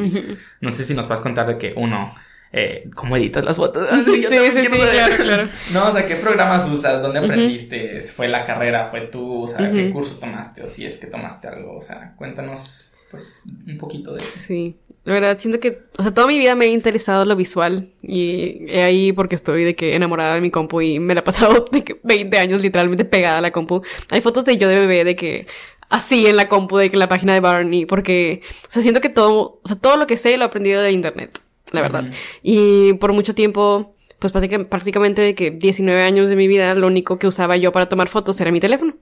no 0.62 0.72
sé 0.72 0.84
si 0.84 0.94
nos 0.94 1.08
vas 1.10 1.20
a 1.20 1.24
contar 1.24 1.48
de 1.48 1.58
que 1.58 1.74
uno 1.76 2.14
eh, 2.54 2.90
cómo 2.96 3.16
editas 3.16 3.46
las 3.46 3.56
fotos. 3.56 3.88
sí, 4.06 4.24
sí, 4.24 4.52
sí, 4.52 4.68
claro, 4.68 5.16
claro. 5.16 5.50
No, 5.74 5.88
o 5.88 5.92
sea, 5.92 6.06
¿qué 6.06 6.16
programas 6.16 6.70
usas? 6.70 7.02
¿Dónde 7.02 7.20
aprendiste? 7.20 8.02
¿Fue 8.02 8.28
la 8.28 8.44
carrera? 8.44 8.90
¿Fue 8.90 9.02
tú? 9.02 9.44
O 9.44 9.48
sea, 9.48 9.72
¿qué 9.72 9.90
curso 9.92 10.16
tomaste? 10.16 10.64
O 10.64 10.68
si 10.68 10.86
es 10.86 10.98
que 10.98 11.08
tomaste 11.08 11.48
algo. 11.48 11.78
O 11.78 11.82
sea, 11.82 12.14
cuéntanos, 12.18 12.92
pues, 13.10 13.42
un 13.68 13.78
poquito 13.78 14.14
de 14.14 14.22
eso. 14.22 14.40
Sí. 14.48 14.76
La 15.04 15.14
verdad, 15.14 15.40
siento 15.40 15.60
que, 15.60 15.82
o 15.98 16.04
sea, 16.04 16.14
toda 16.14 16.28
mi 16.28 16.38
vida 16.38 16.54
me 16.54 16.66
ha 16.66 16.68
interesado 16.68 17.26
lo 17.26 17.36
visual 17.36 17.92
y 18.04 18.70
ahí 18.72 19.14
porque 19.14 19.34
estoy 19.34 19.64
de 19.64 19.76
que 19.76 19.96
enamorada 19.96 20.36
de 20.36 20.42
mi 20.42 20.52
compu 20.52 20.82
y 20.82 21.00
me 21.00 21.16
la 21.16 21.22
he 21.22 21.24
pasado 21.24 21.66
de 21.72 21.84
que 21.84 22.00
20 22.04 22.38
años 22.38 22.62
literalmente 22.62 23.04
pegada 23.04 23.40
a 23.40 23.42
la 23.42 23.52
compu. 23.52 23.82
Hay 24.12 24.22
fotos 24.22 24.46
de 24.46 24.58
yo 24.58 24.68
de 24.68 24.80
bebé 24.80 25.04
de 25.04 25.16
que 25.16 25.48
así 25.90 26.28
en 26.28 26.36
la 26.36 26.48
compu 26.48 26.78
de 26.78 26.92
que 26.92 26.98
la 26.98 27.08
página 27.08 27.34
de 27.34 27.40
Barney 27.40 27.88
porque, 27.88 28.42
o 28.68 28.70
sea, 28.70 28.84
siento 28.84 29.02
que 29.02 29.10
todo, 29.10 29.60
o 29.64 29.68
sea, 29.68 29.76
todo 29.76 29.98
lo 29.98 30.06
que 30.06 30.18
sé 30.18 30.38
lo 30.38 30.44
he 30.44 30.48
aprendido 30.48 30.84
de 30.84 30.92
internet 30.92 31.40
la 31.72 31.82
verdad. 31.82 32.06
Y 32.44 32.94
por 32.94 33.14
mucho 33.14 33.36
tiempo, 33.36 33.96
pues 34.20 34.32
prácticamente 34.32 35.22
de 35.22 35.36
que 35.36 35.52
19 35.52 36.02
años 36.04 36.30
de 36.30 36.36
mi 36.36 36.48
vida, 36.48 36.76
lo 36.76 36.88
único 36.88 37.18
que 37.18 37.28
usaba 37.28 37.58
yo 37.58 37.72
para 37.72 37.90
tomar 37.90 38.08
fotos 38.08 38.40
era 38.40 38.52
mi 38.52 38.60
teléfono. 38.60 38.96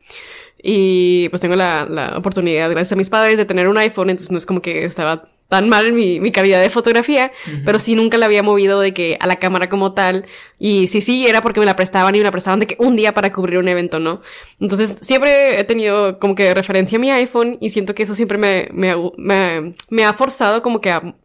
Y 0.61 1.29
pues 1.29 1.41
tengo 1.41 1.55
la, 1.55 1.85
la 1.89 2.17
oportunidad, 2.17 2.69
gracias 2.69 2.93
a 2.93 2.95
mis 2.95 3.09
padres, 3.09 3.37
de 3.37 3.45
tener 3.45 3.67
un 3.67 3.77
iPhone, 3.77 4.09
entonces 4.09 4.31
no 4.31 4.37
es 4.37 4.45
como 4.45 4.61
que 4.61 4.85
estaba 4.85 5.29
tan 5.49 5.67
mal 5.67 5.91
mi, 5.93 6.19
mi 6.19 6.31
calidad 6.31 6.61
de 6.61 6.69
fotografía, 6.69 7.31
pero 7.65 7.79
sí 7.79 7.95
nunca 7.95 8.19
la 8.19 8.27
había 8.27 8.43
movido 8.43 8.79
de 8.79 8.93
que 8.93 9.17
a 9.19 9.25
la 9.25 9.37
cámara 9.37 9.67
como 9.67 9.93
tal. 9.93 10.27
Y 10.59 10.87
sí, 10.87 11.01
sí, 11.01 11.27
era 11.27 11.41
porque 11.41 11.59
me 11.59 11.65
la 11.65 11.75
prestaban 11.75 12.13
y 12.13 12.19
me 12.19 12.23
la 12.23 12.31
prestaban 12.31 12.59
de 12.59 12.67
que 12.67 12.75
un 12.77 12.95
día 12.95 13.13
para 13.15 13.33
cubrir 13.33 13.57
un 13.57 13.67
evento, 13.67 13.99
¿no? 13.99 14.21
Entonces 14.59 14.95
siempre 15.01 15.59
he 15.59 15.63
tenido 15.63 16.19
como 16.19 16.35
que 16.35 16.53
referencia 16.53 16.97
a 16.97 17.01
mi 17.01 17.09
iPhone 17.09 17.57
y 17.59 17.71
siento 17.71 17.95
que 17.95 18.03
eso 18.03 18.13
siempre 18.13 18.37
me, 18.37 18.69
me, 18.71 18.93
me, 19.17 19.73
me 19.89 20.05
ha 20.05 20.13
forzado 20.13 20.61
como 20.61 20.81
que 20.81 20.91
a 20.91 21.15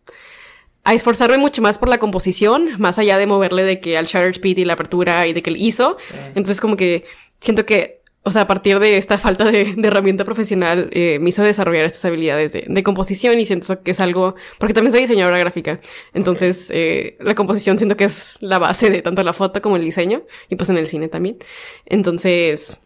a 0.85 0.93
esforzarme 0.93 1.39
mucho 1.39 1.63
más 1.63 1.79
por 1.79 1.89
la 1.89 1.99
composición, 1.99 2.75
más 2.79 2.99
allá 2.99 3.17
de 3.17 3.27
moverle 3.27 3.65
de 3.65 3.81
que 3.81 3.97
al 3.97 4.05
shutter 4.05 4.31
speed 4.31 4.59
y 4.59 4.65
la 4.65 4.75
apertura 4.75 5.27
y 5.27 5.33
de 5.33 5.43
que 5.43 5.51
el 5.51 5.57
ISO. 5.57 5.97
Entonces 6.29 6.61
como 6.61 6.77
que 6.77 7.05
siento 7.41 7.65
que, 7.65 8.03
o 8.23 8.31
sea, 8.31 8.43
a 8.43 8.47
partir 8.47 8.79
de 8.79 8.99
esta 8.99 9.17
falta 9.17 9.47
de, 9.47 9.75
herramienta 9.83 10.25
profesional, 10.25 10.91
eh, 10.93 11.19
me 11.21 11.31
hizo 11.31 11.43
desarrollar 11.43 11.87
estas 11.87 12.05
habilidades 12.05 12.53
de, 12.53 12.83
composición 12.83 13.39
y 13.39 13.47
siento 13.47 13.83
que 13.83 13.93
es 13.93 14.01
algo, 14.01 14.35
porque 14.59 14.75
también 14.75 14.93
soy 14.93 15.01
diseñadora 15.01 15.39
gráfica. 15.39 15.81
Entonces, 16.13 16.71
eh, 16.71 17.17
la 17.21 17.35
composición 17.35 17.79
siento 17.79 17.97
que 17.97 18.05
es 18.05 18.37
la 18.41 18.59
base 18.59 18.91
de 18.91 19.01
tanto 19.01 19.23
la 19.23 19.33
foto 19.33 19.63
como 19.63 19.77
el 19.77 19.85
diseño 19.85 20.25
y 20.51 20.57
pues 20.57 20.69
en 20.69 20.77
el 20.77 20.87
cine 20.87 21.09
también. 21.09 21.39
Entonces, 21.87 22.81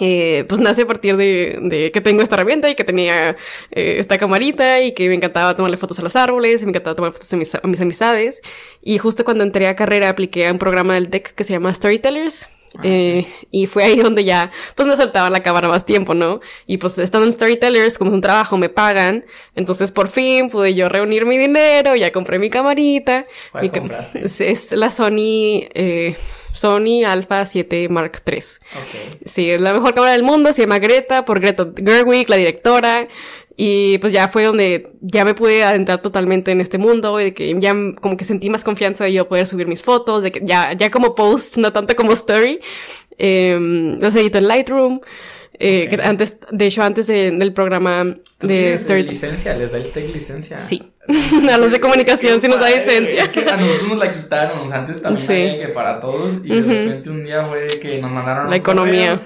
eh, 0.00 0.44
pues 0.48 0.60
nace 0.60 0.82
a 0.82 0.86
partir 0.86 1.16
de, 1.16 1.58
de, 1.62 1.90
que 1.92 2.00
tengo 2.00 2.22
esta 2.22 2.36
herramienta 2.36 2.70
y 2.70 2.74
que 2.74 2.84
tenía 2.84 3.36
eh, 3.70 3.96
esta 3.98 4.16
camarita 4.16 4.80
y 4.80 4.94
que 4.94 5.08
me 5.08 5.14
encantaba 5.14 5.54
tomarle 5.54 5.76
fotos 5.76 5.98
a 5.98 6.02
los 6.02 6.16
árboles 6.16 6.62
y 6.62 6.64
me 6.64 6.70
encantaba 6.70 6.96
tomar 6.96 7.12
fotos 7.12 7.32
a 7.32 7.36
mis, 7.36 7.54
a 7.54 7.60
mis 7.64 7.80
amistades. 7.80 8.40
Y 8.80 8.98
justo 8.98 9.24
cuando 9.24 9.44
entré 9.44 9.68
a 9.68 9.76
carrera 9.76 10.08
apliqué 10.08 10.46
a 10.46 10.52
un 10.52 10.58
programa 10.58 10.94
del 10.94 11.08
TEC 11.08 11.34
que 11.34 11.44
se 11.44 11.52
llama 11.52 11.72
Storytellers. 11.72 12.48
Ah, 12.78 12.80
eh, 12.84 13.26
y 13.50 13.66
fue 13.66 13.84
ahí 13.84 13.98
donde 13.98 14.24
ya, 14.24 14.50
pues 14.74 14.88
me 14.88 14.96
soltaba 14.96 15.28
la 15.28 15.42
cámara 15.42 15.68
más 15.68 15.84
tiempo, 15.84 16.14
¿no? 16.14 16.40
Y 16.66 16.78
pues 16.78 16.96
estando 16.96 17.26
en 17.26 17.32
Storytellers, 17.32 17.98
como 17.98 18.10
es 18.10 18.14
un 18.14 18.22
trabajo, 18.22 18.56
me 18.56 18.70
pagan. 18.70 19.26
Entonces 19.54 19.92
por 19.92 20.08
fin 20.08 20.48
pude 20.48 20.74
yo 20.74 20.88
reunir 20.88 21.26
mi 21.26 21.36
dinero, 21.36 21.94
ya 21.96 22.10
compré 22.12 22.38
mi 22.38 22.48
camarita. 22.48 23.26
¿Cuál 23.50 23.70
compraste? 23.70 24.24
Es, 24.24 24.72
la 24.72 24.90
Sony, 24.90 25.68
eh, 25.74 26.16
Sony 26.52 27.04
Alpha 27.04 27.46
7 27.46 27.88
Mark 27.88 28.22
III. 28.26 28.36
Okay. 28.36 29.18
Sí, 29.24 29.50
es 29.50 29.60
la 29.60 29.72
mejor 29.72 29.94
cámara 29.94 30.12
del 30.12 30.22
mundo, 30.22 30.52
se 30.52 30.62
llama 30.62 30.78
Greta, 30.78 31.24
por 31.24 31.40
Greta 31.40 31.68
Gerwig, 31.76 32.28
la 32.28 32.36
directora. 32.36 33.08
Y 33.56 33.98
pues 33.98 34.12
ya 34.12 34.28
fue 34.28 34.44
donde 34.44 34.90
ya 35.02 35.24
me 35.24 35.34
pude 35.34 35.62
adentrar 35.62 36.00
totalmente 36.00 36.50
en 36.52 36.60
este 36.60 36.78
mundo 36.78 37.20
y 37.20 37.24
de 37.24 37.34
que 37.34 37.54
ya 37.60 37.74
como 38.00 38.16
que 38.16 38.24
sentí 38.24 38.48
más 38.48 38.64
confianza 38.64 39.04
de 39.04 39.12
yo 39.12 39.28
poder 39.28 39.46
subir 39.46 39.68
mis 39.68 39.82
fotos, 39.82 40.22
de 40.22 40.32
que 40.32 40.40
ya, 40.42 40.72
ya 40.72 40.90
como 40.90 41.14
post, 41.14 41.58
no 41.58 41.72
tanto 41.72 41.94
como 41.94 42.12
story. 42.12 42.60
Eh, 43.18 43.58
los 44.00 44.16
edito 44.16 44.38
en 44.38 44.48
Lightroom. 44.48 45.00
Eh, 45.64 45.86
que 45.88 45.94
antes, 46.02 46.38
de 46.50 46.66
hecho, 46.66 46.82
antes 46.82 47.06
del 47.06 47.52
programa 47.52 48.16
¿Tú 48.38 48.48
de 48.48 48.74
Story... 48.74 49.04
licencia? 49.04 49.54
¿Les 49.54 49.70
da 49.70 49.78
el 49.78 49.92
TEC 49.92 50.12
licencia? 50.12 50.58
Sí. 50.58 50.92
a 51.52 51.56
los 51.56 51.70
de 51.70 51.78
comunicación 51.78 52.42
sí 52.42 52.48
nos 52.48 52.58
da 52.58 52.68
licencia. 52.68 53.22
Es 53.22 53.28
que 53.28 53.48
a 53.48 53.56
nosotros 53.56 53.88
nos 53.90 53.98
la 53.98 54.12
quitaron. 54.12 54.58
O 54.58 54.68
sea, 54.68 54.78
antes 54.78 55.00
también 55.00 55.24
sí. 55.24 55.60
que 55.60 55.68
para 55.68 56.00
todos. 56.00 56.38
Y 56.42 56.48
de 56.48 56.62
repente 56.62 57.10
un 57.10 57.22
día 57.22 57.44
fue 57.44 57.68
que 57.80 58.00
nos 58.00 58.10
mandaron. 58.10 58.50
La 58.50 58.56
economía. 58.56 59.20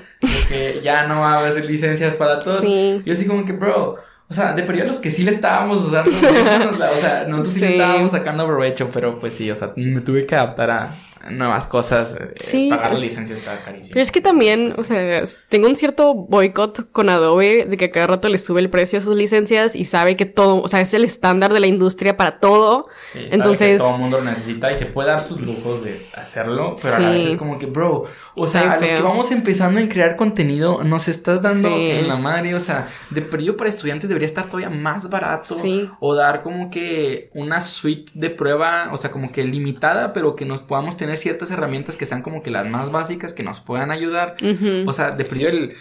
que 0.46 0.82
ya 0.84 1.06
no 1.06 1.20
va 1.20 1.36
a 1.36 1.38
haber 1.38 1.64
licencias 1.64 2.16
para 2.16 2.38
todos. 2.38 2.62
Y 2.66 3.02
yo 3.06 3.14
así 3.14 3.24
como 3.24 3.46
que, 3.46 3.52
bro. 3.52 3.96
O 4.28 4.34
sea, 4.34 4.52
de 4.52 4.62
periodo 4.62 4.88
los 4.88 4.98
que 4.98 5.10
sí 5.10 5.22
le 5.22 5.30
estábamos 5.30 5.80
usando, 5.82 6.10
o 6.10 6.96
sea, 6.96 7.24
nosotros 7.28 7.52
sí. 7.52 7.60
le 7.60 7.70
estábamos 7.70 8.10
sacando 8.10 8.44
provecho, 8.44 8.90
pero 8.92 9.20
pues 9.20 9.34
sí, 9.34 9.48
o 9.52 9.54
sea, 9.54 9.72
me 9.76 10.00
tuve 10.00 10.26
que 10.26 10.34
adaptar 10.34 10.68
a, 10.68 10.90
nuevas 11.30 11.66
cosas. 11.66 12.16
Eh, 12.18 12.34
sí. 12.40 12.68
Pagar 12.70 12.94
la 12.94 12.98
licencia 12.98 13.36
está 13.36 13.60
carísimo. 13.62 13.94
Pero 13.94 14.02
es 14.02 14.10
que 14.10 14.20
también, 14.20 14.72
o 14.76 14.84
sea, 14.84 15.22
tengo 15.48 15.68
un 15.68 15.76
cierto 15.76 16.14
boicot 16.14 16.90
con 16.92 17.08
Adobe 17.08 17.66
de 17.66 17.76
que 17.76 17.90
cada 17.90 18.06
rato 18.06 18.28
le 18.28 18.38
sube 18.38 18.60
el 18.60 18.70
precio 18.70 18.98
a 18.98 19.02
sus 19.02 19.16
licencias 19.16 19.74
y 19.74 19.84
sabe 19.84 20.16
que 20.16 20.26
todo, 20.26 20.62
o 20.62 20.68
sea, 20.68 20.80
es 20.80 20.94
el 20.94 21.04
estándar 21.04 21.52
de 21.52 21.60
la 21.60 21.66
industria 21.66 22.16
para 22.16 22.38
todo. 22.38 22.88
Sí, 23.12 23.20
Entonces. 23.30 23.58
Sabe 23.58 23.72
que 23.72 23.78
todo 23.78 23.94
el 23.94 24.00
mundo 24.00 24.18
lo 24.18 24.24
necesita 24.24 24.70
y 24.70 24.74
se 24.74 24.86
puede 24.86 25.08
dar 25.08 25.20
sus 25.20 25.40
lujos 25.40 25.84
de 25.84 26.06
hacerlo, 26.14 26.74
pero 26.82 26.96
a 26.96 26.98
la 27.00 27.10
vez 27.10 27.26
es 27.26 27.38
como 27.38 27.58
que, 27.58 27.66
bro, 27.66 28.04
o 28.34 28.46
sea, 28.46 28.72
a 28.72 28.80
los 28.80 28.88
que 28.88 29.02
vamos 29.02 29.30
empezando 29.30 29.80
en 29.80 29.88
crear 29.88 30.16
contenido, 30.16 30.82
nos 30.84 31.08
estás 31.08 31.42
dando 31.42 31.68
en 31.68 32.08
la 32.08 32.16
madre, 32.16 32.54
o 32.54 32.60
sea, 32.60 32.88
de 33.10 33.22
periodo 33.22 33.56
para 33.56 33.70
estudiantes 33.70 34.08
debería 34.08 34.26
estar 34.26 34.46
todavía 34.46 34.70
más 34.70 35.08
barato. 35.10 35.54
O 36.00 36.14
dar 36.14 36.42
como 36.42 36.70
que 36.70 37.30
una 37.34 37.62
suite 37.62 38.12
de 38.14 38.30
prueba, 38.30 38.90
o 38.92 38.96
sea, 38.96 39.10
como 39.10 39.32
que 39.32 39.44
limitada, 39.44 40.12
pero 40.12 40.36
que 40.36 40.44
nos 40.44 40.60
podamos 40.60 40.96
tener 40.96 41.15
ciertas 41.16 41.50
herramientas 41.50 41.96
que 41.96 42.06
sean 42.06 42.22
como 42.22 42.42
que 42.42 42.50
las 42.50 42.68
más 42.68 42.90
básicas 42.92 43.34
que 43.34 43.42
nos 43.42 43.60
puedan 43.60 43.90
ayudar. 43.90 44.36
O 44.86 44.92
sea, 44.92 45.10
de 45.10 45.24
periodo 45.24 45.52
el 45.52 45.76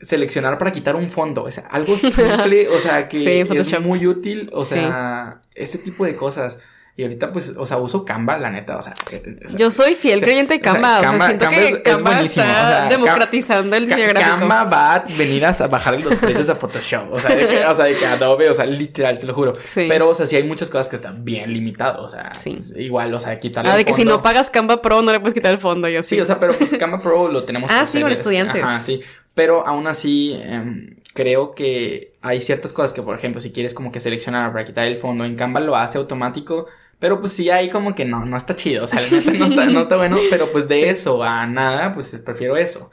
seleccionar 0.00 0.58
para 0.58 0.72
quitar 0.72 0.96
un 0.96 1.10
fondo, 1.10 1.44
o 1.44 1.50
sea, 1.50 1.64
algo 1.70 1.96
simple, 1.98 2.68
o 2.68 2.78
sea, 2.78 3.08
que 3.08 3.42
es 3.42 3.80
muy 3.80 4.06
útil, 4.06 4.50
o 4.52 4.64
sea, 4.64 5.40
ese 5.54 5.78
tipo 5.78 6.04
de 6.04 6.16
cosas. 6.16 6.58
Y 7.00 7.02
ahorita, 7.04 7.32
pues, 7.32 7.54
o 7.56 7.64
sea, 7.64 7.78
uso 7.78 8.04
Canva, 8.04 8.36
la 8.36 8.50
neta, 8.50 8.76
o 8.76 8.82
sea. 8.82 8.92
Eh, 9.10 9.38
yo 9.56 9.70
soy 9.70 9.94
fiel 9.94 10.20
creyente 10.20 10.52
de 10.52 10.60
Canva. 10.60 10.98
O 10.98 11.00
sea, 11.00 11.10
Canva, 11.10 11.26
siento 11.28 11.48
que 11.48 11.82
Canva 11.82 12.20
está 12.20 12.88
democratizando 12.90 13.74
el 13.74 13.86
diseño 13.86 14.06
gráfico. 14.08 14.36
Canva 14.40 14.64
va 14.64 14.94
a 14.96 15.04
venir 15.16 15.46
a 15.46 15.52
bajar 15.66 15.98
los 15.98 16.14
precios 16.16 16.50
a 16.50 16.56
Photoshop. 16.56 17.10
O 17.10 17.18
sea, 17.18 17.34
de 17.34 17.48
que, 17.48 17.64
o 17.64 17.74
sea, 17.74 17.86
de 17.86 17.96
que 17.96 18.04
Adobe, 18.04 18.50
o 18.50 18.52
sea, 18.52 18.66
literal, 18.66 19.18
te 19.18 19.24
lo 19.24 19.32
juro. 19.32 19.54
Sí. 19.64 19.86
Pero, 19.88 20.10
o 20.10 20.14
sea, 20.14 20.26
sí 20.26 20.36
hay 20.36 20.42
muchas 20.42 20.68
cosas 20.68 20.90
que 20.90 20.96
están 20.96 21.24
bien 21.24 21.50
limitadas. 21.54 22.00
O 22.00 22.08
sea, 22.10 22.34
sí. 22.34 22.52
Pues, 22.52 22.74
igual, 22.76 23.14
o 23.14 23.18
sea, 23.18 23.40
quitarle. 23.40 23.70
Ah, 23.70 23.76
de 23.76 23.86
que 23.86 23.94
si 23.94 24.04
no 24.04 24.20
pagas 24.20 24.50
Canva 24.50 24.82
Pro, 24.82 25.00
no 25.00 25.10
le 25.10 25.20
puedes 25.20 25.32
quitar 25.32 25.54
el 25.54 25.58
fondo. 25.58 25.88
Yo 25.88 26.02
sí. 26.02 26.16
sí, 26.16 26.20
o 26.20 26.26
sea, 26.26 26.38
pero 26.38 26.52
pues 26.52 26.68
Canva 26.78 27.00
Pro 27.00 27.28
lo 27.28 27.44
tenemos. 27.44 27.70
ah, 27.72 27.86
sí, 27.86 28.02
con 28.02 28.12
estudiantes. 28.12 28.62
Ajá, 28.62 28.78
sí. 28.78 29.00
Pero 29.32 29.66
aún 29.66 29.86
así, 29.86 30.38
em, 30.42 30.96
creo 31.14 31.54
que 31.54 32.12
hay 32.20 32.40
ciertas 32.40 32.72
cosas 32.72 32.92
que, 32.92 33.02
por 33.02 33.16
ejemplo, 33.16 33.40
si 33.40 33.52
quieres 33.52 33.74
como 33.74 33.92
que 33.92 34.00
seleccionar 34.00 34.52
para 34.52 34.64
quitar 34.64 34.86
el 34.86 34.96
fondo, 34.96 35.24
en 35.24 35.36
Canva 35.36 35.60
lo 35.60 35.76
hace 35.76 35.98
automático. 35.98 36.66
Pero 37.00 37.18
pues 37.18 37.32
sí 37.32 37.50
hay 37.50 37.70
como 37.70 37.94
que 37.94 38.04
no, 38.04 38.24
no 38.26 38.36
está 38.36 38.54
chido. 38.54 38.84
O 38.84 38.86
sea, 38.86 39.00
no 39.00 39.46
está, 39.46 39.64
no 39.64 39.80
está 39.80 39.96
bueno, 39.96 40.18
pero 40.28 40.52
pues 40.52 40.68
de 40.68 40.90
eso 40.90 41.22
a 41.22 41.46
nada, 41.46 41.92
pues 41.92 42.14
prefiero 42.24 42.56
eso. 42.56 42.90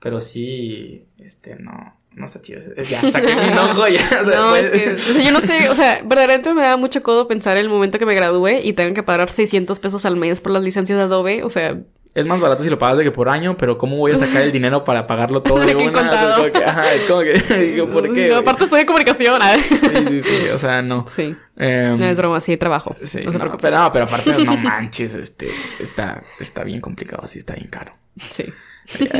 Pero 0.00 0.20
sí, 0.20 1.06
este, 1.18 1.56
no, 1.56 1.96
no 2.10 2.26
está 2.26 2.42
chido. 2.42 2.60
Ya, 2.76 3.00
saqué 3.10 3.34
mi 3.34 3.42
enojo 3.52 3.86
ya. 3.86 4.02
O 4.22 4.24
sea, 4.24 4.36
no, 4.36 4.56
es 4.56 4.70
que, 4.72 4.90
o 4.94 4.98
sea, 4.98 5.22
yo 5.22 5.32
no 5.32 5.40
sé, 5.40 5.68
o 5.70 5.74
sea, 5.74 6.02
verdaderamente 6.04 6.52
me 6.52 6.62
da 6.62 6.76
mucho 6.76 7.02
codo 7.02 7.28
pensar 7.28 7.56
el 7.56 7.68
momento 7.68 7.98
que 7.98 8.06
me 8.06 8.14
gradúe 8.14 8.58
y 8.60 8.72
tengo 8.72 8.92
que 8.92 9.04
pagar 9.04 9.30
600 9.30 9.78
pesos 9.78 10.04
al 10.04 10.16
mes 10.16 10.40
por 10.40 10.52
las 10.52 10.64
licencias 10.64 10.98
de 10.98 11.04
Adobe. 11.04 11.44
O 11.44 11.48
sea, 11.48 11.80
es 12.14 12.26
más 12.28 12.38
barato 12.38 12.62
si 12.62 12.70
lo 12.70 12.78
pagas 12.78 12.98
de 12.98 13.04
que 13.04 13.10
por 13.10 13.28
año, 13.28 13.56
pero 13.56 13.76
¿cómo 13.76 13.96
voy 13.96 14.12
a 14.12 14.16
sacar 14.16 14.42
el 14.42 14.52
dinero 14.52 14.84
para 14.84 15.04
pagarlo 15.06 15.42
todo 15.42 15.58
de, 15.58 15.74
una? 15.74 15.92
Contado. 15.92 16.30
Es 16.30 16.36
como 16.36 16.52
que, 16.52 16.64
ajá, 16.64 16.94
es 16.94 17.02
como 17.02 17.20
que, 17.22 17.54
digo, 17.70 17.88
¿por 17.88 18.14
qué? 18.14 18.28
No, 18.28 18.36
aparte 18.36 18.64
estoy 18.64 18.80
de 18.80 18.86
comunicación, 18.86 19.42
¿eh? 19.42 19.60
Sí, 19.60 19.76
sí, 19.76 20.22
sí, 20.22 20.48
o 20.54 20.58
sea, 20.58 20.80
no. 20.80 21.06
Sí. 21.08 21.34
Eh, 21.56 21.96
no 21.98 22.04
es 22.04 22.16
broma, 22.16 22.40
sí, 22.40 22.56
trabajo. 22.56 22.94
Sí, 23.02 23.18
no 23.24 23.32
se 23.32 23.38
no, 23.38 23.56
Pero, 23.56 23.78
no, 23.78 23.90
pero 23.90 24.04
aparte, 24.04 24.32
no 24.44 24.56
manches, 24.58 25.16
este, 25.16 25.48
está, 25.80 26.22
está 26.38 26.62
bien 26.62 26.80
complicado, 26.80 27.24
así 27.24 27.38
está 27.38 27.54
bien 27.54 27.68
caro. 27.68 27.92
Sí. 28.16 28.44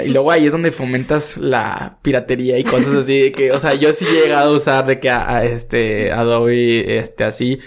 Y 0.05 0.11
luego 0.11 0.31
ahí 0.31 0.47
es 0.47 0.53
donde 0.53 0.71
fomentas 0.71 1.39
la 1.39 1.97
piratería 2.03 2.59
y 2.59 2.65
cosas 2.65 2.95
así 2.95 3.23
de 3.23 3.33
que, 3.33 3.51
o 3.51 3.59
sea, 3.59 3.75
yo 3.75 3.93
sí 3.93 4.07
he 4.07 4.25
llegado 4.25 4.53
a 4.53 4.57
usar 4.57 4.87
de 4.87 5.01
que 5.01 5.11
a, 5.11 5.37
a 5.37 5.45
este 5.45 6.13
Adobe, 6.13 6.99
este, 6.99 7.25
así 7.25 7.59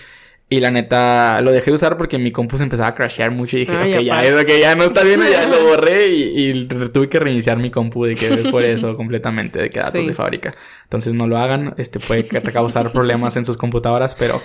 y 0.50 0.62
la 0.62 0.72
neta, 0.72 1.42
lo 1.42 1.52
dejé 1.52 1.72
de 1.72 1.76
usar 1.76 1.98
porque 1.98 2.18
mi 2.18 2.32
compu 2.32 2.58
se 2.58 2.64
empezaba 2.64 2.90
a 2.90 2.96
crashear 2.96 3.32
mucho 3.32 3.58
y 3.58 3.62
dije, 3.62 3.76
ok, 3.76 4.02
ya, 4.02 4.22
ya 4.22 4.76
no 4.76 4.86
está 4.86 5.04
bien, 5.04 5.20
ya 5.30 5.46
lo 5.46 5.62
borré 5.68 6.08
y, 6.08 6.52
y, 6.52 6.66
tuve 6.66 7.10
que 7.10 7.20
reiniciar 7.20 7.58
mi 7.58 7.70
compu 7.70 8.06
de 8.06 8.16
que 8.16 8.30
por 8.50 8.64
eso 8.64 8.96
completamente, 8.96 9.62
de 9.62 9.70
que 9.70 9.80
datos 9.80 10.08
de 10.08 10.14
fábrica. 10.14 10.56
Entonces 10.84 11.14
no 11.14 11.28
lo 11.28 11.38
hagan, 11.38 11.74
este 11.78 12.00
puede 12.00 12.26
causar 12.26 12.92
problemas 12.94 13.36
en 13.36 13.44
sus 13.44 13.58
computadoras, 13.58 14.16
pero 14.16 14.42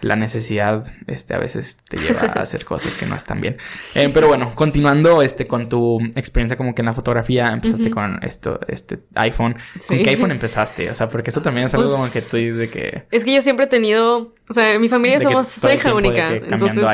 la 0.00 0.16
necesidad, 0.16 0.84
este, 1.06 1.34
a 1.34 1.38
veces 1.38 1.78
te 1.88 1.98
lleva 1.98 2.20
a 2.22 2.24
hacer 2.42 2.64
cosas 2.64 2.96
que 2.96 3.06
no 3.06 3.16
están 3.16 3.40
bien. 3.40 3.56
Eh, 3.94 4.10
pero 4.12 4.28
bueno, 4.28 4.52
continuando, 4.54 5.22
este, 5.22 5.46
con 5.46 5.68
tu 5.68 6.00
experiencia 6.14 6.56
como 6.56 6.74
que 6.74 6.82
en 6.82 6.86
la 6.86 6.94
fotografía, 6.94 7.52
empezaste 7.52 7.90
con 7.90 8.22
esto, 8.22 8.60
este 8.68 9.00
iPhone. 9.14 9.56
¿Con 9.86 9.98
qué 9.98 10.10
iPhone 10.10 10.30
empezaste? 10.30 10.90
O 10.90 10.94
sea, 10.94 11.08
porque 11.08 11.30
eso 11.30 11.42
también 11.42 11.66
es 11.66 11.74
algo 11.74 11.90
como 11.90 12.10
que 12.10 12.22
tú 12.22 12.36
dices 12.36 12.56
de 12.56 12.70
que... 12.70 13.04
Es 13.10 13.24
que 13.24 13.34
yo 13.34 13.42
siempre 13.42 13.66
he 13.66 13.68
tenido, 13.68 14.34
o 14.48 14.54
sea, 14.54 14.78
mi 14.78 14.88
familia 14.88 15.20
somos, 15.20 15.48
soy 15.48 15.74
hija 15.74 15.94
única. 15.94 16.30
entonces, 16.34 16.84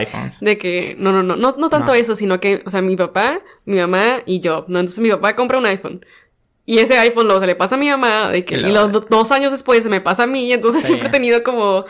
de 0.40 0.58
que, 0.58 0.96
no, 0.98 1.12
no, 1.12 1.22
no, 1.22 1.36
no, 1.36 1.54
no 1.56 1.70
tanto 1.70 1.94
eso, 1.94 2.16
sino 2.16 2.40
que, 2.40 2.62
o 2.64 2.70
sea, 2.70 2.82
mi 2.82 2.96
papá, 2.96 3.40
mi 3.64 3.76
mamá 3.76 4.22
y 4.26 4.40
yo, 4.40 4.64
¿no? 4.68 4.80
Entonces 4.80 5.00
mi 5.00 5.10
papá 5.10 5.36
compra 5.36 5.58
un 5.58 5.66
iPhone. 5.66 6.04
Y 6.68 6.80
ese 6.80 6.98
iPhone 6.98 7.26
luego 7.26 7.40
se 7.40 7.46
le 7.46 7.54
pasa 7.54 7.76
a 7.76 7.78
mi 7.78 7.88
mamá, 7.88 8.30
de 8.30 8.44
que, 8.44 8.56
y 8.56 8.72
los 8.72 8.90
dos 9.08 9.30
años 9.30 9.52
después 9.52 9.84
se 9.84 9.88
me 9.88 10.00
pasa 10.00 10.24
a 10.24 10.26
mí, 10.26 10.52
entonces 10.52 10.82
siempre 10.82 11.08
he 11.08 11.10
tenido 11.12 11.44
como 11.44 11.84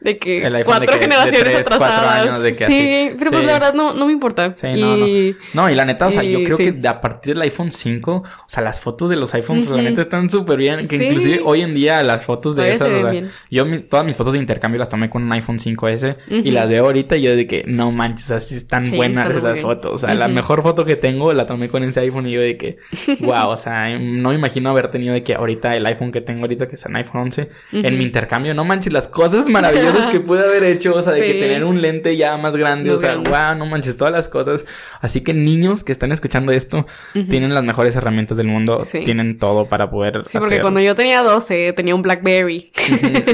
de 0.00 0.18
que 0.18 0.62
cuatro 0.64 0.98
generaciones 0.98 1.54
atrasadas. 1.56 2.56
sí, 2.56 3.10
pero 3.18 3.30
pues 3.30 3.44
la 3.44 3.54
verdad 3.54 3.74
no, 3.74 3.92
no 3.92 4.06
me 4.06 4.12
importa. 4.12 4.54
Sí, 4.56 4.66
y... 4.66 4.80
no, 4.80 4.96
no. 4.96 5.06
No, 5.52 5.70
y 5.70 5.74
la 5.74 5.84
neta, 5.84 6.06
o 6.06 6.12
sea, 6.12 6.22
yo 6.22 6.42
creo 6.44 6.56
que 6.56 6.88
a 6.88 7.00
partir 7.00 7.34
del 7.34 7.42
iPhone 7.42 7.70
5, 7.70 8.12
o 8.12 8.24
sea, 8.46 8.62
las 8.62 8.80
fotos 8.80 9.10
de 9.10 9.16
los 9.16 9.34
iPhones, 9.34 9.68
la 9.68 9.82
neta 9.82 10.00
están 10.00 10.30
súper 10.30 10.56
bien. 10.56 10.88
Que 10.88 10.96
inclusive 10.96 11.40
hoy 11.44 11.62
en 11.62 11.74
día 11.74 12.02
las 12.02 12.24
fotos 12.24 12.56
de 12.56 12.72
esas, 12.72 12.88
o 12.88 13.10
sea, 13.10 13.22
yo 13.50 13.82
todas 13.84 14.06
mis 14.06 14.16
fotos 14.16 14.32
de 14.32 14.38
intercambio 14.38 14.78
las 14.78 14.88
tomé 14.88 15.10
con 15.10 15.22
un 15.22 15.32
iPhone 15.32 15.58
5S 15.58 16.16
y 16.28 16.50
las 16.50 16.68
veo 16.68 16.86
ahorita 16.86 17.16
y 17.16 17.22
yo 17.22 17.36
de 17.36 17.46
que 17.46 17.64
no 17.66 17.90
manches, 17.92 18.30
así 18.30 18.56
están 18.56 18.90
buenas 18.90 19.30
esas 19.30 19.60
fotos. 19.60 19.92
O 19.92 19.98
sea, 19.98 20.14
la 20.14 20.28
mejor 20.28 20.62
foto 20.62 20.84
que 20.84 20.96
tengo 20.96 21.32
la 21.32 21.46
tomé 21.46 21.68
con 21.68 21.84
ese 21.84 22.00
iPhone 22.00 22.26
y 22.26 22.32
yo 22.32 22.40
de 22.40 22.56
que, 22.56 22.78
wow, 23.20 23.48
o 23.48 23.56
sea, 23.56 23.98
no 23.98 24.30
me 24.30 24.34
imagino 24.34 24.70
haber 24.70 24.90
tenido 24.90 25.14
de 25.14 25.22
que 25.22 25.34
ahorita 25.34 25.76
el 25.76 25.84
iPhone 25.86 26.12
que 26.12 26.20
tengo 26.20 26.42
ahorita, 26.42 26.68
que 26.68 26.76
es 26.76 26.86
un 26.86 26.96
iPhone 26.96 27.22
11, 27.22 27.50
en 27.72 27.98
mi 27.98 28.04
intercambio, 28.04 28.54
no 28.54 28.64
manches, 28.64 28.92
las 28.92 29.08
cosas 29.08 29.46
maravillosas 29.46 29.89
que 30.06 30.20
pude 30.20 30.40
haber 30.40 30.64
hecho, 30.64 30.94
o 30.94 31.02
sea, 31.02 31.12
de 31.12 31.20
que 31.22 31.34
tener 31.34 31.64
un 31.64 31.80
lente 31.82 32.16
ya 32.16 32.36
más 32.36 32.56
grande, 32.56 32.92
o 32.92 32.98
sea, 32.98 33.16
wow, 33.16 33.56
no 33.56 33.66
manches, 33.66 33.96
todas 33.96 34.12
las 34.12 34.28
cosas. 34.28 34.64
Así 35.00 35.20
que 35.22 35.34
niños 35.34 35.84
que 35.84 35.92
están 35.92 36.12
escuchando 36.12 36.52
esto, 36.52 36.86
tienen 37.28 37.54
las 37.54 37.64
mejores 37.64 37.96
herramientas 37.96 38.36
del 38.36 38.46
mundo, 38.46 38.86
tienen 39.04 39.38
todo 39.38 39.66
para 39.66 39.90
poder 39.90 40.22
Sí, 40.24 40.38
porque 40.38 40.60
cuando 40.60 40.80
yo 40.80 40.94
tenía 40.94 41.22
12, 41.22 41.72
tenía 41.74 41.94
un 41.94 42.02
BlackBerry. 42.02 42.70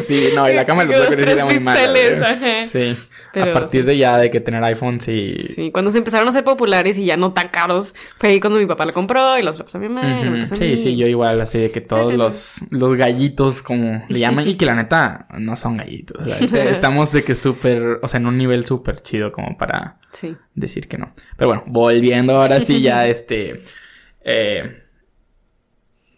sí, 0.01 0.31
no, 0.35 0.49
y 0.49 0.55
la 0.55 0.65
cámara 0.67 0.89
de 0.89 0.97
BlackBerry 0.97 1.33
era 1.33 1.45
muy 1.45 1.61
mala. 1.61 1.81
¿eh? 1.99 2.97
A 3.43 3.53
partir 3.53 3.85
de 3.85 3.97
ya 3.97 4.19
de 4.19 4.31
que 4.31 4.41
tener 4.41 4.63
iPhones 4.65 5.09
y... 5.09 5.39
Sí, 5.41 5.71
cuando 5.71 5.91
se 5.91 5.99
empezaron 5.99 6.29
a 6.29 6.33
ser 6.33 6.45
populares 6.45 6.99
y 6.99 7.05
ya 7.05 7.17
no 7.17 7.33
tan 7.33 7.49
caros, 7.49 7.95
fue 8.19 8.31
ahí 8.31 8.41
cuando 8.41 8.59
mi 8.59 8.67
papá 8.67 8.87
lo 8.87 8.93
compró 8.93 9.39
y 9.39 9.43
los 9.43 9.63
a 9.75 9.79
mi 9.79 9.89
mamá. 9.89 10.45
sí, 10.47 10.77
sí, 10.77 10.97
yo 10.97 11.07
igual, 11.07 11.41
así 11.41 11.59
de 11.59 11.71
que 11.71 11.81
todos 11.81 12.15
los, 12.15 12.59
los 12.71 12.97
gallitos, 12.97 13.63
como 13.63 14.05
le 14.09 14.19
llaman, 14.19 14.47
y 14.47 14.57
que 14.57 14.67
la 14.67 14.75
neta 14.75 15.29
no 15.39 15.57
son 15.57 15.77
gallitos. 15.77 16.25
O 16.25 16.47
sea, 16.49 16.65
estamos 16.71 17.13
de 17.13 17.25
que 17.25 17.35
súper, 17.35 18.01
o 18.03 18.09
sea, 18.09 18.21
en 18.21 18.27
un 18.27 18.37
nivel 18.37 18.65
súper 18.65 19.03
chido 19.03 19.33
como 19.33 19.57
para 19.57 19.99
decir 20.55 20.89
que 20.89 20.99
no. 20.99 21.13
Pero 21.37 21.49
bueno, 21.49 21.65
volviendo 21.67 22.41
ahora 22.41 22.61
sí 22.61 22.81
ya, 22.81 23.07
este... 23.09 23.61
Eh, 24.29 24.86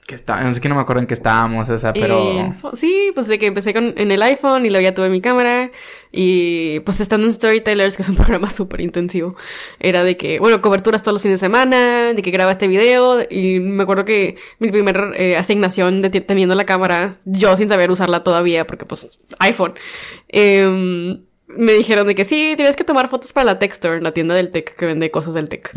que 0.08 0.14
está, 0.14 0.40
no 0.40 0.50
sé 0.54 0.62
que 0.62 0.70
no 0.70 0.74
me 0.74 0.80
acuerdo 0.80 1.02
en 1.02 1.06
qué 1.06 1.12
estábamos, 1.12 1.68
o 1.68 1.76
sea, 1.76 1.92
pero... 1.92 2.50
sí, 2.72 3.12
pues 3.14 3.28
de 3.28 3.38
que 3.38 3.44
empecé 3.44 3.74
con, 3.74 3.92
en 3.94 4.10
el 4.10 4.22
iPhone 4.22 4.64
y 4.64 4.70
luego 4.70 4.82
ya 4.82 4.94
tuve 4.94 5.10
mi 5.10 5.20
cámara 5.20 5.70
y 6.10 6.80
pues 6.80 7.00
estando 7.00 7.26
en 7.26 7.32
Storytellers, 7.34 7.94
que 7.94 8.00
es 8.00 8.08
un 8.08 8.16
programa 8.16 8.48
súper 8.48 8.80
intensivo, 8.80 9.36
era 9.78 10.04
de 10.04 10.16
que, 10.16 10.38
bueno, 10.38 10.62
coberturas 10.62 11.02
todos 11.02 11.12
los 11.12 11.20
fines 11.20 11.38
de 11.38 11.46
semana, 11.46 12.14
de 12.14 12.22
que 12.22 12.30
graba 12.30 12.52
este 12.52 12.68
video 12.68 13.18
y 13.28 13.60
me 13.60 13.82
acuerdo 13.82 14.06
que 14.06 14.36
mi 14.60 14.70
primera 14.70 15.12
eh, 15.14 15.36
asignación 15.36 16.00
de 16.00 16.08
teniendo 16.08 16.54
la 16.54 16.64
cámara, 16.64 17.12
yo 17.26 17.54
sin 17.58 17.68
saber 17.68 17.90
usarla 17.90 18.24
todavía, 18.24 18.66
porque 18.66 18.86
pues 18.86 19.18
iPhone, 19.40 19.74
eh, 20.30 21.18
me 21.48 21.72
dijeron 21.72 22.06
de 22.06 22.14
que 22.14 22.24
sí, 22.24 22.52
tienes 22.56 22.76
que 22.76 22.84
tomar 22.84 23.08
fotos 23.08 23.32
para 23.32 23.44
la 23.44 23.58
Texture, 23.58 24.02
la 24.02 24.12
tienda 24.12 24.34
del 24.34 24.50
tech 24.50 24.76
que 24.76 24.86
vende 24.86 25.10
cosas 25.10 25.32
del 25.32 25.48
tech. 25.48 25.72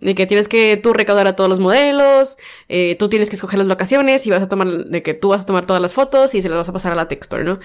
De 0.00 0.14
que 0.14 0.26
tienes 0.26 0.48
que 0.48 0.78
tú 0.78 0.94
recaudar 0.94 1.26
a 1.26 1.36
todos 1.36 1.50
los 1.50 1.60
modelos, 1.60 2.38
eh, 2.68 2.96
tú 2.98 3.10
tienes 3.10 3.28
que 3.28 3.36
escoger 3.36 3.58
las 3.58 3.68
locaciones 3.68 4.26
y 4.26 4.30
vas 4.30 4.42
a 4.42 4.48
tomar, 4.48 4.86
de 4.86 5.02
que 5.02 5.12
tú 5.12 5.28
vas 5.28 5.42
a 5.42 5.46
tomar 5.46 5.66
todas 5.66 5.82
las 5.82 5.92
fotos 5.92 6.34
y 6.34 6.40
se 6.40 6.48
las 6.48 6.56
vas 6.56 6.68
a 6.70 6.72
pasar 6.72 6.92
a 6.92 6.94
la 6.94 7.06
Texture, 7.06 7.44
¿no? 7.44 7.58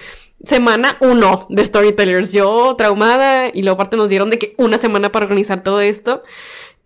Semana 0.44 0.98
uno 1.00 1.46
de 1.48 1.64
Storytellers. 1.64 2.32
Yo 2.32 2.74
traumada 2.76 3.48
y 3.52 3.62
luego 3.62 3.76
aparte 3.76 3.96
nos 3.96 4.10
dieron 4.10 4.28
de 4.28 4.38
que 4.38 4.54
una 4.58 4.76
semana 4.76 5.10
para 5.10 5.24
organizar 5.24 5.62
todo 5.62 5.80
esto. 5.80 6.22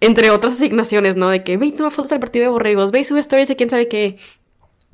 Entre 0.03 0.31
otras 0.31 0.55
asignaciones, 0.55 1.17
¿no? 1.17 1.29
De 1.29 1.45
que 1.45 1.57
ve 1.59 1.67
y 1.67 1.73
toma 1.73 1.91
fotos 1.91 2.11
del 2.11 2.21
partido 2.21 2.45
de 2.45 2.51
borregos, 2.51 2.91
ve 2.91 3.01
y 3.01 3.05
sube 3.05 3.21
stories 3.21 3.49
de 3.49 3.57
quién 3.57 3.69
sabe 3.69 3.89
qué. 3.89 4.17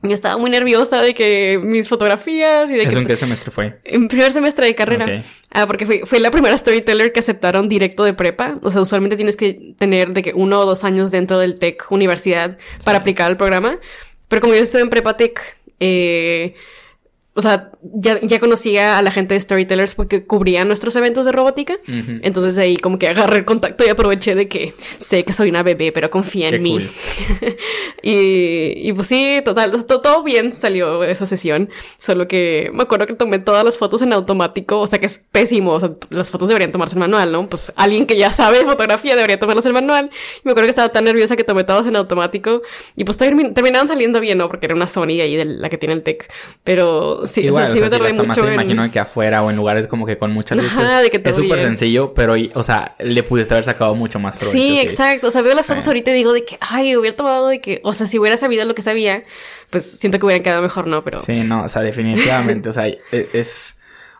Yo 0.08 0.14
estaba 0.14 0.36
muy 0.36 0.50
nerviosa 0.50 1.02
de 1.02 1.14
que 1.14 1.58
mis 1.62 1.88
fotografías 1.88 2.70
y 2.70 2.74
de 2.74 2.84
¿Eso 2.84 2.98
en 2.98 3.06
qué 3.06 3.16
semestre 3.16 3.50
fue? 3.50 3.78
En 3.84 4.08
primer 4.08 4.32
semestre 4.32 4.66
de 4.66 4.74
carrera. 4.74 5.22
Ah, 5.52 5.66
porque 5.66 5.86
fue, 5.86 6.02
fue 6.04 6.20
la 6.20 6.30
primera 6.30 6.56
storyteller 6.56 7.12
que 7.12 7.20
aceptaron 7.20 7.68
directo 7.68 8.04
de 8.04 8.14
prepa. 8.14 8.58
O 8.62 8.70
sea, 8.70 8.80
usualmente 8.80 9.16
tienes 9.16 9.36
que 9.36 9.74
tener 9.78 10.12
de 10.12 10.22
que 10.22 10.32
uno 10.34 10.60
o 10.60 10.66
dos 10.66 10.84
años 10.84 11.10
dentro 11.10 11.38
del 11.38 11.58
TEC 11.58 11.90
universidad 11.90 12.58
para 12.84 12.98
aplicar 12.98 13.30
el 13.30 13.36
programa. 13.36 13.78
Pero 14.28 14.40
como 14.40 14.54
yo 14.54 14.62
estuve 14.62 14.82
en 14.82 14.90
prepa 14.90 15.16
TEC, 15.16 15.40
eh, 15.80 16.54
o 17.34 17.42
sea, 17.42 17.70
ya, 17.94 18.20
ya 18.20 18.40
conocía 18.40 18.98
a 18.98 19.02
la 19.02 19.10
gente 19.10 19.34
de 19.34 19.40
Storytellers 19.40 19.94
porque 19.94 20.24
cubría 20.26 20.64
nuestros 20.64 20.96
eventos 20.96 21.24
de 21.24 21.32
robótica. 21.32 21.78
Entonces 22.22 22.58
ahí 22.58 22.76
como 22.76 22.98
que 22.98 23.08
agarré 23.08 23.38
el 23.38 23.44
contacto 23.44 23.84
y 23.84 23.88
aproveché 23.88 24.34
de 24.34 24.48
que 24.48 24.74
sé 24.98 25.24
que 25.24 25.32
soy 25.32 25.50
una 25.50 25.62
bebé, 25.62 25.92
pero 25.92 26.10
confía 26.10 26.48
en 26.48 26.62
mí. 26.62 26.78
y, 28.02 28.88
y, 28.88 28.92
pues 28.92 29.06
sí, 29.06 29.40
total, 29.44 29.84
todo, 29.86 30.22
bien 30.22 30.52
salió 30.52 31.04
esa 31.04 31.26
sesión. 31.26 31.70
Solo 31.98 32.28
que 32.28 32.70
me 32.72 32.82
acuerdo 32.82 33.06
que 33.06 33.14
tomé 33.14 33.38
todas 33.38 33.64
las 33.64 33.78
fotos 33.78 34.02
en 34.02 34.12
automático, 34.12 34.80
o 34.80 34.86
sea 34.86 34.98
que 34.98 35.06
es 35.06 35.18
pésimo. 35.30 35.72
O 35.72 35.80
sea, 35.80 35.92
las 36.10 36.30
fotos 36.30 36.48
deberían 36.48 36.72
tomarse 36.72 36.94
en 36.94 37.00
manual, 37.00 37.32
¿no? 37.32 37.48
Pues 37.48 37.72
alguien 37.76 38.06
que 38.06 38.16
ya 38.16 38.30
sabe 38.30 38.64
fotografía 38.64 39.14
debería 39.14 39.38
tomarlas 39.38 39.66
en 39.66 39.72
manual. 39.72 40.10
Y 40.38 40.40
me 40.44 40.52
acuerdo 40.52 40.66
que 40.66 40.70
estaba 40.70 40.88
tan 40.90 41.04
nerviosa 41.04 41.36
que 41.36 41.44
tomé 41.44 41.64
todas 41.64 41.86
en 41.86 41.96
automático. 41.96 42.62
Y 42.96 43.04
pues 43.04 43.16
terminaron 43.16 43.88
saliendo 43.88 44.20
bien, 44.20 44.38
¿no? 44.38 44.48
Porque 44.48 44.66
era 44.66 44.74
una 44.74 44.86
Sony 44.86 45.20
ahí 45.20 45.36
de 45.36 45.44
la 45.44 45.68
que 45.68 45.78
tiene 45.78 45.94
el 45.94 46.02
tech. 46.02 46.32
Pero 46.64 47.26
sí, 47.26 47.48
o 47.48 47.52
sea, 47.52 47.75
sí 47.78 47.84
me 47.84 47.90
tardé 47.90 48.12
mucho. 48.12 48.42
Me 48.44 48.54
imagino 48.54 48.90
que 48.90 48.98
afuera 48.98 49.42
o 49.42 49.50
en 49.50 49.56
lugares 49.56 49.86
como 49.86 50.06
que 50.06 50.16
con 50.16 50.32
muchas 50.32 50.58
luces. 50.58 51.02
de 51.02 51.10
que 51.10 51.28
es 51.28 51.36
súper 51.36 51.60
sencillo, 51.60 52.14
pero, 52.14 52.34
o 52.54 52.62
sea, 52.62 52.94
le 52.98 53.22
pudiste 53.22 53.54
haber 53.54 53.64
sacado 53.64 53.94
mucho 53.94 54.18
más 54.18 54.36
provecho. 54.36 54.58
Sí, 54.58 54.80
exacto. 54.80 55.28
O 55.28 55.30
sea, 55.30 55.42
veo 55.42 55.54
las 55.54 55.66
fotos 55.66 55.86
ahorita 55.86 56.10
y 56.10 56.14
digo 56.14 56.32
de 56.32 56.44
que, 56.44 56.58
ay, 56.60 56.96
hubiera 56.96 57.16
tomado 57.16 57.48
de 57.48 57.60
que, 57.60 57.80
o 57.84 57.92
sea, 57.92 58.06
si 58.06 58.18
hubiera 58.18 58.36
sabido 58.36 58.64
lo 58.64 58.74
que 58.74 58.82
sabía, 58.82 59.24
pues 59.70 59.98
siento 59.98 60.18
que 60.18 60.26
hubieran 60.26 60.42
quedado 60.42 60.62
mejor, 60.62 60.86
¿no? 60.86 61.02
Pero. 61.04 61.20
Sí, 61.20 61.40
no, 61.40 61.64
o 61.64 61.68
sea, 61.68 61.82
definitivamente, 61.82 62.68
o 62.68 62.72
sea, 62.72 62.86
e, 62.88 62.98
es. 63.32 63.76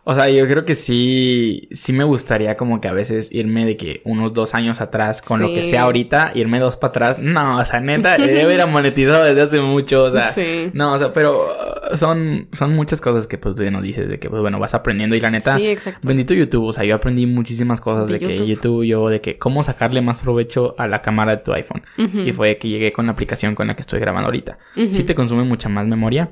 O 0.08 0.14
sea, 0.14 0.30
yo 0.30 0.46
creo 0.46 0.64
que 0.64 0.76
sí, 0.76 1.68
sí 1.72 1.92
me 1.92 2.04
gustaría 2.04 2.56
como 2.56 2.80
que 2.80 2.86
a 2.86 2.92
veces 2.92 3.28
irme 3.32 3.66
de 3.66 3.76
que 3.76 4.02
unos 4.04 4.32
dos 4.32 4.54
años 4.54 4.80
atrás 4.80 5.20
con 5.20 5.40
lo 5.40 5.48
que 5.48 5.64
sea 5.64 5.82
ahorita, 5.82 6.30
irme 6.36 6.60
dos 6.60 6.76
para 6.76 6.90
atrás. 6.90 7.18
No, 7.18 7.58
o 7.58 7.64
sea, 7.64 7.80
neta, 7.80 8.16
debe 8.16 8.46
hubiera 8.46 8.66
monetizado 8.66 9.24
desde 9.24 9.42
hace 9.42 9.60
mucho, 9.60 10.04
o 10.04 10.10
sea. 10.12 10.32
Sí. 10.36 10.70
No, 10.74 10.92
o 10.92 10.98
sea, 10.98 11.12
pero 11.12 11.48
uh, 11.48 11.96
son, 11.96 12.46
son 12.52 12.72
muchas 12.76 13.00
cosas 13.00 13.26
que 13.26 13.36
pues 13.36 13.56
no 13.56 13.82
dices 13.82 14.08
de 14.08 14.20
que 14.20 14.30
pues 14.30 14.40
bueno, 14.42 14.60
vas 14.60 14.74
aprendiendo 14.74 15.16
y 15.16 15.20
la 15.20 15.30
neta. 15.30 15.56
Sí, 15.56 15.66
exacto. 15.66 16.06
Bendito 16.06 16.34
YouTube, 16.34 16.66
o 16.66 16.72
sea, 16.72 16.84
yo 16.84 16.94
aprendí 16.94 17.26
muchísimas 17.26 17.80
cosas 17.80 18.06
de, 18.06 18.20
que 18.20 18.46
YouTube, 18.46 18.84
yo, 18.84 19.08
de 19.08 19.20
que 19.20 19.38
cómo 19.38 19.64
sacarle 19.64 20.02
más 20.02 20.20
provecho 20.20 20.76
a 20.78 20.86
la 20.86 21.02
cámara 21.02 21.34
de 21.34 21.42
tu 21.42 21.52
iPhone. 21.52 21.82
Y 21.96 22.30
fue 22.30 22.58
que 22.58 22.68
llegué 22.68 22.92
con 22.92 23.06
la 23.06 23.12
aplicación 23.12 23.56
con 23.56 23.66
la 23.66 23.74
que 23.74 23.80
estoy 23.80 23.98
grabando 23.98 24.26
ahorita. 24.26 24.56
Sí 24.76 25.02
te 25.02 25.16
consume 25.16 25.42
mucha 25.42 25.68
más 25.68 25.84
memoria. 25.88 26.30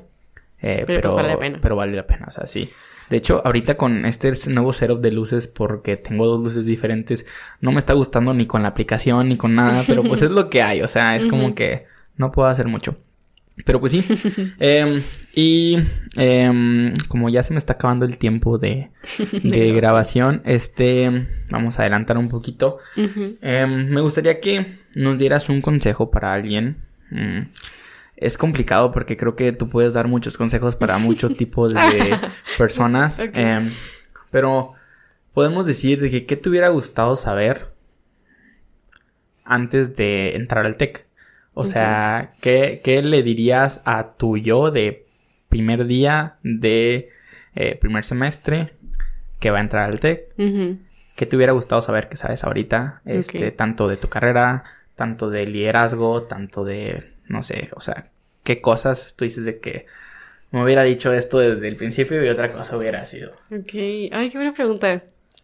Eh, 0.61 0.85
pero, 0.87 1.09
pues, 1.09 1.15
vale 1.15 1.27
la 1.27 1.37
pena. 1.37 1.59
Pero 1.61 1.75
vale 1.75 1.93
la 1.93 2.07
pena, 2.07 2.25
o 2.29 2.31
sea, 2.31 2.47
sí. 2.47 2.69
De 3.09 3.17
hecho, 3.17 3.41
ahorita 3.45 3.77
con 3.77 4.05
este 4.05 4.31
nuevo 4.49 4.73
setup 4.73 5.01
de 5.01 5.11
luces, 5.11 5.47
porque 5.47 5.97
tengo 5.97 6.25
dos 6.25 6.43
luces 6.43 6.65
diferentes, 6.65 7.25
no 7.61 7.71
me 7.71 7.79
está 7.79 7.93
gustando 7.93 8.33
ni 8.33 8.45
con 8.47 8.63
la 8.63 8.69
aplicación 8.69 9.29
ni 9.29 9.37
con 9.37 9.55
nada, 9.55 9.83
pero 9.85 10.03
pues 10.03 10.21
es 10.21 10.31
lo 10.31 10.49
que 10.49 10.63
hay, 10.63 10.81
o 10.81 10.87
sea, 10.87 11.15
es 11.15 11.25
como 11.25 11.53
que 11.53 11.85
no 12.17 12.31
puedo 12.31 12.47
hacer 12.47 12.67
mucho. 12.67 12.97
Pero 13.63 13.79
pues 13.79 13.93
sí. 13.93 14.03
Em, 14.59 15.01
y 15.33 15.77
em, 16.17 16.93
como 17.07 17.29
ya 17.29 17.41
se 17.43 17.53
me 17.53 17.59
está 17.59 17.73
acabando 17.73 18.05
el 18.05 18.17
tiempo 18.17 18.57
de, 18.57 18.89
de 19.43 19.71
grabación, 19.71 20.41
este, 20.45 21.25
vamos 21.49 21.79
a 21.79 21.83
adelantar 21.83 22.17
un 22.17 22.27
poquito. 22.27 22.79
Em, 22.95 23.89
me 23.89 24.01
gustaría 24.01 24.41
que 24.41 24.79
nos 24.95 25.17
dieras 25.17 25.47
un 25.49 25.61
consejo 25.61 26.11
para 26.11 26.33
alguien. 26.33 26.77
Es 28.17 28.37
complicado 28.37 28.91
porque 28.91 29.17
creo 29.17 29.35
que 29.35 29.51
tú 29.51 29.69
puedes 29.69 29.93
dar 29.93 30.07
muchos 30.07 30.37
consejos 30.37 30.75
para 30.75 30.97
muchos 30.97 31.35
tipos 31.37 31.73
de 31.73 32.17
personas. 32.57 33.19
Em, 33.19 33.71
pero 34.31 34.73
podemos 35.33 35.65
decir 35.65 35.99
de 35.99 36.09
que 36.09 36.25
qué 36.25 36.35
te 36.35 36.49
hubiera 36.49 36.69
gustado 36.69 37.15
saber 37.15 37.67
antes 39.43 39.95
de 39.95 40.35
entrar 40.35 40.65
al 40.65 40.77
TEC. 40.77 41.05
O 41.53 41.65
sea, 41.65 42.33
¿qué, 42.41 43.01
le 43.03 43.23
dirías 43.23 43.81
a 43.85 44.15
tu 44.17 44.37
yo 44.37 44.71
de 44.71 45.05
primer 45.47 45.85
día 45.85 46.35
de 46.43 47.09
eh, 47.55 47.77
primer 47.79 48.03
semestre 48.03 48.73
que 49.39 49.51
va 49.51 49.59
a 49.59 49.61
entrar 49.61 49.89
al 49.89 49.99
TEC? 50.01 50.33
¿Qué 51.15 51.25
te 51.25 51.35
hubiera 51.37 51.53
gustado 51.53 51.81
saber 51.81 52.09
que 52.09 52.17
sabes 52.17 52.43
ahorita? 52.43 53.01
Este, 53.05 53.51
tanto 53.51 53.87
de 53.87 53.95
tu 53.95 54.09
carrera, 54.09 54.63
tanto 54.95 55.29
de 55.29 55.45
liderazgo, 55.45 56.23
tanto 56.23 56.63
de 56.63 56.97
no 57.27 57.43
sé, 57.43 57.69
o 57.75 57.81
sea, 57.81 58.03
qué 58.43 58.61
cosas 58.61 59.15
tú 59.17 59.25
dices 59.25 59.45
de 59.45 59.59
que 59.59 59.85
me 60.51 60.63
hubiera 60.63 60.83
dicho 60.83 61.11
esto 61.11 61.39
desde 61.39 61.67
el 61.67 61.75
principio 61.75 62.23
y 62.23 62.29
otra 62.29 62.51
cosa 62.51 62.77
hubiera 62.77 63.03
sido. 63.03 63.31
Ok, 63.51 63.73
ay, 63.73 64.29
qué 64.29 64.37
buena 64.37 64.53
pregunta. 64.53 65.03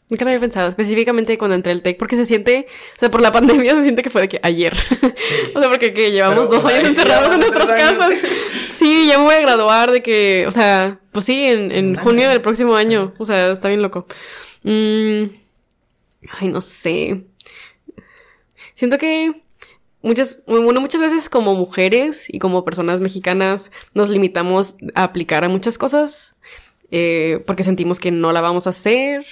Nunca 0.10 0.26
lo 0.26 0.32
había 0.32 0.42
pensado, 0.42 0.68
específicamente 0.68 1.38
cuando 1.38 1.56
entré 1.56 1.72
al 1.72 1.82
TEC, 1.82 1.98
porque 1.98 2.18
se 2.18 2.26
siente, 2.26 2.68
o 2.96 3.00
sea, 3.00 3.10
por 3.10 3.22
la 3.22 3.32
pandemia 3.34 3.74
se 3.76 3.84
siente 3.84 4.04
que 4.04 4.10
fue 4.10 4.22
de 4.22 4.30
que 4.30 4.40
ayer. 4.44 4.74
o 5.56 5.60
sea, 5.60 5.70
porque 5.70 5.94
que 5.94 6.12
llevamos 6.12 6.50
dos 6.50 6.64
años 6.66 6.84
encerrados 6.86 7.34
en 7.34 7.40
nuestras 7.40 7.68
casas. 7.68 8.14
sí, 8.70 9.08
ya 9.08 9.18
me 9.18 9.26
voy 9.26 9.36
a 9.36 9.42
graduar 9.42 9.92
de 9.92 10.02
que, 10.04 10.46
o 10.48 10.52
sea, 10.52 11.00
pues 11.12 11.26
sí, 11.26 11.44
en, 11.46 11.96
junio 11.96 12.30
del 12.30 12.42
próximo 12.42 12.76
año. 12.76 13.14
O 13.18 13.26
sea, 13.26 13.52
está 13.52 13.68
bien 13.68 13.82
loco. 13.82 14.06
Mm, 14.64 15.24
ay, 16.40 16.48
no 16.48 16.62
sé. 16.62 17.26
Siento 18.76 18.98
que 18.98 19.41
muchas, 20.02 20.40
bueno, 20.48 20.82
muchas 20.82 21.02
veces 21.02 21.30
como 21.30 21.56
mujeres 21.56 22.26
y 22.28 22.40
como 22.40 22.66
personas 22.66 23.02
mexicanas 23.02 23.72
nos 23.94 24.10
limitamos 24.10 24.76
a 24.96 25.04
aplicar 25.04 25.44
a 25.44 25.50
muchas 25.50 25.78
cosas 25.78 26.36
eh, 26.92 27.42
porque 27.48 27.64
sentimos 27.64 28.00
que 28.00 28.12
no 28.12 28.34
la 28.34 28.42
vamos 28.42 28.68
a 28.68 28.72
hacer, 28.72 29.26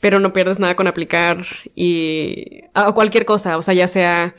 pero 0.00 0.18
no 0.18 0.32
pierdes 0.32 0.58
nada 0.58 0.74
con 0.74 0.88
aplicar 0.88 1.44
y 1.76 2.62
a 2.74 2.92
cualquier 2.92 3.24
cosa, 3.24 3.56
o 3.56 3.62
sea, 3.62 3.74
ya 3.74 3.86
sea 3.86 4.34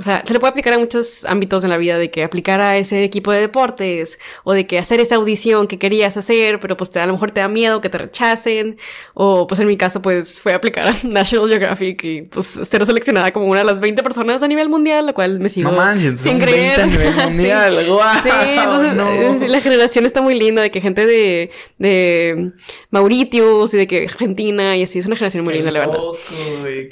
o 0.00 0.02
sea, 0.02 0.24
se 0.26 0.32
le 0.32 0.40
puede 0.40 0.50
aplicar 0.50 0.72
a 0.72 0.78
muchos 0.78 1.24
ámbitos 1.26 1.62
en 1.62 1.70
la 1.70 1.76
vida 1.76 1.98
de 1.98 2.10
que 2.10 2.24
aplicar 2.24 2.60
a 2.60 2.76
ese 2.78 3.04
equipo 3.04 3.30
de 3.30 3.40
deportes 3.40 4.18
o 4.44 4.52
de 4.54 4.66
que 4.66 4.78
hacer 4.78 4.98
esa 4.98 5.16
audición 5.16 5.66
que 5.68 5.78
querías 5.78 6.16
hacer, 6.16 6.58
pero 6.58 6.76
pues 6.76 6.90
te, 6.90 6.98
a 7.00 7.06
lo 7.06 7.12
mejor 7.12 7.30
te 7.30 7.40
da 7.40 7.48
miedo 7.48 7.80
que 7.80 7.88
te 7.90 7.98
rechacen. 7.98 8.78
O 9.14 9.46
pues 9.46 9.60
en 9.60 9.66
mi 9.66 9.76
caso 9.76 10.00
pues 10.02 10.40
fue 10.40 10.54
aplicar 10.54 10.88
a 10.88 10.92
National 11.06 11.48
Geographic 11.48 12.02
y 12.04 12.22
pues 12.22 12.46
ser 12.46 12.84
seleccionada 12.86 13.30
como 13.32 13.46
una 13.46 13.60
de 13.60 13.66
las 13.66 13.78
20 13.80 14.02
personas 14.02 14.42
a 14.42 14.48
nivel 14.48 14.68
mundial, 14.68 15.06
lo 15.06 15.14
cual 15.14 15.38
me 15.38 15.48
sigo 15.48 15.70
sin 16.16 16.38
creer. 16.38 16.80
a 16.80 16.86
nivel 16.86 17.12
mundial. 17.28 17.78
sí, 18.22 18.28
entonces 18.58 19.42
eh, 19.42 19.48
la 19.48 19.60
generación 19.60 20.06
está 20.06 20.22
muy 20.22 20.38
linda 20.38 20.62
de 20.62 20.70
que 20.70 20.80
gente 20.80 21.04
de, 21.06 21.50
de 21.78 22.52
Mauritius 22.90 23.74
y 23.74 23.76
de 23.76 23.86
que 23.86 24.04
Argentina 24.04 24.76
y 24.76 24.82
así 24.82 24.98
es 24.98 25.06
una 25.06 25.16
generación 25.16 25.44
muy 25.44 25.54
linda, 25.54 25.70
la 25.70 25.80
verdad. 25.80 25.98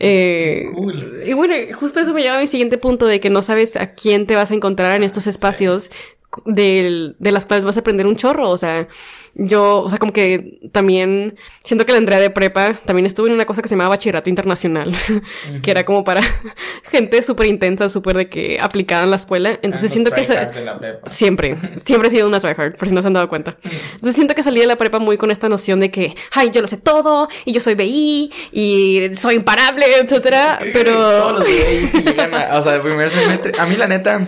eh, 0.00 0.66
Y 1.26 1.32
bueno, 1.32 1.54
justo 1.74 2.00
eso 2.00 2.12
me 2.12 2.22
lleva 2.22 2.36
a 2.36 2.40
mi 2.40 2.46
siguiente 2.46 2.78
punto 2.78 2.97
de 3.06 3.20
que 3.20 3.30
no 3.30 3.42
sabes 3.42 3.76
a 3.76 3.94
quién 3.94 4.26
te 4.26 4.34
vas 4.34 4.50
a 4.50 4.54
encontrar 4.54 4.96
en 4.96 5.02
estos 5.02 5.26
espacios 5.26 5.90
de, 6.44 7.14
de 7.18 7.32
las 7.32 7.46
cuales 7.46 7.64
vas 7.64 7.76
a 7.76 7.80
aprender 7.80 8.06
un 8.06 8.16
chorro. 8.16 8.50
O 8.50 8.58
sea, 8.58 8.86
yo, 9.34 9.82
o 9.82 9.88
sea, 9.88 9.98
como 9.98 10.12
que 10.12 10.58
también 10.72 11.36
siento 11.60 11.86
que 11.86 11.92
la 11.92 11.98
Andrea 11.98 12.18
de 12.18 12.30
prepa 12.30 12.74
también 12.84 13.06
estuvo 13.06 13.26
en 13.26 13.32
una 13.32 13.44
cosa 13.44 13.62
que 13.62 13.68
se 13.68 13.74
llamaba 13.74 13.90
bachillerato 13.90 14.28
internacional, 14.28 14.92
que 15.62 15.70
era 15.70 15.84
como 15.84 16.04
para 16.04 16.22
gente 16.90 17.22
súper 17.22 17.46
intensa, 17.46 17.88
súper 17.88 18.16
de 18.16 18.28
que 18.28 18.58
aplicaran 18.60 19.10
la 19.10 19.16
escuela. 19.16 19.58
Entonces 19.62 19.92
siento 19.92 20.10
que 20.10 20.24
siempre, 21.06 21.56
siempre 21.84 22.08
he 22.08 22.10
sido 22.10 22.28
una 22.28 22.40
tryhard, 22.40 22.76
por 22.76 22.88
si 22.88 22.94
no 22.94 23.00
se 23.00 23.08
han 23.08 23.14
dado 23.14 23.28
cuenta. 23.28 23.56
Entonces 23.94 24.14
siento 24.14 24.34
que 24.34 24.42
salí 24.42 24.60
de 24.60 24.66
la 24.66 24.76
prepa 24.76 24.98
muy 24.98 25.16
con 25.16 25.30
esta 25.30 25.48
noción 25.48 25.80
de 25.80 25.90
que, 25.90 26.14
ay, 26.32 26.50
yo 26.50 26.60
lo 26.60 26.66
sé 26.66 26.76
todo 26.76 27.28
y 27.44 27.52
yo 27.52 27.60
soy 27.60 27.74
BI 27.74 28.32
y 28.52 29.10
soy 29.16 29.36
imparable, 29.36 29.86
etcétera. 30.00 30.58
pero 30.72 30.92
todos 30.92 31.32
los 31.40 31.44
BI 31.44 31.90
o 32.52 32.62
sea, 32.62 32.74
el 32.74 32.80
primer 32.80 33.08
semestre, 33.10 33.52
a 33.58 33.66
mí 33.66 33.76
la 33.76 33.86
neta 33.86 34.26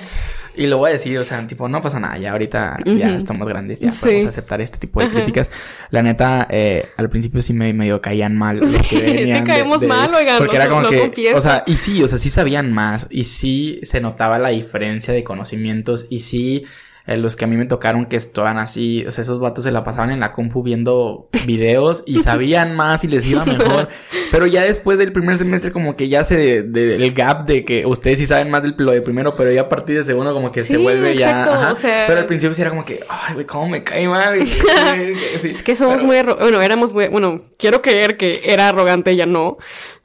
y 0.60 0.66
lo 0.66 0.76
voy 0.76 0.90
a 0.90 0.92
decir, 0.92 1.16
o 1.18 1.24
sea, 1.24 1.46
tipo, 1.46 1.68
no 1.68 1.80
pasa 1.80 1.98
nada, 1.98 2.18
ya 2.18 2.32
ahorita 2.32 2.80
ya 2.84 3.14
estamos 3.16 3.48
grandes, 3.48 3.80
ya 3.80 3.90
podemos 3.90 4.26
aceptar 4.26 4.60
este 4.60 4.76
tipo 4.76 5.00
de 5.00 5.08
críticas. 5.08 5.50
La 5.90 6.02
neta, 6.02 6.46
eh, 6.50 6.90
al 6.98 7.08
principio 7.08 7.40
sí 7.40 7.54
me 7.54 7.72
medio 7.72 8.02
caían 8.02 8.36
mal. 8.36 8.66
sí, 8.66 8.98
sí 8.98 9.42
caemos 9.42 9.82
mal, 9.84 10.14
oigan, 10.14 10.36
porque 10.36 10.56
era 10.56 10.68
como 10.68 10.86
que, 10.86 11.34
o 11.34 11.40
sea, 11.40 11.64
y 11.66 11.78
sí, 11.78 12.02
o 12.02 12.08
sea, 12.08 12.18
sí 12.18 12.28
sabían 12.28 12.74
más, 12.74 13.06
y 13.08 13.24
sí 13.24 13.80
se 13.84 14.02
notaba 14.02 14.38
la 14.38 14.50
diferencia 14.50 15.14
de 15.14 15.24
conocimientos, 15.24 16.06
y 16.10 16.20
sí 16.20 16.66
eh, 17.06 17.16
los 17.16 17.36
que 17.36 17.44
a 17.44 17.48
mí 17.48 17.56
me 17.56 17.66
tocaron 17.66 18.06
que 18.06 18.16
estaban 18.16 18.58
así, 18.58 19.04
o 19.06 19.10
sea, 19.10 19.22
esos 19.22 19.40
vatos 19.40 19.64
se 19.64 19.72
la 19.72 19.82
pasaban 19.82 20.10
en 20.10 20.20
la 20.20 20.32
compu 20.32 20.62
viendo 20.62 21.28
videos 21.46 22.02
y 22.06 22.20
sabían 22.20 22.76
más 22.76 23.04
y 23.04 23.08
les 23.08 23.26
iba 23.26 23.44
mejor. 23.44 23.88
Pero 24.30 24.46
ya 24.46 24.62
después 24.62 24.98
del 24.98 25.12
primer 25.12 25.36
semestre 25.36 25.72
como 25.72 25.96
que 25.96 26.08
ya 26.08 26.24
se 26.24 26.62
de, 26.62 26.94
el 26.94 27.12
gap 27.12 27.44
de 27.46 27.64
que 27.64 27.86
ustedes 27.86 28.18
sí 28.18 28.26
saben 28.26 28.50
más 28.50 28.62
del 28.62 28.74
lo 28.78 28.92
de 28.92 29.02
primero, 29.02 29.36
pero 29.36 29.50
ya 29.52 29.62
a 29.62 29.68
partir 29.68 29.96
de 29.96 30.04
segundo 30.04 30.32
como 30.32 30.52
que 30.52 30.62
se 30.62 30.76
vuelve 30.76 31.16
ya. 31.16 31.74
pero 32.06 32.20
al 32.20 32.26
principio 32.26 32.54
sí 32.54 32.62
era 32.62 32.70
como 32.70 32.84
que, 32.84 33.00
ay, 33.08 33.34
güey, 33.34 33.46
cómo 33.46 33.68
me 33.68 33.84
cae 33.84 34.08
mal. 34.08 34.40
es 35.34 35.62
que 35.62 35.74
somos 35.74 36.04
muy 36.04 36.20
bueno, 36.22 36.60
éramos 36.60 36.92
muy, 36.92 37.08
bueno, 37.08 37.40
quiero 37.58 37.82
creer 37.82 38.16
que 38.16 38.40
era 38.44 38.68
arrogante, 38.68 39.14
ya 39.16 39.26
no. 39.26 39.58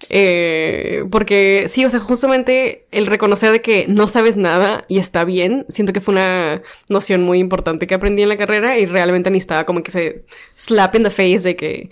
Eh, 0.09 1.03
porque 1.09 1.65
sí, 1.67 1.85
o 1.85 1.89
sea, 1.89 1.99
justamente 1.99 2.85
el 2.91 3.07
reconocer 3.07 3.51
de 3.51 3.61
que 3.61 3.85
no 3.87 4.07
sabes 4.07 4.37
nada 4.37 4.85
y 4.87 4.99
está 4.99 5.25
bien, 5.25 5.65
siento 5.69 5.93
que 5.93 6.01
fue 6.01 6.13
una 6.13 6.61
noción 6.89 7.23
muy 7.23 7.39
importante 7.39 7.87
que 7.87 7.95
aprendí 7.95 8.21
en 8.21 8.29
la 8.29 8.37
carrera 8.37 8.77
y 8.77 8.85
realmente 8.85 9.31
necesitaba 9.31 9.65
como 9.65 9.81
que 9.83 9.91
se 9.91 10.25
slap 10.55 10.95
in 10.95 11.03
the 11.03 11.09
face 11.09 11.39
de 11.39 11.55
que 11.55 11.89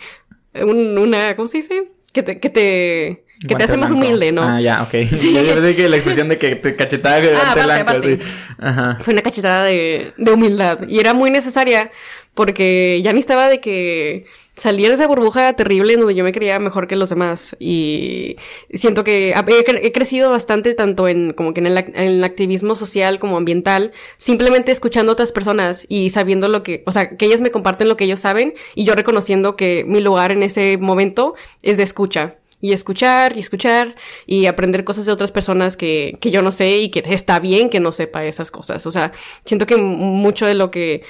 una, 0.53 1.35
¿cómo 1.35 1.47
se 1.47 1.57
dice? 1.57 1.91
Que 2.11 2.21
te, 2.21 2.39
que 2.39 2.49
te, 2.49 3.23
que 3.47 3.55
te 3.55 3.63
hace 3.63 3.77
más 3.77 3.89
humilde, 3.89 4.31
¿no? 4.31 4.43
Ah, 4.43 4.61
ya, 4.61 4.83
ok. 4.83 5.07
Sí. 5.17 5.33
Yo 5.47 5.55
pensé 5.55 5.75
que 5.75 5.89
la 5.89 5.97
expresión 5.97 6.29
de 6.29 6.37
que 6.37 6.55
te 6.55 6.75
cachetada 6.75 7.19
de 7.19 7.35
ah, 7.35 7.55
blanco, 7.55 8.23
Ajá. 8.59 8.99
Fue 9.01 9.13
una 9.13 9.23
cachetada 9.23 9.63
de, 9.63 10.13
de 10.17 10.31
humildad 10.31 10.87
y 10.87 10.99
era 10.99 11.13
muy 11.13 11.31
necesaria 11.31 11.91
porque 12.35 13.01
ya 13.03 13.11
necesitaba 13.11 13.49
de 13.49 13.59
que 13.59 14.25
salir 14.55 14.89
de 14.89 14.95
esa 14.95 15.07
burbuja 15.07 15.53
terrible 15.53 15.93
en 15.93 15.99
donde 15.99 16.15
yo 16.15 16.23
me 16.23 16.31
creía 16.31 16.59
mejor 16.59 16.87
que 16.87 16.95
los 16.95 17.09
demás 17.09 17.55
y 17.59 18.35
siento 18.71 19.03
que 19.03 19.33
he, 19.33 19.91
crecido 19.91 20.29
bastante 20.29 20.75
tanto 20.75 21.07
en 21.07 21.33
como 21.33 21.53
que 21.53 21.61
en 21.61 21.67
el, 21.67 22.23
activismo 22.23 22.75
social 22.75 23.19
como 23.19 23.37
ambiental 23.37 23.93
simplemente 24.17 24.71
escuchando 24.71 25.11
a 25.11 25.13
otras 25.13 25.31
personas 25.31 25.85
y 25.89 26.11
sabiendo 26.11 26.47
lo 26.49 26.61
que 26.61 26.83
o 26.85 26.91
sea 26.91 27.17
que 27.17 27.25
ellas 27.25 27.41
me 27.41 27.51
comparten 27.51 27.89
lo 27.89 27.97
que 27.97 28.03
ellos 28.03 28.19
saben 28.19 28.53
y 28.75 28.83
yo 28.83 28.93
reconociendo 28.93 29.55
que 29.55 29.85
mi 29.87 30.01
lugar 30.01 30.31
en 30.31 30.43
ese 30.43 30.77
momento 30.77 31.33
es 31.63 31.77
de 31.77 31.83
escucha 31.83 32.37
y 32.61 32.73
escuchar 32.73 33.35
y 33.35 33.39
escuchar 33.39 33.95
y 34.25 34.45
aprender 34.45 34.83
cosas 34.83 35.05
de 35.05 35.11
otras 35.11 35.31
personas 35.31 35.75
que, 35.75 36.17
que 36.21 36.31
yo 36.31 36.41
no 36.41 36.51
sé 36.51 36.77
y 36.77 36.89
que 36.89 37.03
está 37.07 37.39
bien 37.39 37.69
que 37.69 37.81
no 37.81 37.91
sepa 37.91 38.23
esas 38.23 38.51
cosas. 38.51 38.85
O 38.85 38.91
sea 38.91 39.11
siento 39.43 39.65
que 39.65 39.77
mucho 39.77 40.45
de 40.45 40.53
lo 40.53 40.71
que 40.71 41.03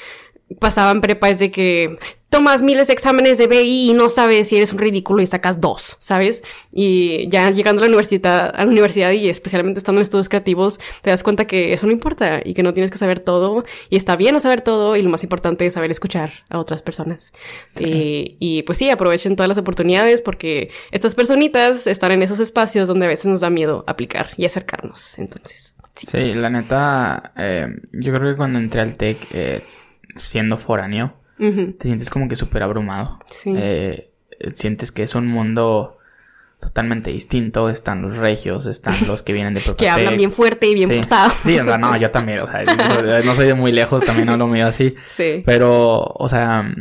pasaba 0.60 0.92
en 0.92 1.02
prepa 1.02 1.30
es 1.30 1.40
de 1.40 1.52
que 1.52 1.98
tomas 2.34 2.64
miles 2.64 2.88
de 2.88 2.94
exámenes 2.94 3.38
de 3.38 3.46
BI 3.46 3.92
y 3.92 3.94
no 3.94 4.10
sabes 4.10 4.48
si 4.48 4.58
eres 4.58 4.74
un 4.74 4.80
ridículo 4.80 5.22
y 5.22 5.28
sacas 5.28 5.62
dos, 5.62 5.98
¿sabes? 6.00 6.44
Y 6.72 7.30
ya 7.30 7.52
llegando 7.52 7.82
a 7.82 7.84
la 7.84 7.90
universidad, 7.90 8.52
a 8.56 8.66
la 8.66 8.72
universidad 8.72 9.12
y 9.12 9.30
especialmente 9.30 9.78
estando 9.78 10.00
en 10.00 10.02
estudios 10.02 10.30
creativos, 10.30 10.80
te 11.04 11.12
das 11.12 11.22
cuenta 11.22 11.46
que 11.46 11.74
eso 11.74 11.86
no 11.86 11.92
importa 11.92 12.42
y 12.44 12.56
que 12.56 12.64
no 12.64 12.74
tienes 12.74 12.90
que 12.90 12.98
saber 12.98 13.20
todo 13.20 13.66
y 13.92 13.98
está 13.98 14.16
bien 14.16 14.34
no 14.34 14.40
saber 14.40 14.62
todo 14.62 14.96
y 14.96 15.04
lo 15.04 15.12
más 15.12 15.22
importante 15.22 15.64
es 15.68 15.74
saber 15.74 15.92
escuchar 15.92 16.32
a 16.50 16.58
otras 16.58 16.82
personas. 16.82 17.34
Y, 17.80 18.36
y, 18.40 18.64
pues 18.64 18.80
sí, 18.80 18.90
aprovechen 18.90 19.36
todas 19.36 19.48
las 19.48 19.60
oportunidades 19.60 20.24
porque 20.24 20.72
estas 20.90 21.14
personitas 21.14 21.86
están 21.86 22.14
en 22.14 22.24
esos 22.24 22.40
espacios 22.40 22.88
donde 22.88 23.06
a 23.06 23.10
veces 23.10 23.28
nos 23.28 23.42
da 23.42 23.52
miedo 23.52 23.84
aplicar 23.86 24.30
y 24.38 24.46
acercarnos. 24.46 25.20
Entonces. 25.20 25.76
Sí, 25.94 26.34
la 26.34 26.50
neta, 26.50 27.32
eh, 27.38 27.68
yo 27.92 28.12
creo 28.12 28.32
que 28.32 28.38
cuando 28.38 28.58
entré 28.58 28.82
al 28.82 28.98
TEC, 28.98 29.18
eh, 29.34 29.62
siendo 30.16 30.58
foráneo, 30.58 31.14
te 31.38 31.88
sientes 31.88 32.10
como 32.10 32.28
que 32.28 32.36
súper 32.36 32.64
abrumado. 32.64 33.20
Sí. 33.26 33.54
Eh, 33.56 34.12
sientes 34.54 34.92
que 34.92 35.04
es 35.04 35.16
un 35.16 35.28
mundo 35.28 35.98
totalmente 36.60 37.12
distinto. 37.12 37.70
Están 37.70 38.02
los 38.02 38.18
regios, 38.18 38.66
están 38.66 38.96
los 39.08 39.22
que 39.22 39.34
vienen 39.34 39.54
de 39.54 39.62
Que 39.78 39.90
hablan 39.90 40.18
bien 40.18 40.32
fuerte 40.32 40.68
y 40.68 40.74
bien 40.74 40.90
sí. 40.90 41.02
Sí, 41.44 41.60
o 41.60 41.66
sea, 41.66 41.78
no, 41.78 41.96
yo 41.98 42.12
también, 42.12 42.40
o 42.40 42.48
sea, 42.48 42.64
no 43.26 43.36
soy 43.36 43.48
de 43.48 43.54
muy 43.54 43.72
lejos, 43.72 44.04
también 44.04 44.30
hablo 44.30 44.48
mío 44.48 44.68
así. 44.68 44.96
Sí. 45.06 45.44
Pero, 45.46 46.04
o 46.04 46.28
sea, 46.28 46.74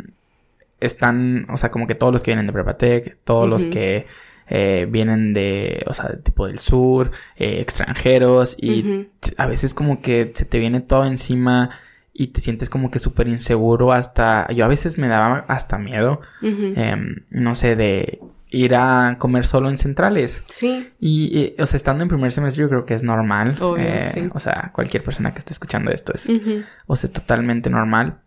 están, 0.81 1.47
o 1.51 1.57
sea, 1.57 1.71
como 1.71 1.87
que 1.87 1.95
todos 1.95 2.13
los 2.13 2.23
que 2.23 2.31
vienen 2.31 2.47
de 2.47 2.53
Prepatec, 2.53 3.19
todos 3.25 3.49
los 3.49 3.65
que 3.67 4.07
eh, 4.49 4.87
vienen 4.91 5.33
de, 5.33 5.85
o 5.87 5.93
sea, 5.93 6.17
tipo 6.23 6.47
del 6.47 6.59
sur, 6.59 7.11
eh, 7.37 7.61
extranjeros, 7.61 8.57
y 8.61 9.09
a 9.37 9.47
veces 9.47 9.75
como 9.75 10.03
que 10.03 10.33
se 10.35 10.45
te 10.45 10.59
viene 10.59 10.81
todo 10.81 11.05
encima 11.05 11.71
y 12.15 12.29
te 12.29 12.41
sientes 12.41 12.69
como 12.69 12.91
que 12.91 12.99
súper 12.99 13.29
inseguro 13.29 13.93
hasta, 13.93 14.51
yo 14.53 14.65
a 14.65 14.69
veces 14.69 14.99
me 14.99 15.09
daba 15.09 15.45
hasta 15.49 15.79
miedo, 15.79 16.21
em, 16.43 17.25
no 17.31 17.55
sé, 17.55 17.75
de 17.77 18.21
ir 18.51 18.75
a 18.75 19.17
comer 19.19 19.47
solo 19.47 19.71
en 19.71 19.79
centrales. 19.79 20.45
Sí. 20.47 20.91
Y, 21.01 21.55
o 21.59 21.67
sea, 21.67 21.77
estando 21.77 22.03
en 22.03 22.09
primer 22.09 22.33
semestre 22.33 22.63
yo 22.63 22.69
creo 22.69 22.85
que 22.85 22.95
es 22.95 23.03
normal. 23.03 23.57
Eh, 23.79 24.31
o 24.35 24.39
sea, 24.39 24.71
cualquier 24.75 25.03
persona 25.03 25.33
que 25.33 25.39
esté 25.39 25.55
escuchando 25.55 25.91
esto 25.91 26.13
es, 26.15 26.29
o 26.87 26.97
sea, 26.97 27.09
es 27.09 27.13
totalmente 27.13 27.71
normal. 27.71 28.19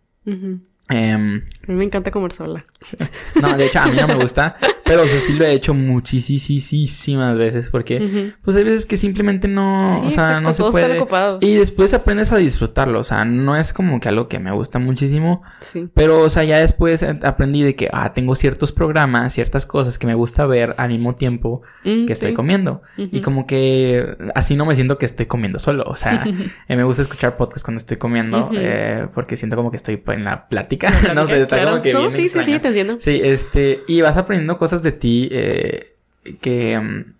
Em, 0.90 1.44
a 1.68 1.72
mí 1.72 1.78
me 1.78 1.86
encanta 1.86 2.12
comer 2.12 2.32
sola. 2.32 2.64
No, 3.42 3.58
de 3.58 3.66
hecho, 3.66 3.80
a 3.80 3.88
mí 3.88 3.98
no 4.00 4.08
me 4.08 4.16
gusta. 4.16 4.56
Pero, 4.86 5.02
o 5.02 5.08
sea, 5.08 5.20
sí 5.20 5.34
lo 5.34 5.46
he 5.46 5.52
hecho 5.52 5.74
muchísimas 5.74 7.38
veces 7.38 7.70
porque, 7.70 8.32
pues 8.44 8.56
hay 8.56 8.64
veces 8.64 8.86
que 8.86 8.98
simplemente 8.98 9.48
no, 9.48 10.02
o 10.02 10.12
sea, 10.12 10.40
no 10.40 10.54
se 10.54 10.64
puede. 10.64 11.06
Y 11.42 11.56
después 11.56 11.94
aprendes 11.94 12.32
a 12.32 12.38
disfrutarlo. 12.38 13.00
O 13.00 13.04
sea, 13.04 13.26
no 13.26 13.56
es 13.56 13.74
como 13.74 14.00
que 14.00 14.10
algo 14.10 14.28
que 14.28 14.40
me 14.40 14.52
gusta 14.52 14.78
muchísimo. 14.80 15.42
Sí. 15.60 15.90
Pero, 15.94 16.22
o 16.22 16.30
sea, 16.30 16.44
ya 16.44 16.60
después 16.60 17.04
aprendí 17.04 17.64
de 17.64 17.76
que, 17.76 17.90
ah, 17.92 18.14
tengo 18.14 18.36
ciertos 18.36 18.72
programas, 18.72 19.34
ciertas 19.34 19.66
cosas 19.66 19.98
que 19.98 20.06
me 20.06 20.14
gusta 20.14 20.46
ver 20.46 20.76
al 20.78 20.90
mismo 20.90 21.16
tiempo 21.16 21.64
mm, 21.84 22.06
que 22.06 22.14
estoy 22.14 22.34
comiendo. 22.34 22.84
Y 22.96 23.22
como 23.22 23.48
que 23.48 24.16
así 24.36 24.56
no 24.56 24.66
me 24.66 24.76
siento 24.76 24.98
que 24.98 25.08
estoy 25.08 25.26
comiendo 25.26 25.58
solo. 25.58 25.84
O 25.88 25.96
sea, 25.96 26.24
eh, 26.68 26.76
me 26.76 26.84
gusta 26.84 27.02
escuchar 27.02 27.36
podcasts 27.36 27.64
cuando 27.64 27.80
estoy 27.80 27.98
comiendo 27.98 28.52
eh, 28.54 29.08
porque 29.14 29.36
siento 29.36 29.56
como 29.56 29.72
que 29.72 29.78
estoy 29.78 30.02
en 30.08 30.24
la 30.24 30.48
plática. 30.48 30.75
no 31.16 31.26
sé, 31.26 31.42
está 31.42 31.64
como 31.64 31.82
que 31.82 31.94
no, 31.94 32.12
sí, 32.12 32.30
sí, 32.30 32.44
sí, 32.44 32.60
te 32.60 32.68
entiendo. 32.70 32.98
Sí, 33.00 33.22
este, 33.24 33.84
y 33.88 34.02
vas 34.02 34.18
aprendiendo 34.18 34.58
cosas 34.58 34.84
de 34.84 34.92
ti 34.92 35.30
eh, 35.32 35.96
que 36.42 36.80
mm, 36.80 37.14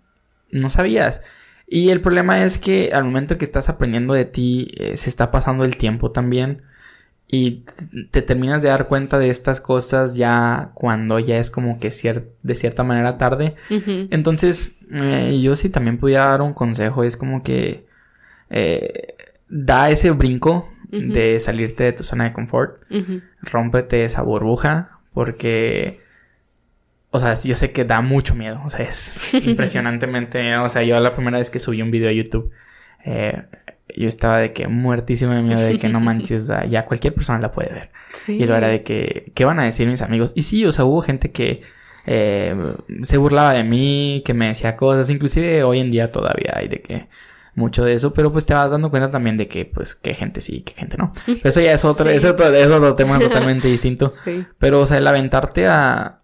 no 0.52 0.70
sabías. 0.70 1.22
Y 1.66 1.90
el 1.90 2.00
problema 2.00 2.44
es 2.44 2.58
que 2.58 2.92
al 2.92 3.04
momento 3.04 3.38
que 3.38 3.44
estás 3.44 3.68
aprendiendo 3.68 4.14
de 4.14 4.24
ti, 4.24 4.68
eh, 4.76 4.96
se 4.96 5.10
está 5.10 5.30
pasando 5.30 5.64
el 5.64 5.76
tiempo 5.76 6.10
también. 6.10 6.62
Y 7.28 7.64
te 8.12 8.22
terminas 8.22 8.62
de 8.62 8.68
dar 8.68 8.86
cuenta 8.86 9.18
de 9.18 9.30
estas 9.30 9.60
cosas 9.60 10.14
ya 10.14 10.70
cuando 10.74 11.18
ya 11.18 11.38
es 11.38 11.50
como 11.50 11.80
que 11.80 11.90
de 12.42 12.54
cierta 12.54 12.84
manera 12.84 13.18
tarde. 13.18 13.56
Entonces, 13.68 14.76
eh, 14.92 15.36
yo 15.42 15.56
si 15.56 15.68
también 15.68 15.98
pudiera 15.98 16.28
dar 16.28 16.42
un 16.42 16.54
consejo, 16.54 17.02
es 17.02 17.16
como 17.16 17.42
que 17.42 17.84
da 19.48 19.90
ese 19.90 20.12
brinco 20.12 20.68
de 20.90 21.40
salirte 21.40 21.84
de 21.84 21.92
tu 21.92 22.02
zona 22.02 22.24
de 22.24 22.32
confort. 22.32 22.82
Rómpete 23.42 24.04
esa 24.04 24.22
burbuja 24.22 25.00
porque 25.12 26.00
o 27.16 27.18
sea, 27.18 27.34
yo 27.34 27.56
sé 27.56 27.72
que 27.72 27.84
da 27.84 28.02
mucho 28.02 28.34
miedo. 28.34 28.60
O 28.64 28.70
sea, 28.70 28.84
es 28.84 29.32
impresionantemente. 29.46 30.56
o 30.58 30.68
sea, 30.68 30.82
yo 30.82 30.98
la 31.00 31.14
primera 31.14 31.38
vez 31.38 31.50
que 31.50 31.58
subí 31.58 31.80
un 31.82 31.90
video 31.90 32.10
a 32.10 32.12
YouTube, 32.12 32.50
eh, 33.04 33.42
yo 33.96 34.08
estaba 34.08 34.38
de 34.38 34.52
que 34.52 34.68
muertísimo 34.68 35.32
de 35.32 35.42
miedo 35.42 35.60
de 35.60 35.78
que 35.78 35.88
no 35.88 36.00
manches, 36.02 36.42
o 36.42 36.46
sea, 36.46 36.66
ya 36.66 36.84
cualquier 36.84 37.14
persona 37.14 37.38
la 37.38 37.52
puede 37.52 37.72
ver. 37.72 37.90
Y 38.28 38.44
lo 38.44 38.56
era 38.56 38.68
de 38.68 38.82
que, 38.82 39.32
¿qué 39.34 39.44
van 39.44 39.60
a 39.60 39.64
decir 39.64 39.88
mis 39.88 40.02
amigos? 40.02 40.32
Y 40.34 40.42
sí, 40.42 40.64
o 40.66 40.72
sea, 40.72 40.84
hubo 40.84 41.00
gente 41.00 41.30
que 41.30 41.62
eh, 42.06 42.54
se 43.02 43.16
burlaba 43.16 43.52
de 43.52 43.64
mí, 43.64 44.22
que 44.24 44.34
me 44.34 44.48
decía 44.48 44.76
cosas, 44.76 45.08
inclusive 45.08 45.62
hoy 45.62 45.80
en 45.80 45.90
día 45.90 46.12
todavía 46.12 46.52
hay 46.56 46.68
de 46.68 46.82
que 46.82 47.06
mucho 47.56 47.84
de 47.84 47.94
eso, 47.94 48.12
pero 48.12 48.30
pues 48.30 48.46
te 48.46 48.54
vas 48.54 48.70
dando 48.70 48.90
cuenta 48.90 49.10
también 49.10 49.36
de 49.36 49.48
que, 49.48 49.64
pues, 49.64 49.94
qué 49.94 50.14
gente 50.14 50.40
sí, 50.40 50.60
qué 50.60 50.74
gente 50.74 50.96
no. 50.96 51.12
Pero 51.26 51.40
eso 51.42 51.60
ya 51.60 51.72
es 51.72 51.84
otro, 51.84 52.08
es 52.08 52.24
otro, 52.24 52.46
es 52.46 52.70
otro 52.70 52.94
tema 52.94 53.18
totalmente 53.20 53.66
distinto. 53.66 54.10
Sí. 54.10 54.46
Pero, 54.58 54.80
o 54.80 54.86
sea, 54.86 54.98
el 54.98 55.06
aventarte 55.06 55.66
a, 55.66 56.20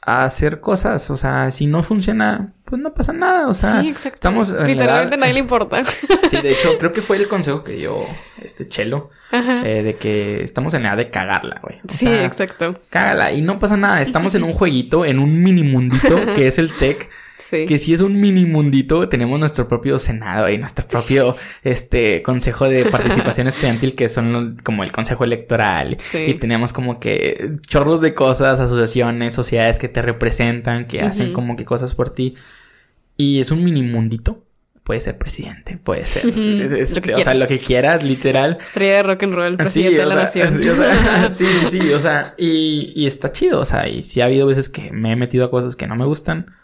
a 0.00 0.24
hacer 0.24 0.60
cosas. 0.60 1.10
O 1.10 1.16
sea, 1.16 1.50
si 1.50 1.66
no 1.66 1.82
funciona, 1.82 2.54
pues 2.64 2.80
no 2.80 2.94
pasa 2.94 3.12
nada. 3.12 3.48
O 3.48 3.54
sea, 3.54 3.82
sí, 3.82 3.88
exacto. 3.88 4.14
estamos. 4.14 4.50
Literalmente 4.50 5.16
a 5.16 5.18
nadie 5.18 5.34
le 5.34 5.40
importa. 5.40 5.82
Sí, 6.26 6.40
de 6.40 6.50
hecho, 6.50 6.76
creo 6.76 6.92
que 6.92 7.02
fue 7.02 7.18
el 7.18 7.28
consejo 7.28 7.62
que 7.62 7.72
dio 7.74 7.98
este 8.42 8.68
Chelo. 8.68 9.10
Eh, 9.32 9.82
de 9.84 9.96
que 9.96 10.42
estamos 10.42 10.74
en 10.74 10.82
la 10.82 10.88
edad 10.88 10.96
de 10.96 11.10
cagarla, 11.10 11.60
güey. 11.62 11.80
sí, 11.88 12.08
exacto. 12.08 12.74
Cágala. 12.90 13.32
Y 13.32 13.42
no 13.42 13.60
pasa 13.60 13.76
nada. 13.76 14.02
Estamos 14.02 14.34
en 14.34 14.42
un 14.42 14.52
jueguito, 14.52 15.04
en 15.04 15.20
un 15.20 15.42
mini 15.42 15.62
mundito 15.62 16.34
que 16.34 16.48
es 16.48 16.58
el 16.58 16.72
tech. 16.72 17.08
Que 17.50 17.78
si 17.78 17.92
es 17.92 18.00
un 18.00 18.20
mini 18.20 18.44
mundito, 18.44 19.08
tenemos 19.08 19.38
nuestro 19.38 19.68
propio 19.68 19.98
senado 19.98 20.48
y 20.48 20.58
nuestro 20.58 20.86
propio 20.86 21.36
este 21.64 22.22
consejo 22.22 22.68
de 22.68 22.86
participación 22.86 23.48
estudiantil 23.48 23.94
que 23.94 24.08
son 24.08 24.58
como 24.62 24.82
el 24.82 24.92
consejo 24.92 25.24
electoral. 25.24 25.96
Y 26.12 26.34
tenemos 26.34 26.72
como 26.72 26.98
que 26.98 27.56
chorros 27.66 28.00
de 28.00 28.14
cosas, 28.14 28.60
asociaciones, 28.60 29.34
sociedades 29.34 29.78
que 29.78 29.88
te 29.88 30.02
representan, 30.02 30.86
que 30.86 31.00
hacen 31.02 31.32
como 31.32 31.56
que 31.56 31.64
cosas 31.64 31.94
por 31.94 32.10
ti. 32.10 32.34
Y 33.16 33.40
es 33.40 33.50
un 33.50 33.64
mini 33.64 33.82
mundito 33.82 34.46
puede 34.86 35.00
ser 35.00 35.18
presidente, 35.18 35.78
puede 35.82 36.06
ser. 36.06 36.26
o 37.16 37.22
sea, 37.22 37.34
lo 37.34 37.48
que 37.48 37.58
quieras, 37.58 38.04
literal. 38.04 38.58
Estrella 38.60 38.96
de 38.98 39.02
rock 39.02 39.22
and 39.24 39.34
roll, 39.34 39.56
presidente 39.56 39.98
de 39.98 40.06
la 40.06 40.14
nación. 40.14 40.60
sí, 41.30 41.46
sí, 41.46 41.66
sí. 41.66 41.92
O 41.92 41.98
sea, 41.98 42.34
y, 42.38 42.92
y, 42.94 43.06
está 43.06 43.32
chido. 43.32 43.60
O 43.60 43.64
sea, 43.64 43.88
y 43.88 44.04
sí 44.04 44.20
ha 44.20 44.26
habido 44.26 44.46
veces 44.46 44.68
que 44.68 44.92
me 44.92 45.10
he 45.10 45.16
metido 45.16 45.44
a 45.44 45.50
cosas 45.50 45.74
que 45.74 45.88
no 45.88 45.96
me 45.96 46.06
gustan. 46.06 46.54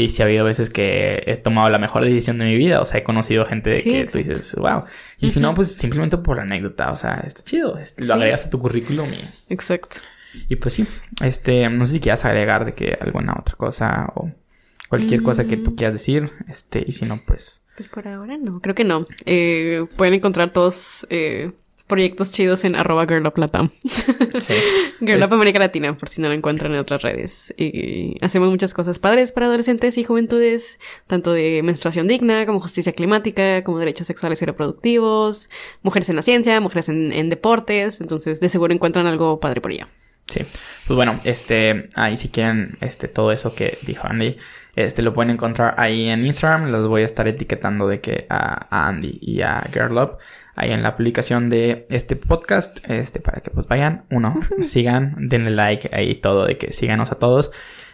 Y 0.00 0.08
si 0.08 0.22
ha 0.22 0.24
habido 0.24 0.46
veces 0.46 0.70
que 0.70 1.22
he 1.26 1.36
tomado 1.36 1.68
la 1.68 1.78
mejor 1.78 2.04
decisión 2.04 2.38
de 2.38 2.46
mi 2.46 2.56
vida. 2.56 2.80
O 2.80 2.86
sea, 2.86 3.00
he 3.00 3.04
conocido 3.04 3.44
gente 3.44 3.68
de 3.68 3.82
que 3.82 4.06
tú 4.06 4.16
dices, 4.16 4.54
wow. 4.56 4.84
Y 5.18 5.28
si 5.28 5.40
no, 5.40 5.52
pues 5.52 5.68
simplemente 5.68 6.16
por 6.16 6.38
la 6.38 6.42
anécdota. 6.42 6.90
O 6.90 6.96
sea, 6.96 7.22
está 7.26 7.42
chido. 7.42 7.78
Lo 7.98 8.14
agregas 8.14 8.46
a 8.46 8.50
tu 8.50 8.58
currículum 8.58 9.08
y... 9.12 9.52
Exacto. 9.52 9.96
Y 10.48 10.56
pues 10.56 10.74
sí, 10.74 10.86
este, 11.22 11.68
no 11.68 11.84
sé 11.84 11.94
si 11.94 12.00
quieras 12.00 12.24
agregar 12.24 12.64
de 12.64 12.72
que 12.72 12.96
alguna 12.98 13.34
otra 13.38 13.56
cosa 13.56 14.10
o 14.14 14.30
cualquier 14.88 15.22
cosa 15.22 15.44
que 15.44 15.56
tú 15.58 15.72
mm. 15.72 15.74
quieras 15.74 15.94
decir. 15.94 16.30
Este, 16.48 16.82
y 16.86 16.92
si 16.92 17.04
no, 17.04 17.20
pues... 17.26 17.62
Pues 17.76 17.90
por 17.90 18.08
ahora 18.08 18.38
no, 18.38 18.60
creo 18.60 18.74
que 18.74 18.84
no. 18.84 19.06
Eh, 19.26 19.80
pueden 19.96 20.14
encontrar 20.14 20.50
todos 20.50 21.06
eh, 21.10 21.52
proyectos 21.90 22.30
chidos 22.30 22.64
en 22.64 22.76
arroba 22.76 23.04
girluplatam. 23.06 23.68
Sí. 24.40 24.54
Girlup 25.00 25.32
América 25.32 25.58
Latina, 25.58 25.96
por 25.96 26.08
si 26.08 26.22
no 26.22 26.28
lo 26.28 26.34
encuentran 26.34 26.72
en 26.72 26.78
otras 26.78 27.02
redes. 27.02 27.52
Y 27.56 28.16
hacemos 28.22 28.48
muchas 28.48 28.72
cosas 28.72 28.98
padres 28.98 29.32
para 29.32 29.46
adolescentes 29.46 29.98
y 29.98 30.04
juventudes, 30.04 30.78
tanto 31.08 31.32
de 31.32 31.62
menstruación 31.64 32.06
digna, 32.06 32.46
como 32.46 32.60
justicia 32.60 32.92
climática, 32.92 33.64
como 33.64 33.78
derechos 33.78 34.06
sexuales 34.06 34.40
y 34.40 34.46
reproductivos, 34.46 35.50
mujeres 35.82 36.08
en 36.08 36.16
la 36.16 36.22
ciencia, 36.22 36.60
mujeres 36.60 36.88
en, 36.88 37.28
deportes. 37.28 38.00
Entonces, 38.00 38.40
de 38.40 38.48
seguro 38.48 38.72
encuentran 38.72 39.06
algo 39.06 39.40
padre 39.40 39.60
por 39.60 39.72
allá. 39.72 39.88
Sí. 40.28 40.40
Pues 40.86 40.94
bueno, 40.94 41.18
este, 41.24 41.88
ahí 41.96 42.16
si 42.16 42.28
quieren, 42.28 42.76
este, 42.80 43.08
todo 43.08 43.32
eso 43.32 43.54
que 43.54 43.78
dijo 43.82 44.06
Andy, 44.06 44.36
este, 44.76 45.02
lo 45.02 45.12
pueden 45.12 45.30
encontrar 45.30 45.74
ahí 45.76 46.08
en 46.08 46.24
Instagram. 46.24 46.70
Los 46.70 46.86
voy 46.86 47.02
a 47.02 47.04
estar 47.04 47.26
etiquetando 47.26 47.88
de 47.88 48.00
que 48.00 48.26
a, 48.30 48.68
a 48.70 48.88
Andy 48.88 49.18
y 49.20 49.42
a 49.42 49.68
Girlup 49.72 50.18
ahí 50.54 50.72
en 50.72 50.82
la 50.82 50.96
publicación 50.96 51.48
de 51.48 51.86
este 51.90 52.16
podcast, 52.16 52.78
este, 52.88 53.20
para 53.20 53.40
que 53.40 53.50
pues 53.50 53.66
vayan, 53.66 54.04
uno, 54.10 54.40
sigan, 54.62 55.28
denle 55.28 55.50
like 55.50 55.90
ahí 55.92 56.14
todo, 56.14 56.46
de 56.46 56.56
que 56.56 56.72
síganos 56.72 57.12
a 57.12 57.16
todos. 57.16 57.50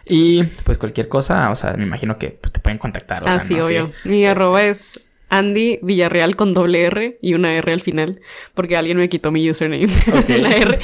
Y 0.09 0.43
pues 0.63 0.77
cualquier 0.77 1.09
cosa, 1.09 1.49
o 1.51 1.55
sea, 1.55 1.73
me 1.73 1.83
imagino 1.83 2.17
que 2.17 2.29
pues, 2.29 2.53
te 2.53 2.59
pueden 2.59 2.77
contactar. 2.77 3.23
O 3.23 3.27
ah, 3.27 3.39
sí, 3.39 3.59
obvio. 3.59 3.91
Mi 4.05 4.23
este, 4.23 4.29
arroba 4.29 4.63
es 4.63 5.01
Andy 5.29 5.79
Villarreal 5.81 6.35
con 6.35 6.53
doble 6.53 6.83
R 6.83 7.19
y 7.21 7.33
una 7.33 7.53
R 7.53 7.71
al 7.71 7.81
final, 7.81 8.21
porque 8.53 8.77
alguien 8.77 8.97
me 8.97 9.09
quitó 9.09 9.31
mi 9.31 9.49
username 9.49 9.87
la 10.39 10.49
R. 10.49 10.79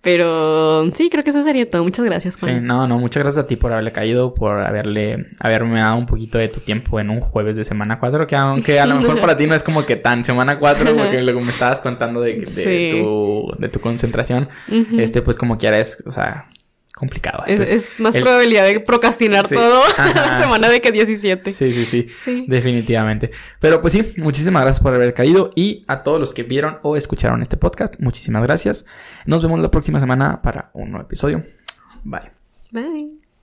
Pero 0.00 0.90
sí, 0.94 1.10
creo 1.10 1.24
que 1.24 1.30
eso 1.30 1.42
sería 1.42 1.68
todo. 1.68 1.82
Muchas 1.82 2.04
gracias, 2.04 2.36
Juan. 2.36 2.54
Sí, 2.54 2.60
no, 2.64 2.86
no, 2.86 2.98
muchas 2.98 3.24
gracias 3.24 3.44
a 3.44 3.48
ti 3.48 3.56
por 3.56 3.72
haberle 3.72 3.90
caído, 3.90 4.32
por 4.32 4.60
haberle, 4.60 5.26
haberme 5.40 5.80
dado 5.80 5.96
un 5.96 6.06
poquito 6.06 6.38
de 6.38 6.48
tu 6.48 6.60
tiempo 6.60 7.00
en 7.00 7.10
un 7.10 7.20
jueves 7.20 7.56
de 7.56 7.64
semana 7.64 7.98
4, 7.98 8.26
que 8.26 8.36
aunque 8.36 8.78
a 8.78 8.86
lo 8.86 8.94
mejor 8.94 9.20
para 9.20 9.36
ti 9.36 9.46
no 9.46 9.54
es 9.54 9.64
como 9.64 9.84
que 9.84 9.96
tan 9.96 10.24
semana 10.24 10.58
4, 10.58 10.96
porque 10.96 11.20
luego 11.20 11.40
me 11.40 11.50
estabas 11.50 11.80
contando 11.80 12.20
de, 12.20 12.34
de, 12.34 12.90
tu, 12.92 13.52
de 13.58 13.68
tu 13.68 13.80
concentración, 13.80 14.48
este, 14.96 15.20
pues 15.20 15.36
como 15.36 15.58
quiera 15.58 15.78
es, 15.80 16.02
o 16.06 16.12
sea, 16.12 16.46
complicado. 16.98 17.44
Es, 17.46 18.00
más 18.00 18.18
probabilidad 18.18 18.64
de 18.64 18.80
procrastinar 18.80 19.46
todo 19.48 19.82
la 19.98 20.42
semana 20.42 20.68
de 20.68 20.80
que 20.80 20.90
17. 20.90 21.52
Sí, 21.52 21.72
sí, 21.72 21.84
sí, 21.84 22.08
sí, 22.24 22.44
Definitivamente. 22.48 23.30
Pero 23.60 23.80
pues 23.80 23.92
sí, 23.92 24.12
muchísimas 24.16 24.62
gracias 24.62 24.82
por 24.82 24.94
haber 24.94 25.14
caído 25.14 25.52
y 25.54 25.84
a 25.86 26.02
todos 26.02 26.18
los 26.18 26.34
que 26.34 26.42
vieron 26.42 26.78
o 26.82 26.96
escucharon 26.96 27.40
este 27.40 27.56
podcast, 27.56 28.00
muchísimas 28.00 28.42
gracias. 28.42 28.84
Nos 29.26 29.42
vemos 29.42 29.60
la 29.60 29.70
próxima 29.70 30.00
semana 30.00 30.42
para 30.42 30.70
un 30.74 30.90
nuevo 30.90 31.06
episodio. 31.06 31.44
Bye. 32.02 32.32
Bye. 32.72 33.17